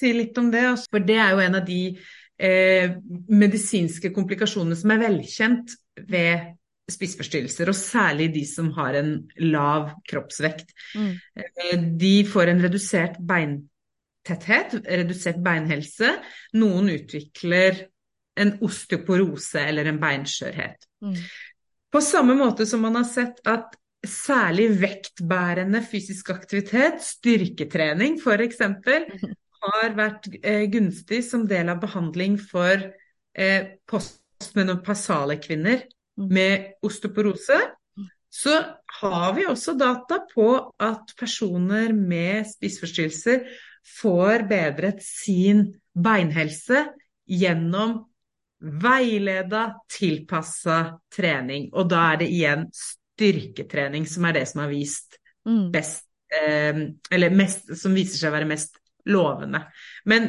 säga 0.00 0.14
lite 0.14 0.40
om 0.40 0.50
det, 0.50 0.76
för 0.90 1.00
det 1.00 1.16
är 1.16 1.36
ju 1.36 1.42
en 1.42 1.54
av 1.54 1.64
de 1.64 1.98
eh, 2.40 2.90
medicinska 3.28 4.10
komplikationerna 4.10 4.76
som 4.76 4.90
är 4.90 4.98
välkänt 4.98 5.70
vid 6.06 6.38
spiseforstyrrelser, 6.92 7.68
och 7.68 7.76
särskilt 7.76 8.34
de 8.34 8.44
som 8.44 8.72
har 8.72 8.94
en 8.94 9.28
lav 9.36 9.90
kroppsvikt. 10.10 10.66
Mm. 10.94 11.10
Eh, 11.10 11.80
de 11.98 12.24
får 12.24 12.46
en 12.46 12.62
reducerad 12.62 13.16
beintäthet, 13.26 14.74
reducerad 14.84 15.42
beinhälsa. 15.42 16.14
Någon 16.52 16.90
utvecklar 16.90 17.76
en 18.40 18.58
osteoporos 18.60 19.54
eller 19.54 19.84
en 19.84 20.00
beinskörhet. 20.00 20.76
Mm. 21.02 21.14
På 21.92 22.00
samma 22.00 22.34
måte 22.34 22.66
som 22.66 22.80
man 22.80 22.96
har 22.96 23.04
sett 23.04 23.46
att 23.46 23.74
särskilt 24.06 24.68
vektbärande 24.68 25.86
fysisk 25.92 26.30
aktivitet, 26.30 27.02
exempel, 28.40 29.02
mm. 29.02 29.34
Har 29.60 29.90
varit 29.90 30.26
eh, 30.42 30.60
gunstig 30.60 31.24
som 31.24 31.48
del 31.48 31.68
av 31.68 31.80
behandling 31.80 32.38
för 32.38 32.92
eh, 33.38 33.66
postmenopausala 33.90 35.36
kvinnor 35.36 35.78
mm. 36.18 36.34
med 36.34 36.66
osteoporos. 36.82 37.46
Så 38.28 38.62
har 38.86 39.34
vi 39.34 39.46
också 39.46 39.72
data 39.72 40.18
på 40.18 40.74
att 40.76 41.08
personer 41.18 41.92
med 41.92 42.50
spiseforstyrrelser 42.50 43.42
får 44.02 44.48
bedret 44.48 45.02
sin 45.02 45.80
beinhälsa 45.94 46.86
genom 47.26 48.10
vägleda, 48.60 49.76
tillpassa 49.98 51.00
träning. 51.16 51.72
Och 51.72 51.88
då 51.88 51.96
är 51.96 52.16
det 52.16 52.28
igen 52.28 52.70
styrketräning 52.72 54.06
som 54.06 54.24
är 54.24 54.32
det 54.32 54.46
som 54.46 54.60
har 54.60 54.68
visat 54.68 55.08
mm. 55.46 55.72
bäst, 55.72 56.04
eh, 56.42 56.76
eller 57.10 57.30
mest, 57.30 57.78
som 57.78 57.94
visar 57.94 58.18
sig 58.18 58.30
vara 58.30 58.44
mest 58.44 58.79
lovande. 59.04 59.62
Men 60.04 60.28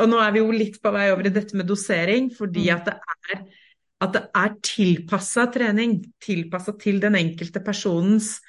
och 0.00 0.08
nu 0.08 0.16
är 0.16 0.32
vi 0.32 0.40
ju 0.40 0.52
lite 0.52 0.80
på 0.80 0.90
väg 0.90 1.10
över 1.10 1.26
i 1.26 1.30
detta 1.30 1.56
med 1.56 1.66
dosering, 1.66 2.30
för 2.30 2.44
mm. 2.44 2.76
att 2.76 2.84
det 2.84 2.90
är 2.90 3.46
att 4.00 4.12
det 4.12 4.30
är 4.34 4.54
tillpassad 4.76 5.52
träning, 5.52 6.12
tillpassat 6.18 6.80
till 6.80 7.00
den 7.00 7.14
enkelte 7.14 7.60
personens 7.60 8.40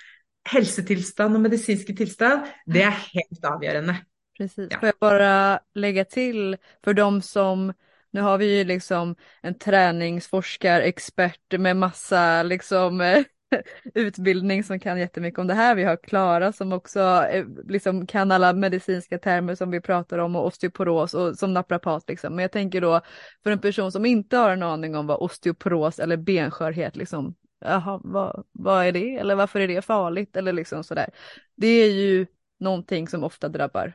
hälsotillstånd 0.50 1.36
och 1.36 1.42
medicinska 1.42 1.94
tillstånd, 1.94 2.42
det 2.66 2.82
är 2.82 2.92
helt 2.92 3.46
avgörande. 3.46 3.96
Precis. 4.38 4.68
Ja. 4.72 4.80
Får 4.80 4.88
jag 4.88 4.96
bara 5.00 5.60
lägga 5.74 6.06
till 6.06 6.58
för 6.84 6.94
de 6.94 7.22
som 7.22 7.74
nu 8.12 8.22
har 8.22 8.38
vi 8.38 8.58
ju 8.58 8.64
liksom 8.64 9.16
en 9.42 9.58
träningsforskarexpert 9.58 11.60
med 11.60 11.78
massa 11.78 12.44
liksom 12.44 13.02
eh, 13.02 13.24
utbildning 13.94 14.64
som 14.64 14.80
kan 14.80 15.00
jättemycket 15.00 15.40
om 15.40 15.48
det 15.48 15.54
här. 15.54 15.76
Vi 15.76 15.84
har 15.84 15.96
Klara 15.96 16.54
som 16.54 16.74
också 16.74 17.00
eh, 17.32 17.46
liksom 17.68 18.08
kan 18.08 18.32
alla 18.32 18.54
medicinska 18.54 19.18
termer 19.18 19.56
som 19.56 19.72
vi 19.72 19.82
pratar 19.82 20.18
om 20.18 20.36
och 20.36 20.46
osteoporos 20.46 21.14
och 21.14 21.36
som 21.38 21.54
naprapat 21.54 22.10
liksom. 22.10 22.36
Men 22.36 22.44
jag 22.44 22.52
tänker 22.52 22.82
då 22.82 23.02
för 23.44 23.52
en 23.52 23.60
person 23.60 23.92
som 23.92 24.06
inte 24.06 24.38
har 24.38 24.50
en 24.50 24.64
aning 24.64 24.96
om 24.96 25.08
vad 25.08 25.18
osteoporos 25.18 26.00
eller 26.00 26.18
benskörhet 26.18 26.96
liksom, 26.96 27.36
jaha, 27.60 28.02
vad, 28.04 28.46
vad 28.52 28.86
är 28.86 28.92
det? 28.92 29.16
Eller 29.16 29.36
varför 29.36 29.60
är 29.60 29.68
det 29.68 29.82
farligt? 29.82 30.38
Eller 30.38 30.54
liksom 30.54 30.84
sådär. 30.84 31.10
Det 31.56 31.68
är 31.68 31.92
ju 31.92 32.28
någonting 32.60 33.08
som 33.08 33.24
ofta 33.24 33.50
drabbar 33.50 33.94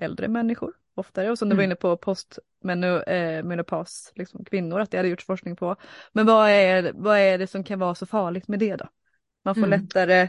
äldre 0.00 0.28
människor 0.28 0.72
oftare 0.94 1.30
och 1.30 1.38
som 1.38 1.48
du 1.48 1.56
var 1.56 1.62
mm. 1.62 1.70
inne 1.70 1.76
på 1.76 1.96
postmenopaus, 2.62 4.06
eh, 4.06 4.18
liksom 4.18 4.44
kvinnor, 4.44 4.80
att 4.80 4.90
det 4.90 4.96
hade 4.96 5.08
gjorts 5.08 5.26
forskning 5.26 5.56
på. 5.56 5.76
Men 6.12 6.26
vad 6.26 6.50
är, 6.50 6.92
vad 6.94 7.18
är 7.18 7.38
det 7.38 7.46
som 7.46 7.64
kan 7.64 7.78
vara 7.78 7.94
så 7.94 8.06
farligt 8.06 8.48
med 8.48 8.58
det 8.58 8.76
då? 8.76 8.88
Man 9.44 9.54
får 9.54 9.64
mm. 9.64 9.80
lättare 9.80 10.28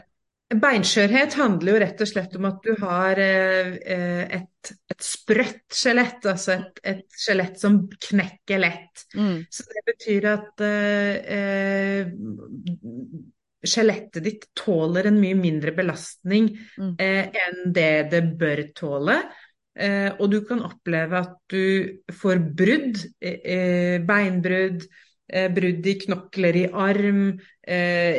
Beinskjørhet 0.54 1.34
handlar 1.34 1.72
ju 1.72 1.78
rätt 1.78 2.00
och 2.00 2.08
slett 2.08 2.36
om 2.36 2.44
att 2.44 2.62
du 2.62 2.76
har 2.80 3.18
eh, 3.18 3.66
eh 3.66 4.36
ett, 4.36 4.70
ett 4.90 5.02
sprött 5.02 5.74
skelett, 5.74 6.26
alltså 6.26 6.52
ett, 6.52 6.78
ett 6.82 7.06
skelett 7.26 7.58
som 7.58 7.90
knäcker 8.08 8.58
lätt. 8.58 9.14
Mm. 9.16 9.44
Så 9.50 9.62
det 9.62 9.92
betyder 9.92 10.32
att 10.32 10.60
eh, 10.60 11.38
eh, 11.38 12.06
skelettet 13.66 14.24
ditt 14.24 14.54
tåler 14.64 15.04
en 15.04 15.20
mycket 15.20 15.36
mindre 15.36 15.72
belastning 15.72 16.58
mm. 16.78 16.96
eh, 16.98 17.26
än 17.26 17.72
det 17.72 18.02
det 18.02 18.22
bör 18.22 18.62
tåla. 18.62 19.22
Eh, 19.78 20.12
och 20.12 20.30
du 20.30 20.44
kan 20.44 20.62
uppleva 20.62 21.18
att 21.18 21.42
du 21.46 22.02
får 22.12 22.36
brudd, 22.36 22.96
eh, 23.20 24.06
beinbrudd, 24.06 24.82
eh, 25.32 25.52
brudd 25.52 25.86
i 25.86 25.94
knockler 25.94 26.56
i 26.56 26.70
arm, 26.72 27.40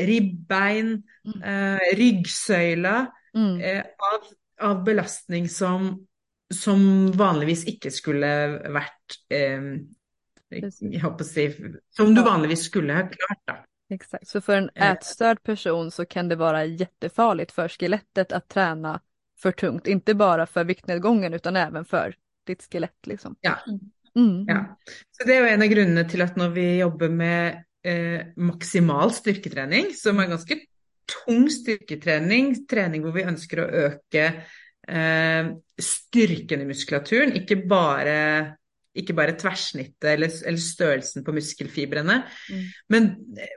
ribbein, 0.05 1.03
mm. 1.25 1.79
ryggsøyle 1.95 3.05
mm. 3.35 3.83
av, 4.13 4.69
av, 4.69 4.83
belastning 4.83 5.49
som, 5.49 6.07
som 6.53 7.11
vanligvis 7.11 7.65
inte 7.65 7.91
skulle 7.91 8.47
varit, 8.69 9.15
eh, 9.29 9.61
jag 10.79 11.01
hoppas 11.01 11.33
det, 11.33 11.57
som 11.89 12.15
du 12.15 12.23
vanligtvis 12.23 12.65
skulle 12.65 12.93
ha 12.93 13.01
klart. 13.01 13.41
Då. 13.45 13.53
Exakt, 13.89 14.27
så 14.27 14.41
för 14.41 14.57
en 14.57 14.69
ätstörd 14.69 15.43
person 15.43 15.91
så 15.91 16.05
kan 16.05 16.27
det 16.27 16.35
vara 16.35 16.65
jättefarligt 16.65 17.51
för 17.51 17.67
skelettet 17.67 18.31
att 18.31 18.47
träna 18.47 19.01
för 19.45 19.51
tungt, 19.51 19.87
inte 19.87 20.13
bara 20.13 20.45
för 20.45 20.63
viktnedgången 20.63 21.33
utan 21.33 21.55
även 21.55 21.85
för 21.85 22.15
ditt 22.47 22.67
skelett. 22.71 23.07
Liksom. 23.07 23.35
Ja. 23.41 23.59
Mm. 24.15 24.45
ja. 24.47 24.77
Så 25.11 25.27
det 25.27 25.35
är 25.35 25.53
en 25.53 25.61
av 25.61 25.67
grunderna 25.67 26.09
till 26.09 26.21
att 26.21 26.35
när 26.35 26.49
vi 26.49 26.77
jobbar 26.77 27.09
med 27.09 27.63
eh, 27.83 28.27
maximal 28.35 29.11
styrketräning, 29.11 29.85
som 29.93 30.19
är 30.19 30.27
ganska 30.27 30.55
tung 31.25 31.49
styrketräning, 31.49 32.67
träning 32.67 33.01
där 33.01 33.11
vi 33.11 33.23
önskar 33.23 33.57
att 33.57 33.69
öka 33.69 34.25
eh, 34.87 35.55
styrkan 35.81 36.61
i 36.61 36.65
muskulaturen, 36.65 37.33
inte 37.33 37.55
bara 37.55 38.41
inte 38.95 39.13
bara 39.13 39.31
tvärsnittet 39.31 40.03
eller, 40.03 40.47
eller 40.47 40.57
størrelsen 40.57 41.23
på 41.23 41.33
muskelfibrene. 41.33 42.21
Mm. 42.51 42.63
Men, 42.87 43.09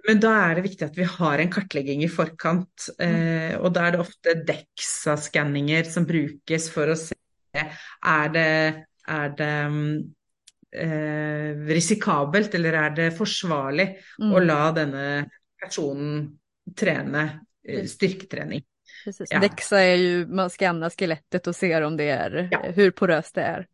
men 0.09 0.21
da 0.21 0.33
er 0.51 0.59
det 0.59 0.67
viktigt 0.67 0.91
att 0.91 0.99
vi 0.99 1.05
har 1.05 1.39
en 1.39 1.53
kartläggning 1.53 2.05
i 2.05 2.09
forkant. 2.09 2.89
Mm. 2.99 3.15
Eh, 3.15 3.55
og 3.61 3.73
da 3.75 3.87
er 3.87 3.95
det 3.95 4.03
ofta 4.03 4.35
DEXA-skanninger 4.35 5.85
som 5.85 6.05
brukas 6.05 6.71
för 6.71 6.89
att 6.89 6.99
se 6.99 7.15
är 8.07 8.29
det, 8.29 8.85
er 9.09 9.29
det 9.39 9.55
eh, 10.77 11.67
risikabelt 11.67 12.55
eller 12.55 12.73
är 12.73 12.91
det 12.91 13.11
försvarligt 13.11 14.05
mm. 14.19 14.35
å 14.35 14.39
la 14.39 14.73
denne 14.73 15.29
personen 15.63 16.39
träna 16.77 17.41
eh, 17.69 17.85
styrketräning. 17.85 18.65
Precis. 19.05 19.29
Ja. 19.31 19.41
DEXA 19.41 19.81
är 19.81 19.95
ju, 19.95 20.27
man 20.27 20.51
skannar 20.51 20.91
skelettet 20.91 21.47
och 21.47 21.57
ser 21.57 21.83
om 21.83 21.97
det 21.97 22.11
är, 22.11 22.49
ja. 22.51 22.63
hur 22.75 22.91
poröst 22.91 23.35
det 23.35 23.43
är. 23.43 23.67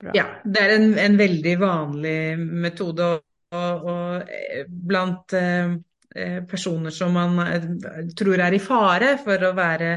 Bra. 0.00 0.10
Ja, 0.14 0.24
det 0.44 0.60
är 0.60 0.76
en, 0.76 0.98
en 0.98 1.16
väldigt 1.16 1.58
vanlig 1.58 2.38
metod 2.38 3.00
och, 3.00 3.20
och, 3.50 3.82
och 3.82 4.14
eh, 4.16 4.66
bland 4.66 5.18
eh, 5.32 5.72
eh, 6.24 6.44
personer 6.44 6.90
som 6.90 7.12
man 7.12 7.38
eh, 7.38 7.62
tror 8.18 8.38
är 8.38 8.52
i 8.52 8.58
fara 8.58 9.18
för 9.18 9.42
att 9.42 9.54
vara 9.54 9.92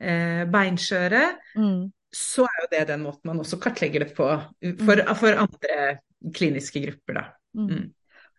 eh, 0.00 0.50
beinsköra 0.50 1.22
mm. 1.56 1.92
så 2.10 2.42
är 2.42 2.78
det 2.78 2.84
den 2.84 3.02
måten 3.02 3.20
man 3.24 3.40
också 3.40 3.56
kartlägger 3.56 4.00
det 4.00 4.14
på 4.16 4.42
för, 4.60 5.00
mm. 5.00 5.14
för 5.14 5.32
andra 5.32 5.98
kliniska 6.34 6.78
grupper. 6.78 7.14
Då. 7.14 7.24
Mm. 7.60 7.76
mm. 7.76 7.90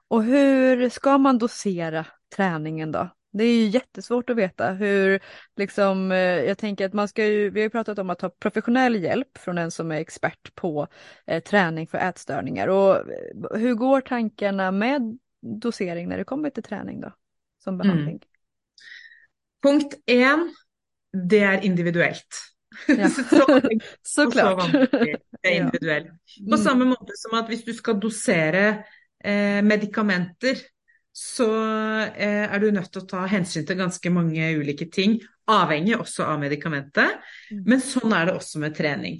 Och 0.08 0.24
hur 0.24 0.90
ska 0.90 1.18
man 1.18 1.38
dosera 1.38 2.06
träningen 2.36 2.92
då? 2.92 3.10
Det 3.38 3.44
är 3.44 3.54
ju 3.54 3.68
jättesvårt 3.68 4.30
att 4.30 4.38
veta 4.38 4.72
hur, 4.72 5.20
liksom, 5.56 6.12
eh, 6.12 6.18
jag 6.18 6.58
tänker 6.58 6.86
att 6.86 6.94
man 6.94 7.08
ska 7.08 7.26
ju, 7.26 7.50
vi 7.50 7.60
har 7.60 7.64
ju 7.64 7.70
pratat 7.70 8.00
om 8.00 8.10
att 8.10 8.20
ta 8.20 8.30
professionell 8.30 9.04
hjälp 9.04 9.38
från 9.38 9.58
en 9.58 9.72
som 9.72 9.92
är 9.92 10.00
expert 10.00 10.56
på 10.56 10.88
eh, 11.28 11.44
träning 11.44 11.88
för 11.88 11.98
ätstörningar 11.98 12.68
och 12.68 12.96
eh, 12.96 13.60
hur 13.60 13.74
går 13.74 14.02
tankarna 14.02 14.72
med 14.72 15.18
dosering 15.42 16.10
när 16.10 16.18
det 16.18 16.24
kommer 16.24 16.50
till 16.50 16.64
träning 16.64 17.02
då, 17.02 17.12
som 17.64 17.74
mm. 17.74 17.88
behandling? 17.88 18.16
Mm. 18.16 18.22
Punkt 19.64 19.94
en, 20.06 20.56
det 21.30 21.40
är 21.40 21.66
individuellt. 21.66 22.28
Ja. 22.88 23.10
Såklart. 24.02 24.72
det 25.42 25.48
är 25.48 25.56
individuellt. 25.56 26.08
På 26.52 26.58
samma 26.58 26.86
måte 26.86 27.12
som 27.16 27.40
att 27.40 27.50
om 27.50 27.56
du 27.66 27.74
ska 27.74 27.94
dosera 27.94 28.68
eh, 29.24 29.62
medikamenter 29.64 30.58
så 31.18 31.48
eh, 32.14 32.46
er 32.46 32.62
du 32.62 32.70
nødt 32.74 32.92
til 32.94 33.02
å 33.02 33.10
ta 33.10 33.24
hensyn 33.32 33.66
til 33.66 33.80
ganske 33.80 34.12
mange 34.14 34.52
ulike 34.60 34.86
ting, 34.94 35.18
avhengig 35.50 35.96
også 35.98 36.28
av 36.28 36.38
medikamentet. 36.44 37.18
Mm. 37.50 37.64
Men 37.74 37.82
sånn 37.82 38.14
er 38.14 38.30
det 38.30 38.36
også 38.38 38.62
med 38.62 38.76
trening. 38.78 39.18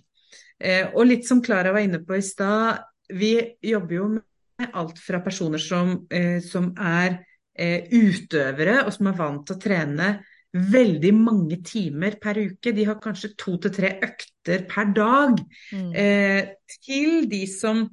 Eh, 0.62 0.92
og 0.94 1.08
litt 1.10 1.26
som 1.26 1.42
Klara 1.42 1.74
var 1.74 1.86
inne 1.86 2.04
på 2.06 2.20
i 2.20 2.26
stad, 2.26 2.84
vi 3.18 3.34
jobber 3.66 3.98
jo 3.98 4.08
med 4.18 4.78
alt 4.78 5.02
fra 5.02 5.24
personer 5.26 5.62
som, 5.62 6.00
eh, 6.12 6.38
som 6.44 6.74
er 6.78 7.24
utøvere, 7.58 8.84
og 8.86 8.92
som 8.94 9.08
er 9.10 9.16
vant 9.18 9.48
til 9.50 9.56
å 9.56 9.62
trene 9.64 10.08
veldig 10.54 11.14
mange 11.18 11.60
timer 11.66 12.18
per 12.22 12.40
uke. 12.40 12.74
De 12.74 12.86
har 12.88 13.00
kanskje 13.02 13.34
to 13.40 13.56
til 13.64 13.74
tre 13.74 13.94
økter 14.04 14.66
per 14.70 14.92
dag. 14.96 15.40
Mm. 15.74 15.90
Eh, 15.96 16.52
til 16.86 17.28
de 17.32 17.44
som 17.52 17.84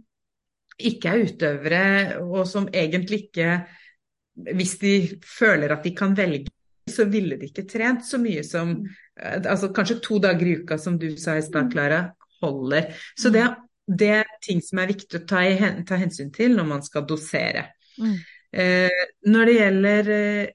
ikke 0.78 1.10
er 1.10 1.24
utøvere, 1.28 1.86
og 2.24 2.46
som 2.50 2.68
egentlig 2.72 3.28
ikke 3.28 3.64
Hvis 4.34 4.78
de 4.80 4.94
føler 5.24 5.72
at 5.74 5.84
de 5.84 5.94
kan 5.96 6.16
velge, 6.16 6.50
så 6.90 7.06
ville 7.08 7.38
de 7.40 7.48
ikke 7.48 7.66
trent 7.68 8.04
så 8.04 8.18
mye 8.20 8.42
som 8.44 8.74
eh, 8.82 9.38
altså 9.38 9.70
Kanskje 9.74 10.00
to 10.04 10.18
dager 10.22 10.46
i 10.46 10.56
uka, 10.62 10.78
som 10.78 10.98
du 11.00 11.14
sa 11.20 11.38
i 11.38 11.44
stad, 11.44 11.70
Klara, 11.72 12.02
holder. 12.42 12.92
Så 13.16 13.30
det, 13.32 13.46
det, 13.86 14.10
er 14.20 14.38
ting 14.44 14.60
som 14.64 14.82
er 14.82 14.92
viktig 14.92 15.22
å 15.22 15.26
ta, 15.28 15.44
i, 15.46 15.56
ta 15.88 16.00
hensyn 16.00 16.32
til 16.34 16.56
når 16.58 16.70
man 16.74 16.84
skal 16.84 17.06
dosere. 17.08 17.68
Mm. 17.96 18.18
Eh, 18.54 19.06
når 19.26 19.48
det 19.48 19.54
gjelder 19.56 20.10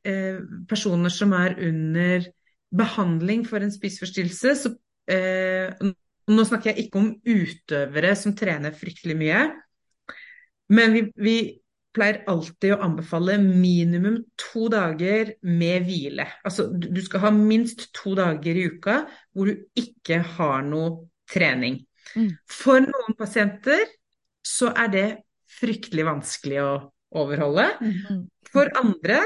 eh, 0.07 0.43
personer 0.69 1.11
som 1.11 1.33
er 1.35 1.57
under 1.67 2.27
behandling 2.75 3.47
for 3.47 3.63
en 3.63 3.73
spiseforstyrrelse, 3.73 4.55
så 4.65 4.75
eh, 5.11 5.89
Nå 6.29 6.43
snakker 6.45 6.69
jeg 6.69 6.83
ikke 6.83 6.99
om 6.99 7.07
utøvere 7.25 8.11
som 8.13 8.35
trener 8.37 8.75
fryktelig 8.77 9.15
mye, 9.17 9.39
men 10.77 10.91
vi, 10.93 11.01
vi 11.17 11.33
pleier 11.95 12.21
alltid 12.29 12.75
å 12.75 12.81
anbefale 12.85 13.37
minimum 13.41 14.19
to 14.39 14.67
dager 14.71 15.33
med 15.41 15.87
hvile. 15.87 16.27
Altså 16.45 16.67
du 16.69 17.01
skal 17.05 17.25
ha 17.25 17.31
minst 17.33 17.87
to 17.97 18.13
dager 18.17 18.57
i 18.57 18.67
uka 18.69 19.01
hvor 19.33 19.49
du 19.49 19.63
ikke 19.79 20.21
har 20.37 20.61
noe 20.67 21.09
trening. 21.29 21.81
Mm. 22.15 22.31
For 22.49 22.81
noen 22.85 23.17
pasienter 23.17 23.87
så 24.45 24.71
er 24.73 24.93
det 24.93 25.07
fryktelig 25.59 26.05
vanskelig 26.07 26.61
å 26.63 26.71
overholde. 27.19 27.67
Mm. 27.81 28.25
For 28.49 28.69
andre 28.79 29.23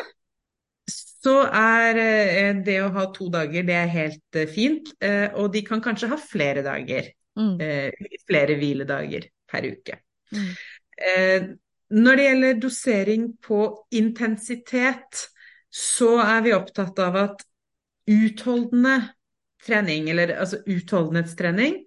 så 1.23 1.35
er 1.47 1.99
eh, 2.01 2.55
det 2.65 2.79
å 2.83 2.91
ha 2.95 3.07
to 3.15 3.29
dager, 3.31 3.63
det 3.67 3.75
er 3.79 3.91
helt 3.91 4.39
eh, 4.39 4.49
fint. 4.51 4.91
Eh, 5.03 5.29
og 5.39 5.53
de 5.53 5.63
kan 5.67 5.83
kanskje 5.83 6.11
ha 6.11 6.19
flere 6.19 6.63
dager. 6.65 7.11
Mm. 7.39 7.55
Flere 8.27 8.57
hviledager 8.59 9.23
per 9.49 9.65
uke. 9.65 9.95
Når 11.93 12.15
det 12.17 12.27
gjelder 12.27 12.61
dosering 12.61 13.25
på 13.43 13.59
intensitet, 13.91 15.25
så 15.73 16.15
er 16.21 16.45
vi 16.45 16.53
opptatt 16.55 16.99
av 17.01 17.17
at 17.19 17.43
utholdende 18.09 18.97
trening, 19.63 20.09
eller 20.11 20.35
altså 20.37 20.59
utholdenhetstrening, 20.67 21.81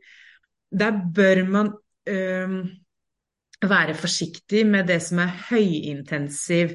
der 0.72 0.99
bør 1.14 1.42
man 1.49 1.72
øh, 2.09 2.57
være 3.62 3.94
forsiktig 3.94 4.64
med 4.66 4.88
det 4.90 5.01
som 5.03 5.20
er 5.24 5.36
høyintensiv 5.51 6.74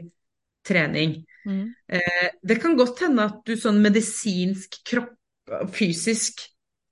trening. 0.67 1.21
Mm. 1.45 1.73
Eh, 1.89 2.29
det 2.47 2.61
kan 2.61 2.77
godt 2.77 3.01
hende 3.05 3.25
at 3.29 3.41
du 3.47 3.55
sånn 3.57 3.81
medisinsk, 3.83 4.81
kropp, 4.87 5.17
fysisk 5.75 6.45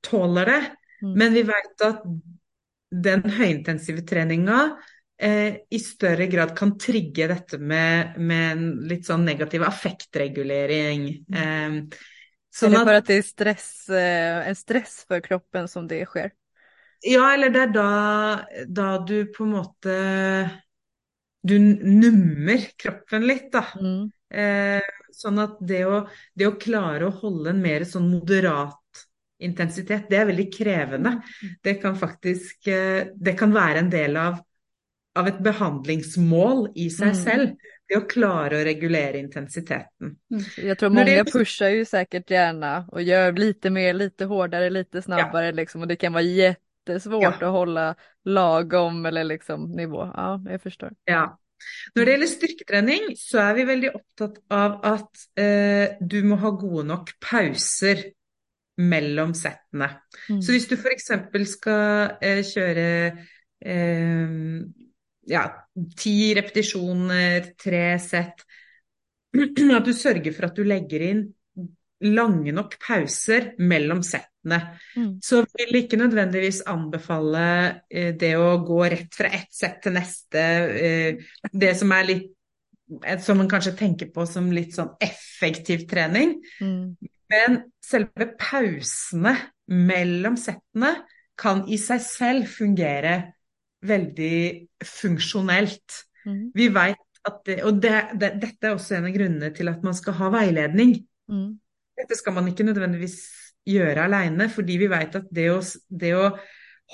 tåler 0.06 0.50
det, 0.50 0.62
mm. 1.04 1.14
men 1.14 1.36
vi 1.38 1.46
vet 1.48 1.86
at 1.86 2.02
den 2.90 3.24
høyintensive 3.30 4.04
treninga 4.10 4.72
eh, 5.20 5.60
i 5.70 5.80
større 5.84 6.28
grad 6.32 6.56
kan 6.58 6.78
trigge 6.80 7.28
dette 7.32 7.60
med, 7.60 8.18
med 8.18 8.46
en 8.52 8.70
litt 8.90 9.08
sånn 9.10 9.26
negativ 9.28 9.66
affektregulering. 9.68 11.08
Eh, 11.30 11.80
sånn 12.56 12.74
Eller 12.74 12.88
for 12.88 13.02
at 13.02 13.10
det 13.10 13.20
er 13.20 13.28
stress, 13.28 13.72
eh, 13.94 14.48
en 14.50 14.58
stress 14.58 15.02
for 15.08 15.24
kroppen 15.26 15.68
som 15.72 15.88
det 15.90 16.06
skjer? 16.10 16.32
Ja, 17.06 17.34
eller 17.34 17.52
det 17.54 17.62
er 17.68 17.76
da, 17.76 17.92
da 18.68 18.88
du 19.08 19.22
på 19.32 19.46
en 19.46 19.54
måte 19.56 19.94
Du 21.40 21.56
nummer 21.56 22.66
kroppen 22.76 23.24
litt, 23.24 23.46
da. 23.54 23.62
Mm. 23.80 24.10
Eh, 24.30 24.90
sånn 25.16 25.40
at 25.40 25.56
det 25.64 25.86
å, 25.88 26.02
det 26.36 26.50
å, 26.50 26.58
klare 26.60 27.08
å 27.08 27.16
holde 27.22 27.54
en 27.54 27.62
mer 27.64 27.86
sånn 27.88 28.10
moderat 28.12 29.06
intensitet, 29.40 30.10
det 30.12 30.20
er 30.20 30.28
veldig 30.28 30.48
krevende. 30.52 31.14
Mm. 31.24 31.54
Det 31.64 31.76
kan 31.80 31.96
faktisk 31.96 32.68
eh, 32.68 33.08
Det 33.16 33.38
kan 33.40 33.56
være 33.56 33.86
en 33.86 33.94
del 33.94 34.20
av, 34.20 34.42
av 35.20 35.28
et 35.28 35.42
behandlingsmål 35.44 36.70
i 36.76 36.88
seg 36.94 37.14
mm. 37.14 37.20
selv. 37.20 37.68
Det 37.90 37.98
å 37.98 38.06
klare 38.06 38.60
å 38.60 38.66
regulere 38.66 39.18
intensiteten. 39.18 40.14
Mm. 40.30 40.44
Jag 40.68 40.78
tror 40.78 40.90
många 40.94 41.06
det... 41.06 41.32
pushar 41.32 41.70
ju 41.74 41.86
säkert 41.86 42.30
gärna 42.30 42.86
och 42.92 43.02
gör 43.02 43.32
lite 43.32 43.70
mer, 43.70 43.94
lite 43.94 44.26
hårdare, 44.26 44.70
lite 44.70 45.02
snabbare 45.02 45.46
ja. 45.46 45.52
liksom 45.52 45.82
och 45.82 45.88
det 45.88 45.96
kan 45.96 46.14
vara 46.14 46.24
jätte 46.24 46.70
jättesvårt 46.90 47.24
ja. 47.24 47.30
att 47.30 47.42
hålla 47.42 47.96
lagom 48.26 49.06
eller 49.06 49.24
liksom 49.24 49.72
nivå. 49.72 50.12
Ja, 50.16 50.42
jeg 50.50 50.62
forstår. 50.62 50.94
Ja. 51.06 51.40
Når 51.96 52.06
det 52.06 52.12
gjelder 52.12 52.30
styrketrening, 52.32 53.10
så 53.20 53.42
er 53.44 53.58
vi 53.58 53.66
veldig 53.68 53.90
opptatt 53.98 54.38
av 54.56 54.78
at 54.88 55.26
eh, 55.40 55.98
du 56.00 56.22
må 56.24 56.38
ha 56.40 56.54
gode 56.56 56.86
nok 56.88 57.12
pauser 57.20 58.06
mellom 58.80 59.34
settene. 59.36 59.90
Mm. 60.30 60.40
Så 60.40 60.56
hvis 60.56 60.70
du 60.72 60.78
f.eks. 60.78 61.12
skal 61.52 62.16
eh, 62.24 62.40
kjøre 62.48 62.86
eh, 63.60 64.38
ja, 65.30 65.44
ti 65.98 66.34
repetisjoner, 66.38 67.54
tre 67.60 67.84
sett, 68.02 68.46
at 69.78 69.86
du 69.86 69.94
sørger 69.94 70.34
for 70.34 70.50
at 70.50 70.58
du 70.58 70.66
legger 70.68 71.06
inn 71.12 71.28
lange 72.00 72.52
nok 72.56 72.78
pauser 72.80 73.54
mellom 73.60 74.02
settene. 74.06 74.60
Mm. 74.96 75.12
Så 75.24 75.44
vil 75.58 75.82
ikke 75.82 76.00
nødvendigvis 76.00 76.62
anbefale 76.70 77.46
eh, 77.92 78.14
det 78.16 78.34
å 78.40 78.54
gå 78.64 78.82
rett 78.94 79.16
fra 79.16 79.32
ett 79.36 79.52
sett 79.54 79.82
til 79.84 79.98
neste. 79.98 80.44
Eh, 80.80 81.32
det 81.52 81.74
som 81.80 81.96
er 81.96 82.12
litt 82.14 82.36
Som 83.22 83.38
man 83.38 83.46
kanskje 83.46 83.76
tenker 83.78 84.08
på 84.10 84.24
som 84.26 84.48
litt 84.50 84.72
sånn 84.74 84.96
effektiv 85.06 85.84
trening. 85.86 86.40
Mm. 86.58 86.96
Men 87.30 87.58
selve 87.86 88.32
pausene 88.34 89.36
mellom 89.70 90.34
settene 90.42 90.96
kan 91.38 91.62
i 91.70 91.78
seg 91.78 92.02
selv 92.02 92.50
fungere 92.50 93.14
veldig 93.86 94.40
funksjonelt. 94.86 96.02
Mm. 96.26 96.42
Vi 96.56 96.68
vet 96.76 97.06
at 97.28 97.42
det, 97.46 97.58
Og 97.68 97.82
det, 97.84 97.96
det, 98.20 98.30
dette 98.42 98.68
er 98.68 98.76
også 98.76 98.96
en 98.96 99.10
av 99.10 99.16
grunnene 99.16 99.50
til 99.56 99.70
at 99.72 99.84
man 99.84 99.96
skal 99.98 100.16
ha 100.22 100.30
veiledning. 100.34 100.96
Mm. 101.32 101.50
Dette 102.00 102.16
skal 102.16 102.36
man 102.38 102.48
ikke 102.48 102.66
nødvendigvis 102.68 103.18
gjøre 103.70 104.06
alene, 104.08 104.48
fordi 104.50 104.78
vi 104.80 104.88
vet 104.90 105.18
at 105.20 105.28
det 105.36 105.50
å, 105.52 105.60
det 105.90 106.14
å 106.16 106.30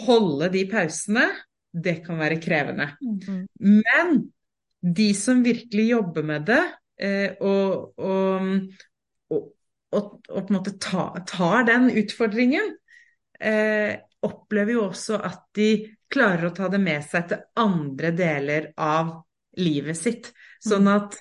holde 0.06 0.50
de 0.54 0.64
pausene, 0.72 1.28
det 1.76 2.00
kan 2.06 2.20
være 2.20 2.40
krevende. 2.42 2.90
Mm. 3.04 3.44
Men 3.60 4.18
de 4.86 5.10
som 5.18 5.44
virkelig 5.46 5.90
jobber 5.92 6.26
med 6.26 6.48
det, 6.50 6.64
eh, 7.02 7.38
og, 7.44 8.00
og, 8.00 8.50
og, 9.30 9.46
og, 9.92 10.10
på 10.30 10.46
en 10.46 10.58
måte 10.58 10.76
tar, 10.82 11.22
tar 11.28 11.68
den 11.70 11.90
utfordringen, 12.02 12.74
eh, 13.40 13.96
opplever 14.26 14.78
jo 14.78 14.88
også 14.90 15.20
at 15.22 15.44
de 15.58 15.70
klarer 16.12 16.50
å 16.50 16.56
ta 16.56 16.70
det 16.72 16.82
med 16.82 17.04
seg 17.06 17.30
til 17.30 17.44
andre 17.62 18.12
deler 18.16 18.72
av 18.82 19.14
livet 19.62 19.98
sitt. 19.98 20.32
Sånn 20.64 20.88
mm. 20.88 20.94
at 20.94 21.18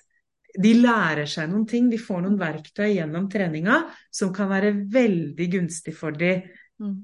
de 0.54 0.74
lærer 0.78 1.26
seg 1.30 1.50
noen 1.50 1.66
ting, 1.66 1.88
de 1.90 1.98
får 1.98 2.22
noen 2.22 2.38
verktøy 2.38 2.92
gjennom 2.92 3.26
treninga 3.30 3.80
som 4.10 4.30
kan 4.34 4.50
være 4.52 4.72
veldig 4.92 5.48
gunstig 5.50 5.96
for 5.98 6.14
dem 6.14 6.44
mm. 6.80 6.94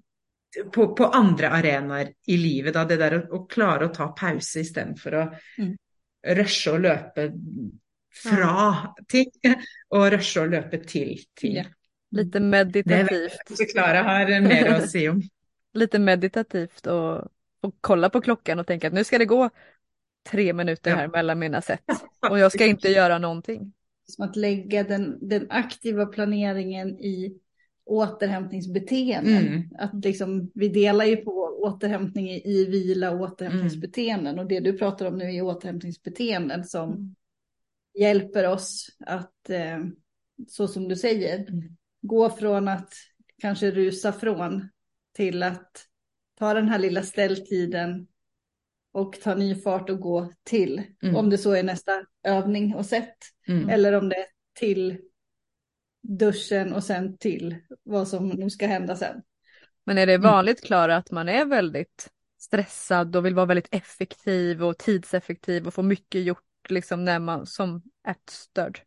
på, 0.70 0.86
på, 0.94 1.10
andre 1.10 1.50
arenaer 1.58 2.12
i 2.30 2.38
livet. 2.38 2.74
Da. 2.76 2.86
Det 2.86 3.00
der 3.00 3.18
å, 3.18 3.22
å 3.40 3.44
klare 3.50 3.88
å 3.88 3.94
ta 3.94 4.10
pause 4.16 4.62
istedenfor 4.62 5.18
å 5.18 5.26
mm. 5.32 5.74
rushe 6.38 6.76
og 6.76 6.86
løpe 6.86 7.26
fra 8.20 8.54
ja. 8.54 8.94
ting, 9.10 9.30
og 9.96 10.08
rushe 10.14 10.44
og 10.44 10.54
løpe 10.54 10.82
til 10.86 11.18
ting. 11.38 11.60
Ja. 11.62 11.66
Litt 12.10 12.34
meditativt. 12.42 13.52
Det 13.58 13.68
Klara 13.70 14.02
har 14.02 14.32
mer 14.42 14.72
å 14.72 14.80
si 14.86 15.04
om. 15.10 15.20
Litt 15.78 15.92
meditativt 16.00 16.86
och, 16.86 17.28
och 17.60 17.74
kolla 17.80 18.10
på 18.10 18.20
klockan 18.20 18.58
och 18.58 18.66
tänka 18.66 18.86
att 18.86 18.94
nu 18.94 19.04
ska 19.04 19.18
det 19.18 19.24
gå 19.24 19.50
tre 20.30 20.52
minuter 20.52 20.94
här 20.94 21.02
ja. 21.02 21.08
mellan 21.08 21.38
mina 21.38 21.62
set 21.62 21.84
och 22.30 22.38
jag 22.38 22.52
ska 22.52 22.66
inte 22.66 22.88
göra 22.88 23.18
någonting. 23.18 23.72
Som 24.06 24.24
att 24.24 24.36
lägga 24.36 24.84
den, 24.84 25.28
den 25.28 25.46
aktiva 25.50 26.06
planeringen 26.06 26.88
i 27.00 27.40
återhämtningsbeteenden. 27.84 29.46
Mm. 29.46 29.68
Att 29.78 30.04
liksom, 30.04 30.50
vi 30.54 30.68
delar 30.68 31.04
ju 31.04 31.16
på 31.16 31.30
återhämtning 31.62 32.30
i, 32.30 32.66
vila 32.70 33.10
och 33.10 33.20
återhämtningsbeteenden 33.20 34.32
mm. 34.32 34.38
och 34.38 34.48
det 34.48 34.60
du 34.60 34.78
pratar 34.78 35.06
om 35.06 35.18
nu 35.18 35.34
är 35.34 35.42
återhämtningsbeteenden 35.42 36.64
som 36.64 36.92
mm. 36.92 37.14
hjälper 37.98 38.48
oss 38.48 38.88
att, 39.06 39.50
eh, 39.50 39.78
så 40.48 40.68
som 40.68 40.88
du 40.88 40.96
säger, 40.96 41.38
mm. 41.38 41.76
gå 42.02 42.30
från 42.30 42.68
att 42.68 42.92
kanske 43.38 43.70
rusa 43.70 44.12
från 44.12 44.68
till 45.12 45.42
att 45.42 45.86
ta 46.40 46.54
den 46.54 46.68
här 46.68 46.78
lilla 46.78 47.02
ställtiden 47.02 48.06
och 48.92 49.20
ta 49.20 49.34
ny 49.34 49.54
fart 49.54 49.90
och 49.90 50.00
gå 50.00 50.32
till. 50.44 50.82
Mm. 51.02 51.16
Om 51.16 51.30
det 51.30 51.38
så 51.38 51.52
är 51.52 51.62
nästa 51.62 52.04
övning 52.24 52.74
och 52.74 52.86
sätt. 52.86 53.16
Mm. 53.48 53.68
Eller 53.68 53.92
om 53.92 54.08
det 54.08 54.16
är 54.16 54.26
till 54.58 54.98
duschen 56.02 56.72
och 56.72 56.84
sen 56.84 57.18
till 57.18 57.56
vad 57.82 58.08
som 58.08 58.28
nu 58.28 58.50
ska 58.50 58.66
hända 58.66 58.96
sen. 58.96 59.22
Men 59.84 59.98
är 59.98 60.06
det 60.06 60.18
vanligt 60.18 60.64
Klara 60.64 60.96
att 60.96 61.10
man 61.10 61.28
är 61.28 61.44
väldigt 61.44 62.10
stressad 62.38 63.16
och 63.16 63.26
vill 63.26 63.34
vara 63.34 63.46
väldigt 63.46 63.68
effektiv 63.70 64.64
och 64.64 64.78
tidseffektiv 64.78 65.66
och 65.66 65.74
få 65.74 65.82
mycket 65.82 66.22
gjort 66.22 66.44
liksom 66.68 67.04
när 67.04 67.18
man 67.18 67.46
som 67.46 67.82
ätstörd? 68.08 68.80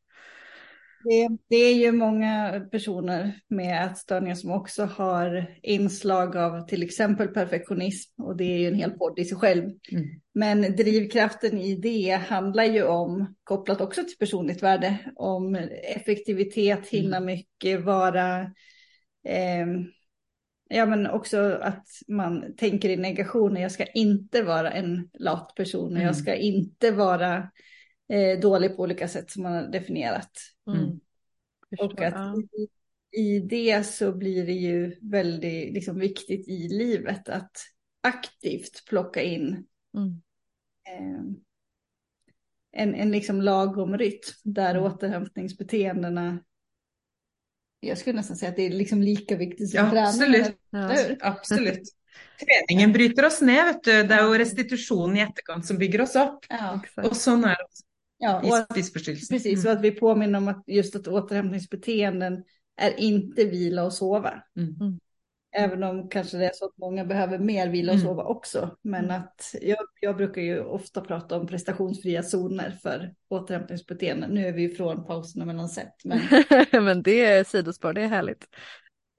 Det, 1.03 1.29
det, 1.49 1.55
är 1.55 1.75
ju 1.75 1.91
många 1.91 2.61
personer 2.71 3.39
med 3.47 3.85
ätstörningar 3.85 4.35
som 4.35 4.51
också 4.51 4.85
har 4.85 5.55
inslag 5.61 6.37
av 6.37 6.67
till 6.67 6.83
exempel 6.83 7.27
perfektionism 7.27 8.21
och 8.21 8.37
det 8.37 8.43
är 8.43 8.57
ju 8.57 8.67
en 8.67 8.75
hel 8.75 8.91
podd 8.91 9.19
i 9.19 9.25
sig 9.25 9.37
själv. 9.37 9.63
Mm. 9.63 10.05
Men 10.33 10.61
drivkraften 10.61 11.57
i 11.57 11.75
det 11.75 12.11
handlar 12.27 12.63
ju 12.63 12.83
om, 12.83 13.35
kopplat 13.43 13.81
också 13.81 14.03
till 14.03 14.17
personligt 14.17 14.63
värde, 14.63 14.97
om 15.15 15.55
effektivitet, 15.95 16.87
hinna 16.87 17.17
mm. 17.17 17.25
mycket, 17.25 17.83
vara 17.83 18.41
eh, 19.27 19.67
Ja 20.75 20.85
men 20.85 21.07
också 21.07 21.59
att 21.61 21.87
man 22.07 22.55
tänker 22.57 22.89
i 22.89 22.97
negationer, 22.97 23.61
jag 23.61 23.71
ska 23.71 23.85
inte 23.85 24.41
vara 24.41 24.71
en 24.71 25.09
lat 25.13 25.55
person, 25.55 25.91
mm. 25.91 26.03
jag 26.03 26.15
ska 26.15 26.35
inte 26.35 26.91
vara 26.91 27.49
eh, 28.13 28.39
dålig 28.39 28.75
på 28.75 28.83
olika 28.83 29.07
sätt 29.07 29.31
som 29.31 29.43
man 29.43 29.53
har 29.53 29.67
definierat. 29.67 30.31
Mm. 30.67 30.99
Och 31.79 32.01
att 32.01 32.37
i, 32.37 32.67
i, 33.21 33.39
det 33.39 33.83
så 33.83 34.11
blir 34.11 34.45
det 34.45 34.53
ju 34.53 34.95
väldigt 35.01 35.73
liksom, 35.73 35.99
viktigt 35.99 36.47
i 36.47 36.67
livet 36.67 37.29
att 37.29 37.51
aktivt 38.01 38.85
plocka 38.85 39.21
in 39.21 39.65
mm. 39.97 40.21
eh, 40.87 41.23
en, 42.71 42.95
en 42.95 43.11
liksom 43.11 43.41
lagom 43.41 43.97
rytm 43.97 44.33
där 44.43 44.75
mm. 44.75 44.83
återhämtningsbeteendena 44.83 46.39
jag 47.83 47.97
skulle 47.97 48.15
nästan 48.15 48.37
säga 48.37 48.49
att 48.49 48.55
det 48.55 48.65
är 48.65 48.69
liksom 48.69 49.01
lika 49.01 49.35
viktigt 49.35 49.69
som 49.69 49.77
ja, 49.77 49.89
träning. 49.91 50.07
Absolut. 50.07 50.57
Ja. 50.69 51.15
absolut. 51.19 51.81
Träningen 52.69 52.93
bryter 52.93 53.25
oss 53.25 53.41
ner, 53.41 53.65
vet 53.65 53.83
du. 53.83 54.03
Det 54.03 54.13
är 54.13 54.31
ju 54.31 54.37
restitutionen 54.37 55.17
i 55.17 55.19
efterkant 55.19 55.65
som 55.65 55.77
bygger 55.77 56.01
oss 56.01 56.15
upp. 56.15 56.45
Ja, 56.49 56.81
och 57.03 57.15
så 57.15 57.31
är 57.31 57.37
det 57.37 57.67
Ja, 58.23 58.41
och 58.43 58.57
att, 58.57 58.69
precis, 58.69 59.45
mm. 59.45 59.65
och 59.65 59.71
att 59.71 59.81
vi 59.81 59.91
påminner 59.91 60.37
om 60.37 60.47
att 60.47 60.63
just 60.67 60.95
att 60.95 61.07
återhämtningsbeteenden 61.07 62.43
är 62.77 62.99
inte 62.99 63.45
vila 63.45 63.83
och 63.83 63.93
sova. 63.93 64.43
Mm. 64.57 64.75
mm. 64.81 64.99
Även 65.55 65.83
om 65.83 66.09
kanske 66.09 66.37
det 66.37 66.45
är 66.45 66.51
så 66.53 66.65
att 66.65 66.77
många 66.77 67.05
behöver 67.05 67.39
mer 67.39 67.69
vila 67.69 67.91
och 67.91 67.97
mm. 67.97 68.07
sova 68.07 68.23
också. 68.23 68.77
Men 68.81 69.05
mm. 69.05 69.21
att 69.21 69.55
jag, 69.61 69.77
jag, 70.01 70.17
brukar 70.17 70.41
ju 70.41 70.63
ofta 70.63 71.01
prata 71.01 71.37
om 71.37 71.47
prestationsfria 71.47 72.23
zoner 72.23 72.77
för 72.81 73.13
återhämtningsbeteenden. 73.29 74.29
Nu 74.31 74.47
är 74.47 74.51
vi 74.51 74.61
ju 74.61 74.75
från 74.75 75.05
pauserna 75.05 75.45
mellan 75.45 75.69
set. 75.69 75.93
Men, 76.03 76.19
men 76.85 77.03
det 77.03 77.25
är 77.25 77.43
sidospår, 77.43 77.93
det 77.93 78.01
är 78.01 78.07
härligt. 78.07 78.47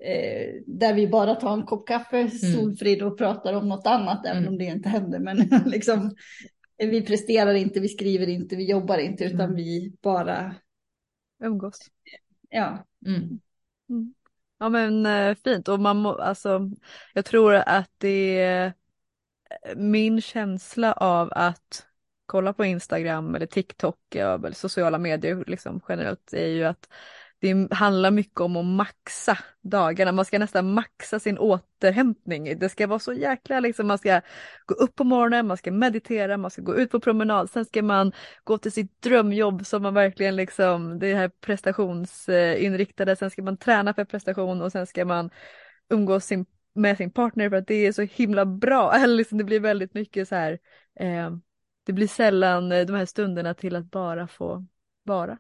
Eh, 0.05 0.63
där 0.67 0.95
vi 0.95 1.09
bara 1.09 1.35
tar 1.35 1.53
en 1.53 1.63
kopp 1.63 1.89
kaffe 1.89 2.31
solfrid 2.31 3.03
och 3.03 3.19
pratar 3.19 3.55
om 3.55 3.69
något 3.69 3.87
annat, 3.87 4.27
även 4.27 4.49
om 4.49 4.59
det 4.59 4.65
inte 4.65 4.89
händer. 4.89 5.19
Men 5.19 5.37
liksom 5.67 6.15
vi 6.77 7.03
presterar 7.03 7.55
inte, 7.55 7.81
vi 7.81 7.89
skriver 7.89 8.29
inte, 8.29 8.57
vi 8.57 8.71
jobbar 8.71 8.99
inte, 8.99 9.25
utan 9.25 9.41
mm. 9.41 9.55
vi 9.55 9.97
bara 10.03 10.55
umgås. 11.45 11.79
Ja. 12.49 12.87
Mm. 13.07 13.41
Mm. 13.89 14.15
Ja 14.59 14.69
men 14.69 15.07
eh, 15.07 15.35
fint 15.45 15.69
och 15.69 15.81
man 15.81 15.97
må, 15.97 16.15
alltså 16.15 16.71
jag 17.15 17.25
tror 17.25 17.55
att 17.55 17.91
det 17.99 18.41
är 18.41 18.73
min 19.77 20.21
känsla 20.21 20.93
av 20.93 21.33
att 21.33 21.87
kolla 22.27 22.53
på 22.53 22.65
Instagram 22.65 23.35
eller 23.35 23.47
TikTok 23.47 24.15
eller 24.15 24.53
sociala 24.53 24.99
medier 24.99 25.45
liksom 25.47 25.81
generellt 25.89 26.33
är 26.33 26.47
ju 26.47 26.65
att 26.65 26.89
det 27.39 27.75
handlar 27.75 28.11
mycket 28.11 28.41
om 28.41 28.57
att 28.57 28.65
maxa 28.65 29.39
dagarna. 29.63 30.13
Man 30.13 30.25
ska 30.25 30.39
nästan 30.39 30.73
maxa 30.75 31.21
sin 31.21 31.39
återhämtning. 31.39 32.59
Det 32.59 32.69
ska 32.69 32.87
vara 32.87 32.99
så 32.99 33.13
jäkla 33.13 33.61
liksom, 33.61 33.87
man 33.87 33.99
ska 33.99 34.21
gå 34.67 34.75
upp 34.75 34.95
på 34.95 35.05
morgonen, 35.05 35.47
man 35.47 35.57
ska 35.57 35.73
meditera, 35.73 36.37
man 36.37 36.51
ska 36.51 36.63
gå 36.63 36.77
ut 36.77 36.91
på 36.91 37.01
promenad, 37.01 37.51
sen 37.51 37.65
ska 37.65 37.83
man 37.83 38.13
gå 38.45 38.59
till 38.59 38.73
sitt 38.73 39.03
drömjobb 39.03 39.67
som 39.67 39.83
man 39.83 39.95
verkligen 39.95 40.37
liksom, 40.37 40.99
det 40.99 41.15
här 41.15 41.29
prestationsinriktade, 41.29 43.17
sen 43.17 43.31
ska 43.31 43.43
man 43.43 43.57
träna 43.57 43.95
för 43.95 44.05
prestation 44.05 44.63
och 44.63 44.73
sen 44.73 44.87
ska 44.87 45.05
man 45.05 45.31
umgås 45.91 46.25
sin, 46.25 46.47
med 46.75 46.97
sin 46.97 47.11
partner 47.11 47.51
för 47.51 47.57
att 47.57 47.67
det 47.67 47.87
är 47.87 47.93
så 47.93 48.03
himla 48.03 48.47
bra. 48.47 48.97
Liksom, 49.07 49.39
det 49.39 49.45
blir 49.45 49.61
väldigt 49.61 49.95
mycket 49.95 50.29
så 50.29 50.35
här, 50.35 50.59
eh, 51.01 51.31
det 51.87 51.93
blir 51.93 52.09
sällan 52.09 52.69
de 52.69 52.95
här 52.95 53.07
stunderna 53.07 53.55
till 53.55 53.77
att 53.77 53.91
bara 53.91 54.29
få 54.29 54.67
vara 55.03 55.39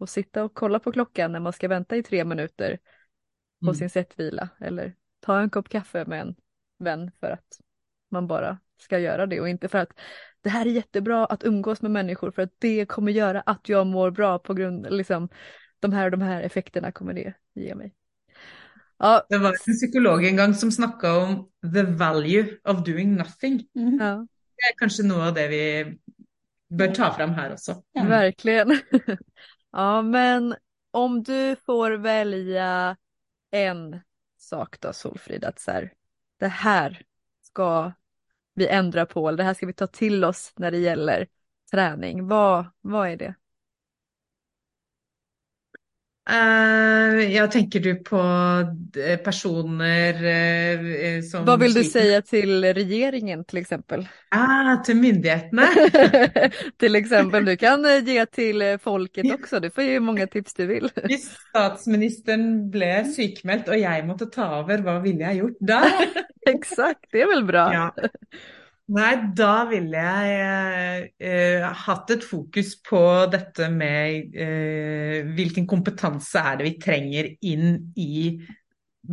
och 0.00 0.08
sitta 0.08 0.44
och 0.44 0.54
kolla 0.54 0.78
på 0.78 0.92
klockan 0.92 1.32
när 1.32 1.40
man 1.40 1.52
ska 1.52 1.68
vänta 1.68 1.96
i 1.96 2.02
tre 2.02 2.24
minuter 2.24 2.78
på 3.60 3.66
mm. 3.66 3.74
sin 3.74 3.90
sättvila 3.90 4.48
eller 4.60 4.94
ta 5.20 5.40
en 5.40 5.50
kopp 5.50 5.68
kaffe 5.68 6.04
med 6.04 6.20
en 6.20 6.34
vän 6.78 7.10
för 7.20 7.30
att 7.30 7.60
man 8.10 8.26
bara 8.26 8.58
ska 8.78 8.98
göra 8.98 9.26
det 9.26 9.40
och 9.40 9.48
inte 9.48 9.68
för 9.68 9.78
att 9.78 10.00
det 10.42 10.50
här 10.50 10.66
är 10.66 10.70
jättebra 10.70 11.26
att 11.26 11.44
umgås 11.44 11.82
med 11.82 11.90
människor 11.90 12.30
för 12.30 12.42
att 12.42 12.54
det 12.58 12.86
kommer 12.86 13.12
göra 13.12 13.40
att 13.40 13.68
jag 13.68 13.86
mår 13.86 14.10
bra 14.10 14.38
på 14.38 14.54
grund 14.54 14.86
liksom 14.90 15.28
de 15.80 15.92
här 15.92 16.04
och 16.04 16.10
de 16.10 16.22
här 16.22 16.42
effekterna 16.42 16.92
kommer 16.92 17.12
det 17.12 17.34
ge 17.54 17.74
mig. 17.74 17.94
Ja. 18.98 19.26
Det 19.28 19.38
var 19.38 19.48
en 19.48 19.74
psykolog 19.74 20.24
en 20.24 20.36
gång 20.36 20.54
som 20.54 20.72
snackade 20.72 21.18
om 21.18 21.50
the 21.74 21.82
value 21.82 22.58
of 22.64 22.84
doing 22.84 23.16
nothing. 23.16 23.66
Mm. 23.74 23.98
Ja. 24.00 24.26
Det 24.56 24.62
är 24.74 24.78
kanske 24.78 25.02
något 25.02 25.28
av 25.28 25.34
det 25.34 25.48
vi 25.48 25.98
bör 26.68 26.88
ta 26.94 27.14
fram 27.14 27.30
här 27.30 27.52
också. 27.52 27.82
Mm. 27.96 28.08
Verkligen. 28.08 28.78
Ja, 29.72 30.02
men 30.02 30.54
om 30.90 31.22
du 31.22 31.56
får 31.56 31.90
välja 31.90 32.96
en 33.50 34.00
sak 34.38 34.80
då 34.80 34.92
Solfrid, 34.92 35.44
att 35.44 35.58
så 35.58 35.70
här, 35.70 35.92
det 36.38 36.48
här 36.48 37.02
ska 37.42 37.92
vi 38.54 38.68
ändra 38.68 39.06
på, 39.06 39.28
eller 39.28 39.38
det 39.38 39.44
här 39.44 39.54
ska 39.54 39.66
vi 39.66 39.72
ta 39.72 39.86
till 39.86 40.24
oss 40.24 40.52
när 40.56 40.70
det 40.70 40.78
gäller 40.78 41.28
träning. 41.70 42.28
Vad, 42.28 42.66
vad 42.80 43.08
är 43.08 43.16
det? 43.16 43.34
Uh, 46.30 47.32
ja, 47.32 47.46
tänker 47.46 47.80
du 47.80 47.94
på 47.94 48.16
eh, 49.00 49.16
personer 49.16 50.14
uh, 50.14 51.22
som... 51.22 51.44
Vad 51.44 51.60
vill 51.60 51.74
du 51.74 51.84
säga 51.84 52.22
till 52.22 52.64
regeringen 52.64 53.44
till 53.44 53.58
exempel? 53.58 54.08
Ah, 54.28 54.76
till 54.76 54.96
myndigheterna. 54.96 55.62
till 56.76 56.94
exempel, 56.94 57.44
du 57.44 57.56
kan 57.56 58.04
ge 58.04 58.26
till 58.26 58.78
folket 58.82 59.32
också, 59.32 59.60
du 59.60 59.70
får 59.70 59.84
ju 59.84 60.00
många 60.00 60.26
tips 60.26 60.54
du 60.54 60.66
vill. 60.66 60.84
Om 61.04 61.18
statsministern 61.48 62.70
blev 62.70 63.16
sjukmäld 63.16 63.68
och 63.68 63.78
jag 63.78 64.06
måste 64.06 64.26
ta 64.26 64.58
över, 64.58 64.78
vad 64.78 65.02
vill 65.02 65.20
jag 65.20 65.34
gjort 65.34 65.56
då? 65.60 65.82
Exakt, 66.50 67.06
det 67.10 67.20
är 67.20 67.26
väl 67.26 67.44
bra. 67.44 67.74
Ja. 67.74 67.94
Nej, 68.90 69.20
da 69.38 69.68
ville 69.70 70.00
jeg 70.02 71.10
eh, 71.22 71.26
eh, 71.30 71.66
hatt 71.84 72.10
et 72.10 72.24
fokus 72.26 72.72
på 72.82 72.98
dette 73.30 73.68
med 73.70 74.34
eh, 74.34 75.28
hvilken 75.36 75.68
kompetanse 75.70 76.42
er 76.42 76.58
det 76.58 76.66
vi 76.66 76.72
trenger 76.82 77.28
inn 77.52 77.76
i 77.94 78.24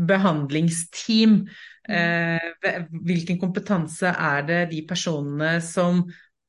behandlingsteam. 0.10 1.36
Eh, 1.90 2.48
hvilken 3.06 3.38
kompetanse 3.42 4.10
er 4.10 4.48
det 4.50 4.60
de 4.74 4.82
personene 4.90 5.60
som 5.62 6.02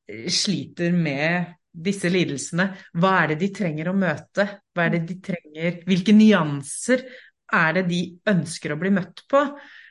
eh, 0.09 0.24
sliter 0.33 0.97
med 0.97 1.53
disse 1.79 2.09
lidelsene, 2.11 2.70
hva 2.97 3.12
er 3.20 3.35
det 3.35 3.43
de 3.45 3.51
trenger 3.61 3.93
å 3.93 3.97
møte? 3.99 4.49
Hva 4.72 4.89
er 4.89 4.97
det 4.97 5.03
de 5.12 5.18
trenger? 5.29 5.83
Hvilke 5.87 6.16
nyanser 6.16 7.05
er 7.61 7.76
det 7.76 7.85
de 7.93 8.01
ønsker 8.33 8.72
å 8.72 8.81
bli 8.81 8.97
møtt 8.97 9.26
på? 9.29 9.45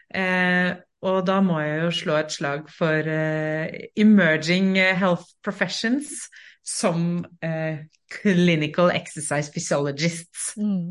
Eh, 0.10 0.74
og 1.02 1.26
da 1.28 1.38
må 1.46 1.60
jeg 1.62 1.84
jo 1.84 1.92
slå 1.94 2.16
et 2.18 2.34
slag 2.34 2.70
for 2.74 3.06
uh, 3.06 3.68
emerging 3.96 4.76
health 4.76 5.36
professions 5.46 6.30
som 6.66 7.26
uh, 7.46 7.78
clinical 8.22 8.90
exercise 8.92 9.52
physiologists. 9.54 10.54
Mm. 10.58 10.90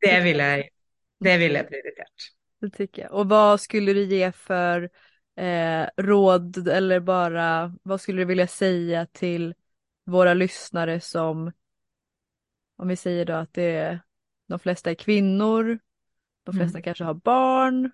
Det 0.00 0.20
vill 0.20 0.38
jag, 0.38 0.68
det 1.20 1.38
vill 1.38 1.54
jag 1.54 1.68
prioritert. 1.68 2.32
Det 2.60 2.70
tycker 2.70 3.02
jag. 3.02 3.12
Och 3.12 3.28
vad 3.28 3.60
skulle 3.60 3.92
du 3.92 4.04
ge 4.04 4.32
för 4.32 4.90
eh, 5.36 5.86
råd 5.96 6.68
eller 6.68 7.00
bara 7.00 7.74
vad 7.82 8.00
skulle 8.00 8.20
du 8.20 8.24
vilja 8.24 8.46
säga 8.46 9.06
till 9.06 9.54
våra 10.04 10.34
lyssnare 10.34 11.00
som 11.00 11.52
om 12.76 12.88
vi 12.88 12.96
säger 12.96 13.24
då 13.24 13.32
att 13.32 13.54
det 13.54 13.76
är, 13.76 14.00
de 14.48 14.58
flesta 14.58 14.90
är 14.90 14.94
kvinnor, 14.94 15.78
de 16.44 16.54
flesta 16.54 16.78
mm. 16.78 16.82
kanske 16.82 17.04
har 17.04 17.14
barn, 17.14 17.90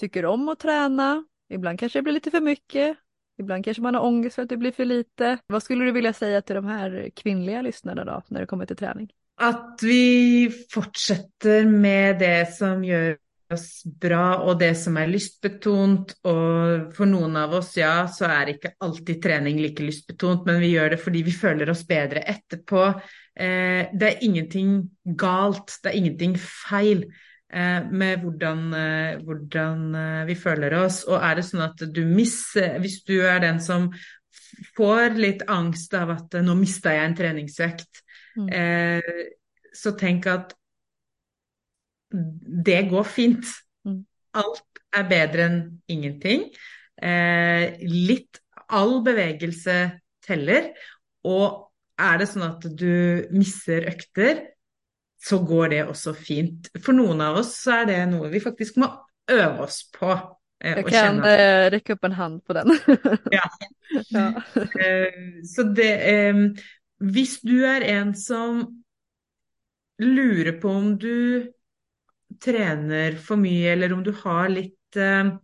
tycker 0.00 0.24
om 0.24 0.48
att 0.48 0.58
träna. 0.58 1.24
Ibland 1.48 1.78
kanske 1.78 1.98
det 1.98 2.02
blir 2.02 2.12
lite 2.12 2.30
för 2.30 2.40
mycket. 2.40 2.96
Ibland 3.38 3.64
kanske 3.64 3.82
man 3.82 3.94
har 3.94 4.02
ångest 4.02 4.34
för 4.34 4.42
att 4.42 4.48
det 4.48 4.56
blir 4.56 4.72
för 4.72 4.84
lite. 4.84 5.38
Vad 5.46 5.62
skulle 5.62 5.84
du 5.84 5.92
vilja 5.92 6.12
säga 6.12 6.42
till 6.42 6.56
de 6.56 6.64
här 6.64 7.10
kvinnliga 7.16 7.62
lyssnarna 7.62 8.04
då 8.04 8.22
när 8.28 8.40
det 8.40 8.46
kommer 8.46 8.66
till 8.66 8.76
träning? 8.76 9.12
Att 9.36 9.78
vi 9.82 10.50
fortsätter 10.70 11.64
med 11.64 12.18
det 12.18 12.54
som 12.54 12.84
gör 12.84 13.16
oss 13.52 13.82
bra 13.84 14.38
och 14.38 14.58
det 14.58 14.74
som 14.74 14.96
är 14.96 15.06
lystbetont. 15.06 16.12
Och 16.12 16.94
för 16.96 17.06
någon 17.06 17.36
av 17.36 17.54
oss, 17.54 17.76
ja, 17.76 18.08
så 18.08 18.24
är 18.24 18.46
inte 18.46 18.72
alltid 18.78 19.22
träning 19.22 19.60
lika 19.60 19.82
lystbetont, 19.82 20.46
men 20.46 20.60
vi 20.60 20.66
gör 20.66 20.90
det 20.90 20.96
för 20.96 21.10
att 21.10 21.16
vi 21.16 21.30
känner 21.30 21.70
oss 21.70 21.86
bättre 21.86 22.20
efterpå. 22.20 22.84
Eh, 23.36 23.88
det 23.92 24.16
är 24.16 24.24
ingenting 24.24 24.90
galt, 25.04 25.80
det 25.82 25.88
är 25.88 25.92
ingenting 25.92 26.38
fel. 26.38 27.04
Eh, 27.52 27.82
med 27.90 28.20
hvordan, 28.22 28.74
eh, 28.74 29.22
hvordan, 29.26 29.94
eh, 29.94 30.26
vi 30.26 30.34
føler 30.34 30.74
oss. 30.84 31.02
Og 31.04 31.18
er 31.18 31.34
det 31.34 31.44
sånn 31.44 31.64
at 31.64 31.82
du 31.92 32.04
misser 32.06 32.78
Hvis 32.78 33.02
du 33.02 33.20
er 33.26 33.40
den 33.40 33.58
som 33.60 33.90
får 34.76 35.16
litt 35.18 35.42
angst 35.48 35.94
av 35.94 36.10
at 36.10 36.38
nå 36.42 36.54
mista 36.54 36.92
jeg 36.94 37.08
en 37.08 37.16
treningsøkt, 37.16 38.02
mm. 38.36 38.48
eh, 38.48 39.34
så 39.74 39.92
tänk 39.92 40.26
att 40.26 40.54
det 42.10 42.82
går 42.90 43.04
fint. 43.04 43.46
Mm. 43.86 44.04
Allt 44.34 44.66
är 44.96 45.04
bättre 45.04 45.42
än 45.44 45.82
ingenting. 45.86 46.50
Eh, 47.02 47.78
lite, 47.80 48.38
all 48.68 49.02
bevegelse 49.02 50.00
teller. 50.26 50.72
Och 51.22 51.72
är 51.98 52.18
det 52.18 52.26
så 52.26 52.42
att 52.42 52.62
du 52.78 53.28
missar 53.30 53.82
ökter, 53.82 54.38
så 55.22 55.38
går 55.38 55.68
det 55.68 55.86
också 55.86 56.14
fint. 56.14 56.68
För 56.84 56.92
någon 56.92 57.20
av 57.20 57.36
oss 57.36 57.62
så 57.62 57.70
är 57.70 57.86
det 57.86 58.06
något 58.06 58.30
vi 58.32 58.40
faktiskt 58.40 58.76
måste 58.76 58.96
öva 59.32 59.62
oss 59.64 59.90
på. 59.98 60.36
Eh, 60.64 60.72
Jag 60.72 60.88
kan 60.88 61.24
eh, 61.24 61.70
räcka 61.70 61.92
upp 61.92 62.04
en 62.04 62.12
hand 62.12 62.44
på 62.44 62.52
den. 62.52 62.78
ja. 63.30 63.50
ja. 64.08 64.28
Eh, 64.58 65.12
så 65.56 65.62
det, 65.62 66.18
eh, 66.18 66.34
hvis 66.98 67.40
du 67.40 67.66
är 67.66 67.80
en 67.80 68.14
som 68.14 68.82
lurer 69.98 70.52
på 70.52 70.68
om 70.68 70.98
du 70.98 71.52
tränar 72.44 73.12
för 73.12 73.36
mycket 73.36 73.72
eller 73.72 73.92
om 73.92 74.04
du 74.04 74.14
har 74.22 74.48
lite 74.48 75.02
eh, 75.02 75.34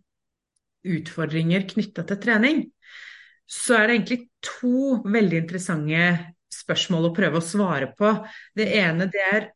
utfordringer 0.82 1.68
knyttet 1.68 2.08
till 2.08 2.20
träning, 2.20 2.70
så 3.46 3.74
är 3.74 3.88
det 3.88 3.94
egentligen 3.94 4.28
två 4.60 5.08
väldigt 5.08 5.42
intressanta 5.42 6.18
spørsmål 6.54 7.10
å 7.10 7.14
prøve 7.14 7.38
å 7.38 7.44
svare 7.44 7.86
på. 7.98 8.12
Det 8.54 8.66
ene 8.78 9.06
det 9.12 9.22
er 9.32 9.48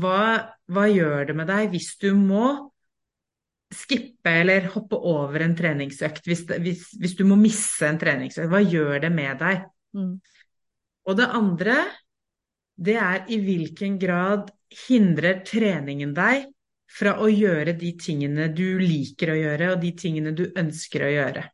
hva, 0.00 0.20
hva 0.70 0.84
gjør 0.90 1.30
det 1.30 1.36
med 1.38 1.50
deg 1.50 1.74
hvis 1.74 1.94
du 2.02 2.10
må 2.18 2.46
skippe 3.74 4.30
eller 4.42 4.68
hoppe 4.74 4.98
over 4.98 5.44
en 5.44 5.56
treningsøkt? 5.58 6.26
Hvis, 6.28 6.44
hvis, 6.62 6.86
hvis 7.00 7.16
du 7.18 7.24
må 7.28 7.38
misse 7.40 7.86
en 7.88 7.98
treningsøkt, 8.00 8.50
hva 8.50 8.62
gjør 8.62 9.00
det 9.06 9.12
med 9.14 9.38
deg? 9.42 9.64
Mm. 9.96 10.16
Og 11.04 11.18
det 11.18 11.30
andre, 11.36 11.78
det 12.74 12.98
er 13.00 13.24
i 13.30 13.38
hvilken 13.42 13.98
grad 14.00 14.50
hindrer 14.86 15.42
treningen 15.46 16.14
deg 16.16 16.48
fra 16.94 17.16
å 17.22 17.28
gjøre 17.30 17.74
de 17.78 17.90
tingene 17.98 18.48
du 18.54 18.78
liker 18.80 19.32
å 19.32 19.38
gjøre, 19.38 19.72
og 19.74 19.82
de 19.82 19.90
tingene 19.98 20.34
du 20.36 20.46
ønsker 20.58 21.06
å 21.06 21.10
gjøre. 21.10 21.44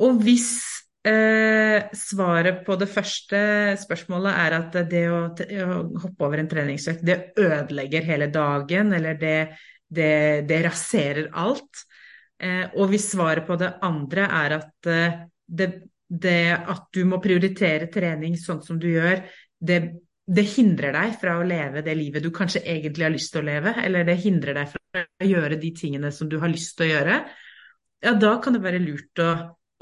Og 0.00 0.22
hvis 0.24 0.52
Eh, 1.00 1.86
svaret 1.96 2.58
på 2.66 2.74
det 2.76 2.90
første 2.92 3.38
spørsmålet 3.80 4.36
er 4.36 4.56
at 4.58 4.74
det 4.90 5.06
å, 5.08 5.20
å 5.32 5.44
eh, 5.46 5.70
hoppe 6.02 6.26
over 6.26 6.42
en 6.42 6.50
treningsøkt, 6.50 7.00
det 7.08 7.32
ødelegger 7.40 8.04
hele 8.04 8.28
dagen, 8.32 8.92
eller 8.92 9.16
det, 9.20 9.38
det, 9.88 10.10
det 10.48 10.58
raserer 10.66 11.30
alt. 11.40 11.86
Eh, 12.40 12.66
og 12.76 12.92
hvis 12.92 13.08
svaret 13.14 13.48
på 13.48 13.56
det 13.60 13.70
andre 13.86 14.26
er 14.42 14.56
at 14.58 14.90
eh, 14.92 15.22
det, 15.48 15.70
det, 16.04 16.42
at 16.58 16.90
du 16.92 17.00
må 17.08 17.20
prioritere 17.24 17.88
trening 17.92 18.36
sånn 18.40 18.60
som 18.66 18.76
du 18.80 18.90
gjør, 18.90 19.22
det, 19.56 19.78
det 20.28 20.44
hindrer 20.52 20.92
deg 20.98 21.14
fra 21.22 21.38
å 21.38 21.46
leve 21.46 21.80
det 21.86 21.94
livet 21.96 22.24
du 22.24 22.28
kanskje 22.34 22.60
egentlig 22.60 23.06
har 23.08 23.14
lyst 23.14 23.32
til 23.32 23.40
å 23.40 23.48
leve, 23.48 23.72
eller 23.80 24.04
det 24.04 24.18
hindrer 24.20 24.60
deg 24.60 24.68
fra 24.74 25.06
å 25.06 25.30
gjøre 25.32 25.56
de 25.64 25.72
tingene 25.80 26.12
som 26.12 26.28
du 26.28 26.36
har 26.44 26.52
lyst 26.52 26.76
til 26.76 26.90
å 26.90 26.92
gjøre, 26.92 27.16
ja, 28.04 28.14
da 28.16 28.34
kan 28.40 28.56
det 28.56 28.62
være 28.64 28.80
lurt 28.84 29.24
å 29.24 29.30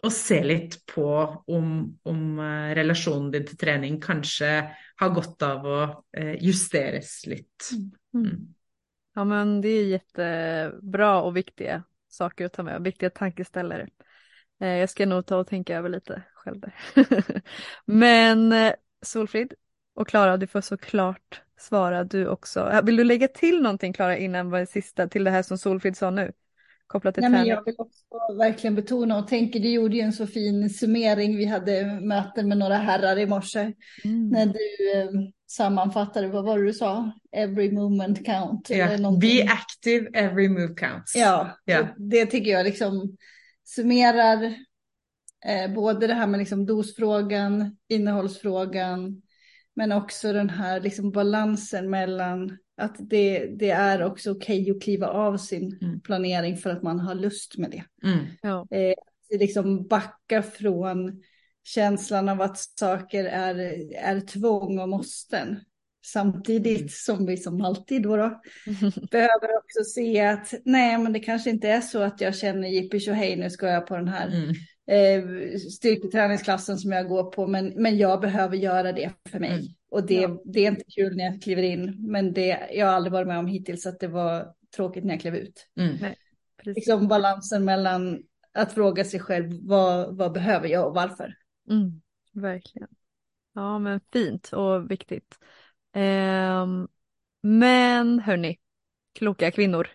och 0.02 0.12
se 0.12 0.44
lite 0.44 0.76
på 0.94 1.42
om, 1.46 1.98
om 2.02 2.38
uh, 2.38 2.74
relationen 2.74 3.30
din 3.30 3.46
till 3.46 3.56
träning 3.56 4.00
kanske 4.00 4.70
har 4.96 5.08
gått 5.08 5.42
av 5.42 5.66
att 5.66 6.04
uh, 6.18 6.44
justeras 6.44 7.26
lite. 7.26 7.64
Mm. 8.14 8.26
Mm. 8.26 8.54
Ja 9.14 9.24
men 9.24 9.60
det 9.60 9.68
är 9.68 9.84
jättebra 9.84 11.22
och 11.22 11.36
viktiga 11.36 11.82
saker 12.08 12.46
att 12.46 12.52
ta 12.52 12.62
med, 12.62 12.82
viktiga 12.82 13.10
tankeställare. 13.10 13.88
Uh, 14.62 14.68
jag 14.68 14.90
ska 14.90 15.06
nog 15.06 15.26
ta 15.26 15.36
och 15.36 15.46
tänka 15.46 15.76
över 15.76 15.88
lite 15.88 16.22
själv 16.34 16.60
där. 16.60 16.74
men 17.84 18.54
Solfrid 19.02 19.54
och 19.94 20.08
Klara, 20.08 20.36
du 20.36 20.46
får 20.46 20.60
såklart 20.60 21.42
svara 21.58 22.04
du 22.04 22.28
också. 22.28 22.80
Vill 22.84 22.96
du 22.96 23.04
lägga 23.04 23.28
till 23.28 23.62
någonting 23.62 23.92
Klara 23.92 24.16
innan 24.16 24.50
var 24.50 24.64
sista 24.64 25.08
till 25.08 25.24
det 25.24 25.30
här 25.30 25.42
som 25.42 25.58
Solfrid 25.58 25.96
sa 25.96 26.10
nu? 26.10 26.32
Kopplat 26.88 27.14
till 27.14 27.22
Nej, 27.22 27.30
träning. 27.30 27.48
Men 27.48 27.56
jag 27.56 27.64
vill 27.64 27.74
också 27.78 28.34
verkligen 28.38 28.74
betona 28.74 29.18
och 29.18 29.28
tänker, 29.28 29.60
du 29.60 29.70
gjorde 29.70 29.96
ju 29.96 30.02
en 30.02 30.12
så 30.12 30.26
fin 30.26 30.70
summering. 30.70 31.36
Vi 31.36 31.44
hade 31.44 32.00
möten 32.00 32.48
med 32.48 32.58
några 32.58 32.76
herrar 32.76 33.18
i 33.18 33.26
morse 33.26 33.72
mm. 34.04 34.28
när 34.28 34.46
du 34.46 34.92
eh, 34.98 35.30
sammanfattade, 35.50 36.28
vad 36.28 36.44
var 36.44 36.58
det 36.58 36.64
du 36.64 36.72
sa? 36.72 37.12
Every 37.32 37.72
movement 37.72 38.26
count. 38.26 38.70
Yeah. 38.70 39.18
Be 39.18 39.44
active, 39.44 40.10
every 40.14 40.48
move 40.48 40.74
counts. 40.74 41.14
Ja, 41.14 41.58
yeah. 41.66 41.86
det 41.96 42.26
tycker 42.26 42.50
jag 42.50 42.64
liksom 42.64 43.16
summerar 43.64 44.54
eh, 45.46 45.74
både 45.74 46.06
det 46.06 46.14
här 46.14 46.26
med 46.26 46.38
liksom 46.38 46.66
dosfrågan, 46.66 47.76
innehållsfrågan, 47.88 49.22
men 49.76 49.92
också 49.92 50.32
den 50.32 50.50
här 50.50 50.80
liksom 50.80 51.10
balansen 51.10 51.90
mellan 51.90 52.58
att 52.78 52.96
det, 52.98 53.46
det 53.46 53.70
är 53.70 54.04
också 54.04 54.30
okej 54.30 54.60
okay 54.60 54.70
att 54.70 54.82
kliva 54.82 55.08
av 55.08 55.36
sin 55.36 55.78
mm. 55.80 56.00
planering 56.00 56.56
för 56.56 56.70
att 56.70 56.82
man 56.82 57.00
har 57.00 57.14
lust 57.14 57.58
med 57.58 57.70
det. 57.70 58.08
Mm. 58.08 58.26
Ja. 58.42 58.66
Eh, 58.70 58.94
liksom 59.38 59.86
backa 59.86 60.42
från 60.42 61.22
känslan 61.64 62.28
av 62.28 62.42
att 62.42 62.58
saker 62.58 63.24
är, 63.24 63.56
är 63.96 64.20
tvång 64.20 64.78
och 64.78 64.88
måsten. 64.88 65.60
Samtidigt 66.04 66.78
mm. 66.78 66.88
som 66.88 67.26
vi 67.26 67.36
som 67.36 67.60
alltid 67.60 68.02
då, 68.02 68.16
då 68.16 68.40
behöver 69.10 69.56
också 69.58 69.84
se 69.94 70.20
att 70.20 70.54
nej 70.64 70.98
men 70.98 71.12
det 71.12 71.20
kanske 71.20 71.50
inte 71.50 71.68
är 71.68 71.80
så 71.80 72.02
att 72.02 72.20
jag 72.20 72.36
känner 72.36 72.68
jippi 72.68 73.12
hej 73.12 73.36
nu 73.36 73.50
ska 73.50 73.66
jag 73.66 73.86
på 73.86 73.96
den 73.96 74.08
här 74.08 74.28
mm. 74.28 74.54
Eh, 74.88 75.58
styrketräningsklassen 75.58 76.78
som 76.78 76.92
jag 76.92 77.08
går 77.08 77.24
på 77.24 77.46
men, 77.46 77.72
men 77.76 77.98
jag 77.98 78.20
behöver 78.20 78.56
göra 78.56 78.92
det 78.92 79.12
för 79.28 79.38
mig. 79.38 79.50
Mm. 79.50 79.64
Och 79.90 80.06
det, 80.06 80.14
ja. 80.14 80.42
det 80.44 80.60
är 80.60 80.70
inte 80.70 80.84
kul 80.88 81.16
när 81.16 81.24
jag 81.24 81.42
kliver 81.42 81.62
in, 81.62 81.96
men 81.98 82.32
det, 82.32 82.68
jag 82.72 82.86
har 82.86 82.92
aldrig 82.92 83.12
varit 83.12 83.28
med 83.28 83.38
om 83.38 83.46
hittills 83.46 83.86
att 83.86 84.00
det 84.00 84.08
var 84.08 84.54
tråkigt 84.76 85.04
när 85.04 85.14
jag 85.14 85.20
klev 85.20 85.36
ut. 85.36 85.68
Mm. 85.76 85.96
Nej, 86.00 86.16
liksom 86.62 87.08
balansen 87.08 87.64
mellan 87.64 88.22
att 88.54 88.72
fråga 88.72 89.04
sig 89.04 89.20
själv 89.20 89.58
vad, 89.62 90.16
vad 90.16 90.32
behöver 90.32 90.68
jag 90.68 90.86
och 90.86 90.94
varför. 90.94 91.34
Mm, 91.70 92.00
verkligen. 92.32 92.88
Ja 93.54 93.78
men 93.78 94.00
fint 94.12 94.52
och 94.52 94.90
viktigt. 94.90 95.38
Um, 95.94 96.88
men 97.42 98.18
hörni, 98.20 98.58
kloka 99.14 99.50
kvinnor. 99.50 99.88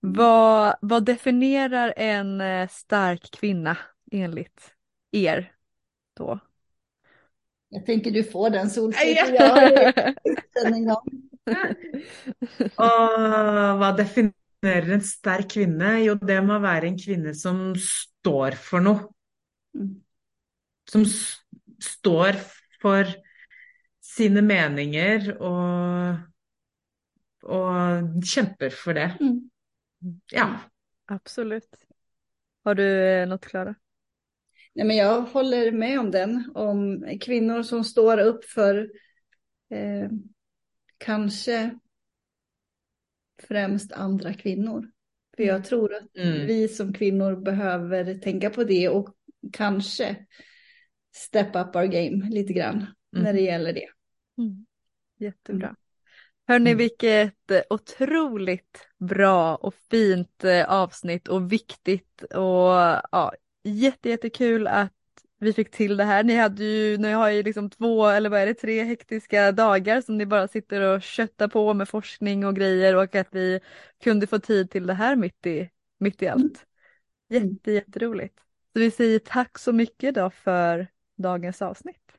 Vad, 0.00 0.76
vad 0.80 1.04
definierar 1.04 1.94
en 1.96 2.40
eh, 2.40 2.68
stark 2.68 3.30
kvinna 3.30 3.76
enligt 4.12 4.74
er 5.12 5.52
då? 6.14 6.40
Jag 7.68 7.86
tänker 7.86 8.10
du 8.10 8.24
får 8.24 8.50
den 8.50 8.70
solsidan. 8.70 9.34
Ja. 9.34 11.02
Och 12.74 13.20
vad 13.78 13.96
definierar 13.96 14.90
en 14.90 15.02
stark 15.02 15.50
kvinna? 15.50 16.00
Jo, 16.00 16.14
det 16.14 16.42
måste 16.42 16.58
vara 16.58 16.82
en 16.82 16.98
kvinna 16.98 17.34
som 17.34 17.74
står 17.76 18.50
för 18.50 18.80
något. 18.80 19.10
Mm. 19.74 20.00
Som 20.90 21.04
står 21.80 22.32
för 22.82 23.06
sina 24.00 24.42
meningar 24.42 25.42
och, 25.42 26.14
och 27.42 28.24
kämpar 28.24 28.70
för 28.70 28.94
det. 28.94 29.16
Mm. 29.20 29.50
Ja. 30.32 30.58
Absolut. 31.06 31.86
Har 32.64 32.74
du 32.74 33.08
eh, 33.08 33.28
något 33.28 33.46
Klara? 33.46 33.74
Nej, 34.76 34.86
men 34.86 34.96
jag 34.96 35.22
håller 35.22 35.72
med 35.72 36.00
om 36.00 36.10
den. 36.10 36.50
Om 36.54 37.04
kvinnor 37.20 37.62
som 37.62 37.84
står 37.84 38.18
upp 38.18 38.44
för 38.44 38.90
eh, 39.70 40.08
kanske 40.98 41.78
främst 43.42 43.92
andra 43.92 44.34
kvinnor. 44.34 44.90
För 45.36 45.42
jag 45.42 45.54
mm. 45.54 45.62
tror 45.62 45.94
att 45.94 46.16
mm. 46.16 46.46
vi 46.46 46.68
som 46.68 46.92
kvinnor 46.92 47.36
behöver 47.36 48.14
tänka 48.14 48.50
på 48.50 48.64
det 48.64 48.88
och 48.88 49.16
kanske 49.52 50.16
step 51.14 51.56
up 51.56 51.76
our 51.76 51.84
game 51.84 52.30
lite 52.30 52.52
grann 52.52 52.76
mm. 52.76 53.24
när 53.24 53.32
det 53.32 53.40
gäller 53.40 53.72
det. 53.72 53.88
Mm. 54.38 54.66
Jättebra. 55.18 55.66
Mm. 55.66 55.76
Hörni, 56.48 56.70
mm. 56.70 56.78
vilket 56.78 57.66
otroligt 57.70 58.88
bra 58.98 59.56
och 59.56 59.74
fint 59.90 60.44
eh, 60.44 60.70
avsnitt 60.70 61.28
och 61.28 61.52
viktigt 61.52 62.22
och 62.22 62.72
ja, 63.12 63.32
jätte, 63.70 64.08
jättekul 64.08 64.66
att 64.66 64.92
vi 65.38 65.52
fick 65.52 65.70
till 65.70 65.96
det 65.96 66.04
här. 66.04 66.24
Ni 66.24 66.34
hade 66.34 66.64
ju, 66.64 66.98
ni 66.98 67.12
har 67.12 67.30
ju 67.30 67.42
liksom 67.42 67.70
två 67.70 68.06
eller 68.06 68.30
vad 68.30 68.40
är 68.40 68.46
det, 68.46 68.54
tre 68.54 68.84
hektiska 68.84 69.52
dagar 69.52 70.00
som 70.00 70.18
ni 70.18 70.26
bara 70.26 70.48
sitter 70.48 70.80
och 70.80 71.02
köttar 71.02 71.48
på 71.48 71.74
med 71.74 71.88
forskning 71.88 72.46
och 72.46 72.56
grejer 72.56 72.96
och 72.96 73.14
att 73.14 73.28
vi 73.30 73.60
kunde 74.02 74.26
få 74.26 74.38
tid 74.38 74.70
till 74.70 74.86
det 74.86 74.94
här 74.94 75.16
mitt 75.16 75.46
i, 75.46 75.70
mitt 75.98 76.22
i 76.22 76.28
allt. 76.28 76.66
Mm. 77.30 77.48
Jätte, 77.48 77.72
jätteroligt. 77.72 78.38
Så 78.72 78.80
vi 78.80 78.90
säger 78.90 79.18
tack 79.18 79.58
så 79.58 79.72
mycket 79.72 80.14
då 80.14 80.30
för 80.30 80.86
dagens 81.16 81.62
avsnitt. 81.62 82.12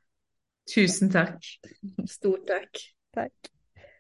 Tusen 0.76 1.12
tack. 1.12 1.60
Stort 2.10 2.48
tack. 2.48 2.94
Tack. 3.14 3.34